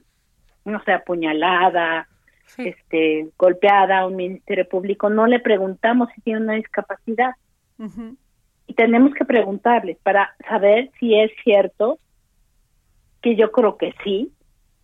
no 0.64 0.84
sé, 0.84 0.92
apuñalada, 0.92 2.08
este, 2.56 3.30
golpeada 3.36 3.98
a 3.98 4.06
un 4.06 4.16
ministerio 4.16 4.70
público, 4.70 5.10
no 5.10 5.26
le 5.26 5.40
preguntamos 5.40 6.10
si 6.14 6.22
tiene 6.22 6.42
una 6.42 6.54
discapacidad. 6.54 7.32
Y 8.68 8.76
tenemos 8.76 9.16
que 9.16 9.26
preguntarles 9.26 9.98
para 10.04 10.36
saber 10.48 10.92
si 11.00 11.20
es 11.20 11.32
cierto, 11.44 11.98
que 13.24 13.36
yo 13.36 13.52
creo 13.52 13.76
que 13.78 13.96
sí, 14.04 14.32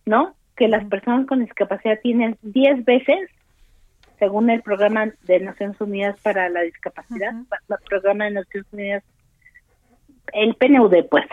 ¿no? 0.04 0.34
Que 0.56 0.66
las 0.66 0.84
personas 0.86 1.28
con 1.28 1.44
discapacidad 1.44 2.00
tienen 2.02 2.36
10 2.42 2.84
veces, 2.84 3.30
según 4.18 4.50
el 4.50 4.62
programa 4.62 5.12
de 5.22 5.38
Naciones 5.38 5.80
Unidas 5.80 6.18
para 6.22 6.48
la 6.48 6.62
Discapacidad, 6.62 7.34
el 7.34 7.76
programa 7.88 8.24
de 8.24 8.30
Naciones 8.32 8.72
Unidas, 8.72 9.04
el 10.32 10.56
PNUD, 10.56 11.04
pues, 11.08 11.26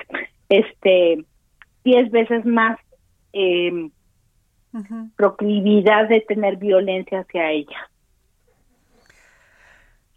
este, 0.52 1.24
10 1.86 2.12
veces 2.12 2.46
más 2.46 2.78
eh, 3.32 3.90
proclividad 5.16 6.10
de 6.10 6.22
tener 6.22 6.58
violencia 6.58 7.22
hacia 7.22 7.52
ella. 7.52 7.90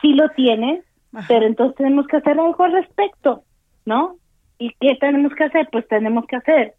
Sí 0.01 0.13
lo 0.13 0.29
tiene, 0.31 0.83
pero 1.29 1.47
entonces 1.47 1.77
tenemos 1.77 2.09
que 2.09 2.17
hacer 2.17 2.39
algo 2.39 2.65
al 2.65 2.73
respecto, 2.73 3.45
¿no? 3.87 4.17
¿Y 4.59 4.75
qué 4.81 4.97
tenemos 4.97 5.33
que 5.35 5.45
hacer? 5.45 5.69
Pues 5.71 5.87
tenemos 5.87 6.27
que 6.27 6.37
hacer 6.37 6.75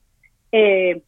eh, 0.51 1.01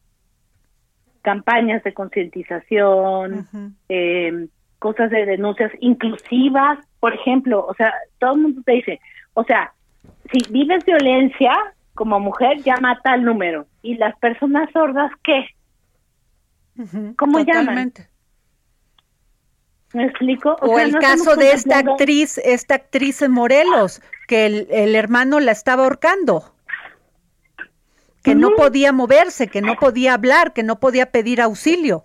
campañas 1.20 1.84
de 1.84 1.92
concientización, 1.92 3.46
eh, 3.90 4.48
cosas 4.78 5.10
de 5.10 5.26
denuncias 5.26 5.70
inclusivas, 5.80 6.78
por 6.98 7.12
ejemplo, 7.12 7.66
o 7.66 7.74
sea, 7.74 7.92
todo 8.18 8.34
el 8.34 8.40
mundo 8.40 8.62
te 8.64 8.72
dice, 8.72 9.00
o 9.34 9.44
sea, 9.44 9.72
si 10.32 10.50
vives 10.50 10.84
violencia 10.86 11.52
como 11.98 12.20
mujer, 12.20 12.62
llama 12.62 13.00
tal 13.02 13.24
número. 13.24 13.66
¿Y 13.82 13.96
las 13.96 14.16
personas 14.20 14.70
sordas 14.72 15.10
qué? 15.24 15.46
¿Cómo 17.16 17.40
llaman? 17.40 17.92
¿Me 19.94 20.04
explico? 20.04 20.56
O, 20.60 20.78
el 20.78 20.96
caso 20.98 21.34
de 21.34 21.50
esta 21.50 21.78
actriz, 21.78 22.38
esta 22.38 22.76
actriz 22.76 23.20
en 23.20 23.32
Morelos, 23.32 24.00
que 24.28 24.46
el, 24.46 24.94
hermano 24.94 25.40
la 25.40 25.50
estaba 25.50 25.82
ahorcando, 25.82 26.54
que 28.22 28.36
no 28.36 28.50
podía 28.50 28.92
moverse, 28.92 29.48
que 29.48 29.60
no 29.60 29.74
podía 29.74 30.14
hablar, 30.14 30.52
que 30.52 30.62
no 30.62 30.78
podía 30.78 31.06
pedir 31.06 31.40
auxilio. 31.40 32.04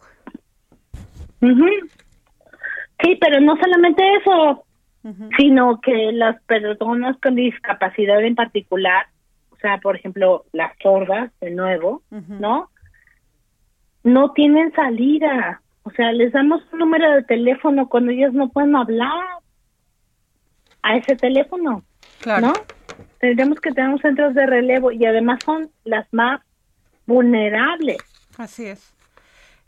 Sí, 1.40 3.16
pero 3.22 3.42
no 3.42 3.58
solamente 3.58 4.02
eso, 4.18 4.66
sino 5.38 5.80
que 5.82 6.14
las 6.14 6.42
personas 6.46 7.16
con 7.22 7.36
discapacidad 7.36 8.24
en 8.24 8.34
particular, 8.34 9.06
o 9.64 9.68
sea, 9.68 9.78
por 9.78 9.96
ejemplo, 9.96 10.46
las 10.52 10.74
sordas, 10.82 11.32
de 11.40 11.52
nuevo, 11.52 12.04
¿no? 12.10 12.70
No 14.04 14.32
tienen 14.34 14.74
salida 14.74 15.64
o 15.84 15.92
sea, 15.92 16.12
les 16.14 16.32
damos 16.32 16.62
un 16.72 16.80
número 16.80 17.12
de 17.12 17.24
teléfono 17.24 17.90
cuando 17.90 18.12
ellos 18.12 18.34
no 18.34 18.50
pueden 18.50 18.76
hablar 18.76 19.24
a 20.82 20.96
ese 20.96 21.16
teléfono. 21.16 21.84
Claro. 22.20 22.48
¿No? 22.48 22.54
Tendremos 23.20 23.60
que 23.60 23.72
tener 23.72 24.00
centros 24.02 24.34
de 24.34 24.46
relevo 24.46 24.92
y 24.92 25.06
además 25.06 25.40
son 25.44 25.70
las 25.84 26.08
más 26.12 26.42
vulnerables. 27.06 27.98
Así 28.38 28.66
es. 28.66 28.96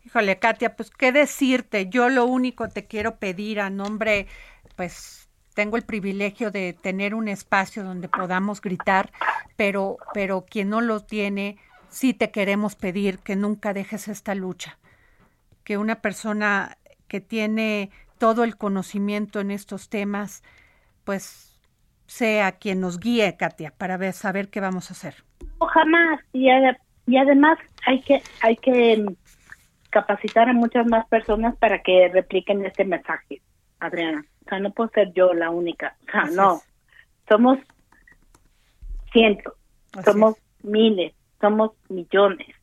Híjole, 0.05 0.39
Katia, 0.39 0.75
pues 0.75 0.89
qué 0.89 1.11
decirte. 1.11 1.89
Yo 1.89 2.09
lo 2.09 2.25
único 2.25 2.69
te 2.69 2.85
quiero 2.85 3.17
pedir 3.17 3.59
a 3.59 3.69
nombre, 3.69 4.27
pues 4.75 5.24
tengo 5.55 5.77
el 5.77 5.83
privilegio 5.83 6.51
de 6.51 6.73
tener 6.73 7.15
un 7.15 7.27
espacio 7.27 7.83
donde 7.83 8.07
podamos 8.07 8.61
gritar, 8.61 9.11
pero, 9.55 9.97
pero 10.13 10.45
quien 10.47 10.69
no 10.69 10.81
lo 10.81 10.99
tiene, 10.99 11.57
sí 11.89 12.13
te 12.13 12.29
queremos 12.29 12.75
pedir 12.75 13.17
que 13.17 13.35
nunca 13.35 13.73
dejes 13.73 14.07
esta 14.07 14.35
lucha 14.35 14.77
que 15.65 15.77
una 15.77 15.95
persona 15.95 16.77
que 17.09 17.19
tiene 17.19 17.89
todo 18.17 18.45
el 18.45 18.55
conocimiento 18.55 19.41
en 19.41 19.51
estos 19.51 19.89
temas, 19.89 20.43
pues 21.03 21.59
sea 22.05 22.53
quien 22.53 22.79
nos 22.79 22.99
guíe, 22.99 23.35
Katia, 23.35 23.73
para 23.77 23.97
ver, 23.97 24.13
saber 24.13 24.49
qué 24.49 24.61
vamos 24.61 24.89
a 24.89 24.93
hacer. 24.93 25.15
No, 25.59 25.65
jamás. 25.65 26.21
Y, 26.31 26.47
y 27.07 27.17
además 27.17 27.57
hay 27.85 28.01
que, 28.01 28.21
hay 28.41 28.55
que 28.55 29.05
capacitar 29.89 30.47
a 30.47 30.53
muchas 30.53 30.85
más 30.85 31.05
personas 31.07 31.57
para 31.57 31.81
que 31.81 32.09
repliquen 32.13 32.63
este 32.65 32.85
mensaje, 32.85 33.41
Adriana. 33.79 34.23
O 34.45 34.49
sea, 34.49 34.59
no 34.59 34.71
puedo 34.71 34.89
ser 34.91 35.11
yo 35.13 35.33
la 35.33 35.49
única. 35.49 35.95
O 36.07 36.11
sea, 36.11 36.25
no. 36.25 36.61
Somos 37.27 37.57
cientos, 39.11 39.53
somos 40.03 40.35
miles, 40.61 41.13
somos 41.39 41.71
millones, 41.89 42.53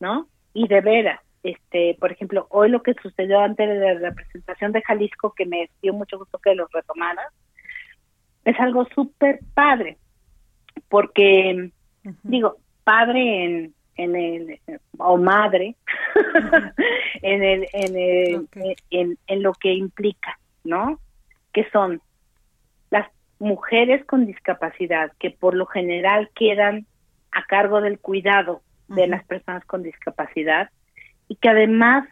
¿no? 0.00 0.28
Y 0.52 0.66
de 0.68 0.80
veras, 0.80 1.20
este, 1.42 1.96
por 2.00 2.12
ejemplo, 2.12 2.46
hoy 2.50 2.68
lo 2.68 2.82
que 2.82 2.94
sucedió 2.94 3.40
antes 3.40 3.68
de 3.68 3.78
la 3.78 4.10
representación 4.10 4.72
de 4.72 4.82
Jalisco, 4.82 5.32
que 5.34 5.46
me 5.46 5.70
dio 5.80 5.94
mucho 5.94 6.18
gusto 6.18 6.38
que 6.38 6.54
lo 6.54 6.66
retomaras, 6.72 7.32
es 8.44 8.58
algo 8.60 8.86
súper 8.94 9.40
padre, 9.54 9.98
porque, 10.88 11.70
digo, 12.22 12.56
padre 12.82 13.44
en, 13.44 13.74
en 13.96 14.16
el, 14.16 14.60
o 14.98 15.16
madre, 15.16 15.76
en, 17.22 17.42
el, 17.42 17.66
en, 17.72 17.96
el, 17.96 18.48
en, 18.90 19.18
en 19.26 19.42
lo 19.42 19.52
que 19.52 19.72
implica, 19.72 20.38
¿no? 20.64 21.00
Que 21.52 21.68
son 21.70 22.00
las 22.90 23.08
mujeres 23.38 24.04
con 24.04 24.26
discapacidad, 24.26 25.12
que 25.18 25.30
por 25.30 25.54
lo 25.54 25.66
general 25.66 26.30
quedan 26.34 26.86
a 27.32 27.44
cargo 27.44 27.80
del 27.80 27.98
cuidado 27.98 28.62
de 28.88 29.06
las 29.06 29.24
personas 29.24 29.64
con 29.66 29.82
discapacidad, 29.82 30.70
y 31.28 31.36
que 31.36 31.48
además 31.50 32.08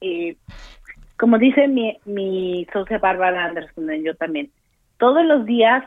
eh, 0.00 0.36
como 1.18 1.38
dice 1.38 1.66
mi, 1.66 1.98
mi 2.04 2.66
socia 2.72 2.98
Bárbara 2.98 3.46
Anderson, 3.46 3.90
yo 4.04 4.14
también, 4.14 4.50
todos 4.98 5.24
los 5.24 5.44
días 5.44 5.84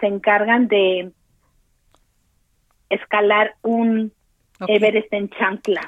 se 0.00 0.06
encargan 0.06 0.68
de 0.68 1.10
escalar 2.88 3.56
un 3.62 4.12
Everest 4.66 5.12
en 5.12 5.28
chanclas, 5.30 5.86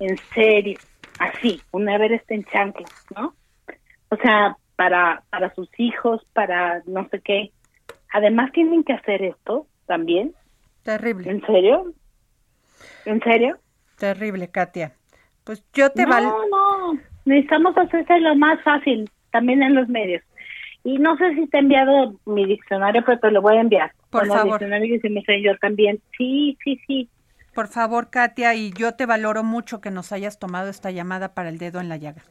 en 0.00 0.18
serio, 0.34 0.78
así, 1.20 1.60
un 1.70 1.88
Everest 1.88 2.28
en 2.30 2.44
chanclas, 2.44 3.06
¿no? 3.14 3.34
O 4.10 4.16
sea, 4.16 4.56
para, 4.76 5.22
para 5.30 5.54
sus 5.54 5.68
hijos, 5.78 6.24
para 6.32 6.82
no 6.86 7.08
sé 7.10 7.20
qué. 7.20 7.50
Además 8.12 8.52
tienen 8.52 8.84
que 8.84 8.92
hacer 8.92 9.22
esto 9.22 9.66
también. 9.86 10.34
Terrible. 10.82 11.30
¿En 11.30 11.40
serio? 11.44 11.92
¿En 13.04 13.20
serio? 13.20 13.58
Terrible, 13.98 14.48
Katia. 14.48 14.92
Pues 15.44 15.64
yo 15.72 15.90
te 15.90 16.04
No, 16.04 16.48
no, 16.48 17.00
necesitamos 17.24 17.76
hacerse 17.76 18.20
lo 18.20 18.34
más 18.36 18.62
fácil, 18.62 19.10
también 19.30 19.62
en 19.62 19.74
los 19.74 19.88
medios. 19.88 20.22
Y 20.84 20.98
no 20.98 21.16
sé 21.16 21.34
si 21.34 21.46
te 21.48 21.56
he 21.56 21.60
enviado 21.60 22.14
mi 22.26 22.46
diccionario, 22.46 23.02
pero 23.04 23.18
te 23.18 23.30
lo 23.30 23.42
voy 23.42 23.56
a 23.56 23.60
enviar. 23.60 23.92
Por 24.10 24.22
Con 24.22 24.30
el 24.30 24.36
favor. 24.36 24.60
diccionario 24.60 25.00
que 25.26 25.42
yo 25.42 25.56
también. 25.58 26.00
Sí, 26.16 26.56
sí, 26.62 26.80
sí. 26.86 27.08
Por 27.54 27.68
favor, 27.68 28.10
Katia, 28.10 28.54
y 28.54 28.70
yo 28.72 28.94
te 28.94 29.06
valoro 29.06 29.42
mucho 29.42 29.80
que 29.80 29.90
nos 29.90 30.12
hayas 30.12 30.38
tomado 30.38 30.68
esta 30.68 30.90
llamada 30.90 31.34
para 31.34 31.48
el 31.48 31.58
dedo 31.58 31.80
en 31.80 31.88
la 31.88 31.96
llaga. 31.96 32.22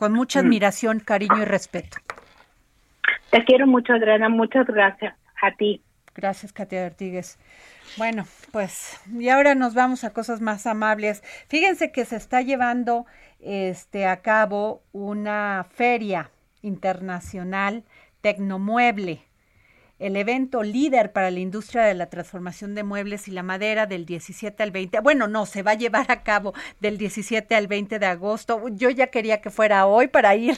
Con 0.00 0.14
mucha 0.14 0.40
Mm. 0.40 0.46
admiración, 0.46 1.00
cariño 1.00 1.42
y 1.42 1.44
respeto. 1.44 1.98
Te 3.30 3.44
quiero 3.44 3.66
mucho, 3.66 3.92
Adriana. 3.92 4.30
Muchas 4.30 4.66
gracias 4.66 5.14
a 5.42 5.52
ti. 5.54 5.82
Gracias, 6.14 6.54
Katia 6.54 6.86
Ortigues. 6.86 7.38
Bueno, 7.98 8.24
pues, 8.50 8.98
y 9.12 9.28
ahora 9.28 9.54
nos 9.54 9.74
vamos 9.74 10.02
a 10.04 10.14
cosas 10.14 10.40
más 10.40 10.66
amables. 10.66 11.22
Fíjense 11.48 11.92
que 11.92 12.06
se 12.06 12.16
está 12.16 12.40
llevando 12.40 13.04
este 13.40 14.06
a 14.06 14.22
cabo 14.22 14.82
una 14.92 15.66
feria 15.70 16.30
internacional 16.62 17.84
Tecnomueble, 18.22 19.22
el 20.00 20.16
evento 20.16 20.62
líder 20.62 21.12
para 21.12 21.30
la 21.30 21.38
industria 21.38 21.82
de 21.82 21.94
la 21.94 22.06
transformación 22.06 22.74
de 22.74 22.82
muebles 22.82 23.28
y 23.28 23.30
la 23.30 23.42
madera 23.42 23.86
del 23.86 24.06
17 24.06 24.62
al 24.62 24.70
20. 24.70 25.00
Bueno, 25.00 25.28
no, 25.28 25.46
se 25.46 25.62
va 25.62 25.72
a 25.72 25.74
llevar 25.74 26.10
a 26.10 26.22
cabo 26.22 26.54
del 26.80 26.98
17 26.98 27.54
al 27.54 27.66
20 27.66 27.98
de 27.98 28.06
agosto. 28.06 28.68
Yo 28.70 28.90
ya 28.90 29.08
quería 29.08 29.40
que 29.40 29.50
fuera 29.50 29.86
hoy 29.86 30.08
para 30.08 30.34
ir 30.34 30.56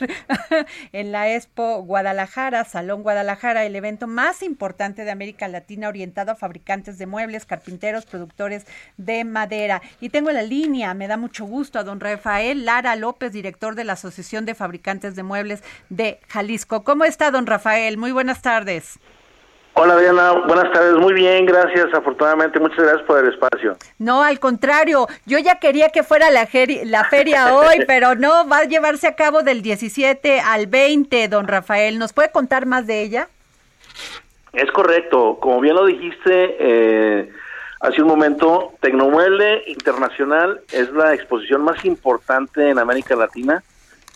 en 0.93 1.13
la 1.13 1.35
Expo 1.35 1.83
Guadalajara, 1.83 2.65
Salón 2.65 3.03
Guadalajara, 3.03 3.65
el 3.65 3.77
evento 3.77 4.07
más 4.07 4.43
importante 4.43 5.05
de 5.05 5.11
América 5.11 5.49
Latina 5.49 5.89
orientado 5.89 6.33
a 6.33 6.37
fabricantes 6.37 6.99
de 6.99 7.07
muebles, 7.07 7.45
carpinteros, 7.45 8.07
productores 8.07 8.65
de 8.97 9.25
madera. 9.25 9.83
Y 10.01 10.11
tengo 10.11 10.31
en 10.31 10.37
la 10.37 10.43
línea, 10.43 10.95
me 10.95 11.09
da 11.09 11.17
mucho 11.17 11.45
gusto, 11.45 11.81
a 11.81 11.85
don 11.85 11.99
Rafael 11.99 12.65
Lara 12.65 12.95
López, 12.95 13.33
director 13.33 13.75
de 13.75 13.85
la 13.85 13.95
Asociación 13.95 14.47
de 14.47 14.55
Fabricantes 14.55 15.17
de 15.17 15.25
Muebles 15.25 15.65
de 15.89 16.21
Jalisco. 16.29 16.85
¿Cómo 16.85 17.05
está, 17.05 17.33
don 17.33 17.47
Rafael? 17.47 17.99
Muy 17.99 18.13
buenas 18.13 18.41
tardes. 18.41 19.01
Hola 19.75 19.95
Adriana, 19.95 20.33
buenas 20.47 20.71
tardes, 20.71 20.97
muy 20.97 21.15
bien, 21.15 21.47
gracias, 21.47 21.87
afortunadamente, 21.95 22.61
muchas 22.61 22.79
gracias 22.79 23.03
por 23.07 23.25
el 23.25 23.33
espacio. 23.33 23.75
No, 23.99 24.23
al 24.23 24.39
contrario, 24.39 25.07
yo 25.25 25.39
ya 25.39 25.59
quería 25.61 25.89
que 25.89 26.03
fuera 26.03 26.31
la 26.31 26.47
feria 26.47 27.55
hoy, 27.55 27.83
pero 27.87 28.15
no, 28.15 28.47
va 28.47 28.59
a 28.59 28.65
llevarse 28.65 29.07
a 29.07 29.17
cabo 29.17 29.43
del 29.43 29.63
17 29.63 30.41
al 30.41 30.67
20, 30.67 31.27
don 31.29 31.49
Rafael. 31.49 31.99
¿Nos 31.99 32.13
puede 32.13 32.31
contar 32.31 32.67
más 32.67 32.87
de 32.87 33.01
ella? 33.03 33.29
Es 34.53 34.71
correcto, 34.73 35.39
como 35.41 35.61
bien 35.61 35.75
lo 35.75 35.87
dijiste 35.87 36.57
eh, 36.61 37.33
hace 37.81 38.03
un 38.03 38.09
momento, 38.09 38.75
Tecnomueble 38.81 39.65
Internacional 39.69 40.61
es 40.71 40.93
la 40.93 41.15
exposición 41.15 41.63
más 41.63 41.83
importante 41.87 42.69
en 42.69 42.79
América 42.79 43.17
Latina, 43.17 43.63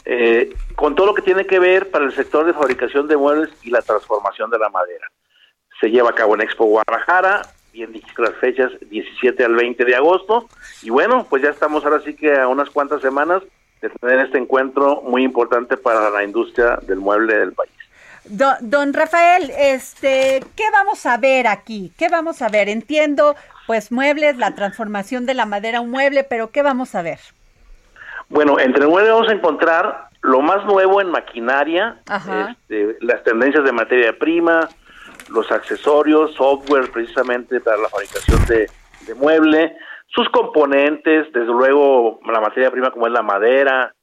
eh, 0.04 0.54
con 0.74 0.94
todo 0.94 1.06
lo 1.06 1.14
que 1.14 1.22
tiene 1.22 1.46
que 1.46 1.58
ver 1.58 1.90
para 1.90 2.04
el 2.04 2.14
sector 2.14 2.44
de 2.44 2.52
fabricación 2.52 3.08
de 3.08 3.16
muebles 3.16 3.48
y 3.62 3.70
la 3.70 3.80
transformación 3.80 4.50
de 4.50 4.58
la 4.58 4.68
madera. 4.68 5.08
Se 5.80 5.88
lleva 5.90 6.10
a 6.10 6.14
cabo 6.14 6.34
en 6.34 6.40
Expo 6.42 6.64
Guadalajara, 6.64 7.42
bien 7.72 7.92
dijiste 7.92 8.22
las 8.22 8.34
fechas, 8.36 8.72
17 8.88 9.44
al 9.44 9.54
20 9.54 9.84
de 9.84 9.94
agosto, 9.94 10.48
y 10.82 10.90
bueno, 10.90 11.26
pues 11.28 11.42
ya 11.42 11.50
estamos 11.50 11.84
ahora 11.84 12.00
sí 12.00 12.14
que 12.14 12.34
a 12.34 12.48
unas 12.48 12.70
cuantas 12.70 13.02
semanas 13.02 13.42
de 13.82 13.90
tener 13.90 14.20
este 14.20 14.38
encuentro 14.38 15.02
muy 15.02 15.22
importante 15.22 15.76
para 15.76 16.08
la 16.10 16.24
industria 16.24 16.78
del 16.82 16.98
mueble 16.98 17.36
del 17.36 17.52
país. 17.52 17.70
Do- 18.24 18.56
don 18.60 18.92
Rafael, 18.94 19.52
este, 19.56 20.42
¿qué 20.56 20.64
vamos 20.72 21.04
a 21.06 21.16
ver 21.18 21.46
aquí? 21.46 21.92
¿Qué 21.98 22.08
vamos 22.08 22.40
a 22.42 22.48
ver? 22.48 22.68
Entiendo, 22.68 23.36
pues 23.66 23.92
muebles, 23.92 24.36
la 24.38 24.54
transformación 24.54 25.26
de 25.26 25.34
la 25.34 25.46
madera 25.46 25.78
a 25.78 25.80
un 25.82 25.90
mueble, 25.90 26.24
pero 26.24 26.50
¿qué 26.50 26.62
vamos 26.62 26.94
a 26.94 27.02
ver? 27.02 27.20
Bueno, 28.28 28.58
entre 28.58 28.86
muebles 28.86 29.12
vamos 29.12 29.28
a 29.28 29.32
encontrar 29.34 30.08
lo 30.22 30.40
más 30.40 30.64
nuevo 30.64 31.00
en 31.00 31.10
maquinaria, 31.10 31.98
este, 32.50 32.96
las 33.00 33.22
tendencias 33.22 33.62
de 33.64 33.70
materia 33.70 34.18
prima, 34.18 34.68
los 35.28 35.50
accesorios, 35.50 36.34
software 36.34 36.90
precisamente 36.90 37.60
para 37.60 37.78
la 37.78 37.88
fabricación 37.88 38.44
de, 38.46 38.66
de 39.06 39.14
mueble, 39.14 39.76
sus 40.06 40.28
componentes, 40.30 41.32
desde 41.32 41.52
luego 41.52 42.20
la 42.26 42.40
materia 42.40 42.70
prima 42.70 42.90
como 42.90 43.06
es 43.06 43.12
la 43.12 43.22
madera, 43.22 43.94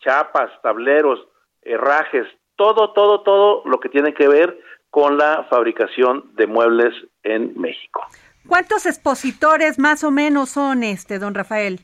chapas, 0.00 0.50
tableros, 0.62 1.20
herrajes, 1.62 2.26
todo, 2.56 2.92
todo, 2.92 3.22
todo 3.22 3.62
lo 3.64 3.78
que 3.80 3.88
tiene 3.88 4.14
que 4.14 4.28
ver 4.28 4.58
con 4.90 5.16
la 5.16 5.46
fabricación 5.48 6.34
de 6.34 6.46
muebles 6.46 6.94
en 7.22 7.58
México. 7.60 8.02
¿Cuántos 8.48 8.86
expositores 8.86 9.78
más 9.78 10.02
o 10.02 10.10
menos 10.10 10.50
son 10.50 10.82
este, 10.82 11.18
don 11.18 11.34
Rafael? 11.34 11.80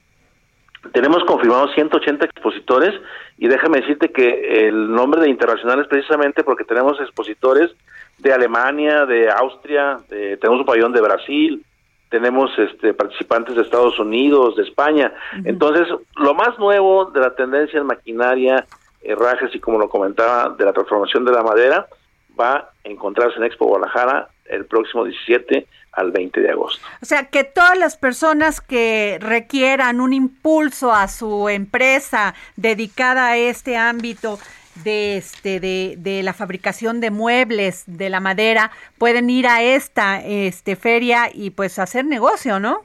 Tenemos 0.93 1.25
confirmados 1.25 1.73
180 1.75 2.27
expositores 2.27 2.95
y 3.39 3.49
déjame 3.49 3.81
decirte 3.81 4.11
que 4.11 4.69
el 4.69 4.91
nombre 4.93 5.21
de 5.21 5.29
internacional 5.29 5.81
es 5.81 5.89
precisamente 5.89 6.45
porque 6.45 6.65
tenemos 6.65 7.01
expositores 7.01 7.71
de 8.19 8.33
Alemania, 8.33 9.07
de 9.07 9.31
Austria, 9.31 9.99
tenemos 10.09 10.61
un 10.61 10.67
pabellón 10.67 10.93
de 10.93 11.01
Brasil, 11.01 11.64
tenemos 12.09 12.51
este, 12.59 12.95
participantes 12.95 13.57
de 13.57 13.62
Estados 13.62 13.99
Unidos, 13.99 14.57
de 14.57 14.62
España. 14.62 15.12
Entonces, 15.45 15.89
lo 16.17 16.35
más 16.35 16.59
nuevo 16.59 17.07
de 17.07 17.21
la 17.21 17.35
tendencia 17.35 17.81
en 17.81 17.87
maquinaria, 17.87 18.64
herrajes 19.03 19.55
y 19.55 19.61
como 19.61 19.79
lo 19.79 19.89
comentaba, 19.89 20.55
de 20.57 20.64
la 20.64 20.73
transformación 20.73 21.25
de 21.25 21.33
la 21.33 21.43
madera, 21.43 21.87
va 22.39 22.55
a 22.57 22.71
encontrarse 22.85 23.39
en 23.39 23.45
Expo 23.45 23.67
Guadalajara 23.67 24.29
el 24.47 24.67
próximo 24.67 25.05
17 25.05 25.67
al 25.93 26.12
20 26.12 26.41
de 26.41 26.51
agosto. 26.51 26.85
O 27.03 27.07
sea, 27.07 27.25
que 27.29 27.43
todas 27.43 27.77
las 27.79 27.97
personas 27.97 28.61
que 28.61 29.19
requieran 29.21 30.01
un 30.01 30.12
impulso 30.12 30.93
a 30.93 31.09
su 31.09 31.49
empresa 31.49 32.35
dedicada 32.57 33.29
a 33.29 33.37
este 33.37 33.77
ámbito 33.77 34.39
de 34.85 35.16
este 35.16 35.61
de, 35.61 35.95
de 35.99 36.22
la 36.22 36.33
fabricación 36.33 37.01
de 37.01 37.11
muebles 37.11 37.85
de 37.87 38.11
la 38.11 38.20
madera 38.20 38.70
pueden 38.99 39.31
ir 39.31 39.47
a 39.47 39.62
esta 39.62 40.20
este 40.20 40.77
feria 40.77 41.31
y 41.33 41.51
pues 41.51 41.79
hacer 41.79 42.05
negocio, 42.05 42.61
¿no? 42.61 42.83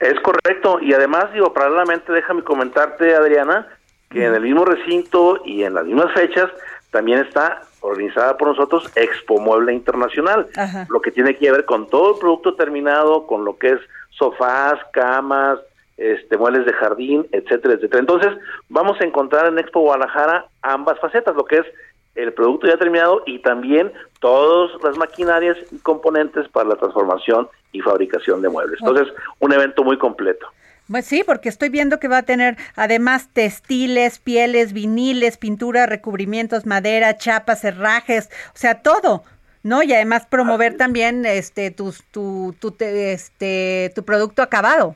Es 0.00 0.20
correcto, 0.20 0.80
y 0.80 0.92
además, 0.92 1.32
digo, 1.32 1.52
paralelamente, 1.52 2.12
déjame 2.12 2.42
comentarte, 2.42 3.14
Adriana, 3.14 3.68
que 4.10 4.26
en 4.26 4.34
el 4.34 4.42
mismo 4.42 4.64
recinto 4.64 5.40
y 5.44 5.62
en 5.62 5.74
las 5.74 5.84
mismas 5.84 6.12
fechas 6.12 6.50
también 6.90 7.20
está 7.20 7.62
organizada 7.80 8.36
por 8.36 8.48
nosotros 8.48 8.90
Expo 8.96 9.40
Mueble 9.40 9.72
Internacional, 9.72 10.48
Ajá. 10.56 10.86
lo 10.90 11.00
que 11.00 11.10
tiene 11.10 11.36
que 11.36 11.50
ver 11.50 11.64
con 11.64 11.88
todo 11.88 12.14
el 12.14 12.20
producto 12.20 12.54
terminado, 12.54 13.26
con 13.26 13.44
lo 13.44 13.56
que 13.56 13.70
es 13.72 13.80
sofás, 14.10 14.78
camas, 14.92 15.58
este, 15.96 16.36
muebles 16.36 16.66
de 16.66 16.72
jardín, 16.72 17.26
etcétera, 17.32 17.74
etcétera. 17.74 18.00
Entonces, 18.00 18.32
vamos 18.68 19.00
a 19.00 19.04
encontrar 19.04 19.46
en 19.46 19.58
Expo 19.58 19.80
Guadalajara 19.80 20.46
ambas 20.62 20.98
facetas, 21.00 21.34
lo 21.36 21.44
que 21.44 21.58
es 21.58 21.66
el 22.14 22.32
producto 22.32 22.66
ya 22.68 22.76
terminado 22.76 23.22
y 23.26 23.40
también 23.40 23.92
todas 24.20 24.70
las 24.82 24.96
maquinarias 24.96 25.56
y 25.72 25.78
componentes 25.78 26.48
para 26.48 26.68
la 26.68 26.76
transformación 26.76 27.48
y 27.72 27.80
fabricación 27.80 28.40
de 28.40 28.48
muebles. 28.48 28.78
Entonces, 28.80 29.12
un 29.40 29.52
evento 29.52 29.82
muy 29.82 29.98
completo. 29.98 30.46
Pues 30.88 31.06
sí, 31.06 31.22
porque 31.24 31.48
estoy 31.48 31.70
viendo 31.70 31.98
que 31.98 32.08
va 32.08 32.18
a 32.18 32.22
tener 32.24 32.56
además 32.76 33.30
textiles, 33.32 34.18
pieles, 34.18 34.72
viniles, 34.72 35.38
pintura, 35.38 35.86
recubrimientos, 35.86 36.66
madera, 36.66 37.16
chapas, 37.16 37.64
herrajes, 37.64 38.28
o 38.48 38.58
sea, 38.58 38.82
todo, 38.82 39.24
¿no? 39.62 39.82
Y 39.82 39.92
además 39.94 40.26
promover 40.26 40.76
también 40.76 41.24
este 41.24 41.70
tus 41.70 42.04
tu 42.12 42.54
tu 42.60 42.70
te- 42.70 43.12
este 43.12 43.92
tu 43.94 44.04
producto 44.04 44.42
acabado. 44.42 44.94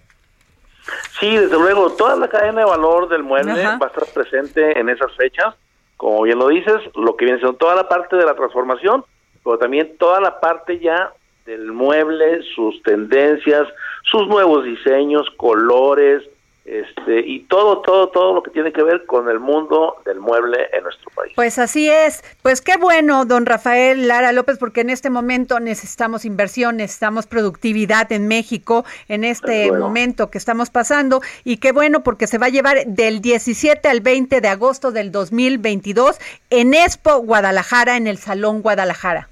Sí, 1.20 1.36
desde 1.36 1.58
luego, 1.58 1.90
toda 1.92 2.16
la 2.16 2.28
cadena 2.28 2.60
de 2.60 2.66
valor 2.66 3.08
del 3.08 3.22
mueble 3.22 3.52
Ajá. 3.52 3.78
va 3.78 3.86
a 3.86 3.88
estar 3.88 4.06
presente 4.14 4.78
en 4.78 4.88
esas 4.88 5.14
fechas, 5.16 5.54
como 5.96 6.22
bien 6.22 6.38
lo 6.38 6.48
dices, 6.48 6.76
lo 6.94 7.16
que 7.16 7.24
viene 7.24 7.40
siendo 7.40 7.56
toda 7.56 7.74
la 7.74 7.88
parte 7.88 8.16
de 8.16 8.24
la 8.24 8.34
transformación, 8.34 9.04
pero 9.42 9.58
también 9.58 9.96
toda 9.98 10.20
la 10.20 10.40
parte 10.40 10.78
ya 10.78 11.12
del 11.44 11.72
mueble, 11.72 12.42
sus 12.54 12.82
tendencias, 12.82 13.66
sus 14.04 14.28
nuevos 14.28 14.64
diseños, 14.64 15.28
colores, 15.36 16.22
este, 16.68 17.20
y 17.20 17.40
todo, 17.44 17.78
todo, 17.80 18.08
todo 18.08 18.34
lo 18.34 18.42
que 18.42 18.50
tiene 18.50 18.72
que 18.72 18.82
ver 18.82 19.06
con 19.06 19.30
el 19.30 19.40
mundo 19.40 19.96
del 20.04 20.20
mueble 20.20 20.68
en 20.74 20.82
nuestro 20.82 21.10
país. 21.14 21.32
Pues 21.34 21.58
así 21.58 21.88
es. 21.88 22.22
Pues 22.42 22.60
qué 22.60 22.76
bueno, 22.76 23.24
don 23.24 23.46
Rafael 23.46 24.06
Lara 24.06 24.32
López, 24.32 24.58
porque 24.58 24.82
en 24.82 24.90
este 24.90 25.08
momento 25.08 25.60
necesitamos 25.60 26.26
inversión, 26.26 26.76
necesitamos 26.76 27.26
productividad 27.26 28.12
en 28.12 28.28
México, 28.28 28.84
en 29.08 29.24
este 29.24 29.72
momento 29.72 30.30
que 30.30 30.36
estamos 30.36 30.68
pasando. 30.68 31.22
Y 31.42 31.56
qué 31.56 31.72
bueno, 31.72 32.02
porque 32.02 32.26
se 32.26 32.36
va 32.36 32.46
a 32.46 32.50
llevar 32.50 32.84
del 32.86 33.22
17 33.22 33.88
al 33.88 34.00
20 34.00 34.42
de 34.42 34.48
agosto 34.48 34.92
del 34.92 35.10
2022 35.10 36.18
en 36.50 36.74
Expo 36.74 37.16
Guadalajara, 37.20 37.96
en 37.96 38.06
el 38.06 38.18
Salón 38.18 38.60
Guadalajara. 38.60 39.28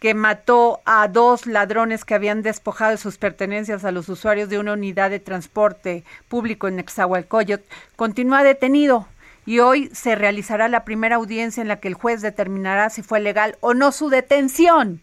que 0.00 0.14
mató 0.14 0.80
a 0.84 1.08
dos 1.08 1.46
ladrones 1.46 2.04
que 2.04 2.14
habían 2.14 2.42
despojado 2.42 2.90
de 2.90 2.98
sus 2.98 3.16
pertenencias 3.16 3.84
a 3.84 3.90
los 3.90 4.08
usuarios 4.08 4.50
de 4.50 4.58
una 4.58 4.74
unidad 4.74 5.10
de 5.10 5.20
transporte 5.20 6.04
público 6.28 6.68
en 6.68 6.76
Nexahualcoyot, 6.76 7.62
continúa 7.96 8.42
detenido 8.42 9.08
y 9.46 9.60
hoy 9.60 9.88
se 9.94 10.14
realizará 10.14 10.68
la 10.68 10.84
primera 10.84 11.16
audiencia 11.16 11.60
en 11.62 11.68
la 11.68 11.80
que 11.80 11.88
el 11.88 11.94
juez 11.94 12.20
determinará 12.20 12.90
si 12.90 13.02
fue 13.02 13.20
legal 13.20 13.56
o 13.60 13.74
no 13.74 13.92
su 13.92 14.10
detención. 14.10 15.00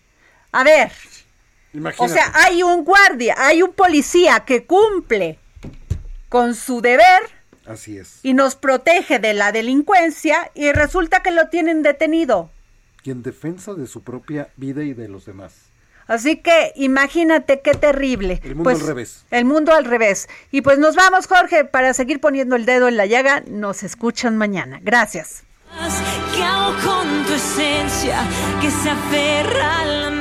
A 0.52 0.64
ver, 0.64 0.92
o 1.98 2.08
sea, 2.08 2.32
hay 2.36 2.62
un 2.62 2.84
guardia, 2.84 3.36
hay 3.38 3.64
un 3.64 3.74
policía 3.74 4.42
que 4.42 4.66
cumple 4.66 5.40
con 6.32 6.56
su 6.56 6.80
deber. 6.82 7.22
Así 7.66 7.98
es. 7.98 8.22
Y 8.24 8.34
nos 8.34 8.56
protege 8.56 9.20
de 9.20 9.34
la 9.34 9.52
delincuencia 9.52 10.50
y 10.56 10.72
resulta 10.72 11.22
que 11.22 11.32
lo 11.32 11.50
tienen 11.50 11.84
detenido. 11.84 12.50
Y 13.04 13.12
en 13.12 13.22
defensa 13.22 13.74
de 13.74 13.86
su 13.86 14.02
propia 14.02 14.48
vida 14.56 14.82
y 14.82 14.94
de 14.94 15.10
los 15.10 15.26
demás. 15.26 15.54
Así 16.08 16.38
que 16.38 16.72
imagínate 16.78 17.60
qué 17.62 17.74
terrible. 17.74 18.40
El 18.44 18.56
mundo 18.56 18.64
pues, 18.64 18.80
al 18.80 18.88
revés. 18.88 19.26
El 19.30 19.44
mundo 19.44 19.74
al 19.74 19.84
revés. 19.84 20.30
Y 20.52 20.62
pues 20.62 20.80
nos 20.80 20.96
vamos, 20.96 21.28
Jorge, 21.28 21.66
para 21.66 21.94
seguir 21.94 22.22
poniendo 22.22 22.56
el 22.56 22.66
dedo 22.66 22.88
en 22.88 22.96
la 22.96 23.06
llaga. 23.06 23.44
Nos 23.48 23.84
escuchan 23.84 24.38
mañana. 24.38 24.80
Gracias. 24.82 25.44
¿Qué 26.34 26.44
hago 26.44 26.74
con 26.86 27.26
tu 27.26 27.34
esencia 27.34 28.24
que 28.62 28.72
se 28.72 28.90
aferra 28.90 29.82
a 29.82 29.86
la 29.86 30.21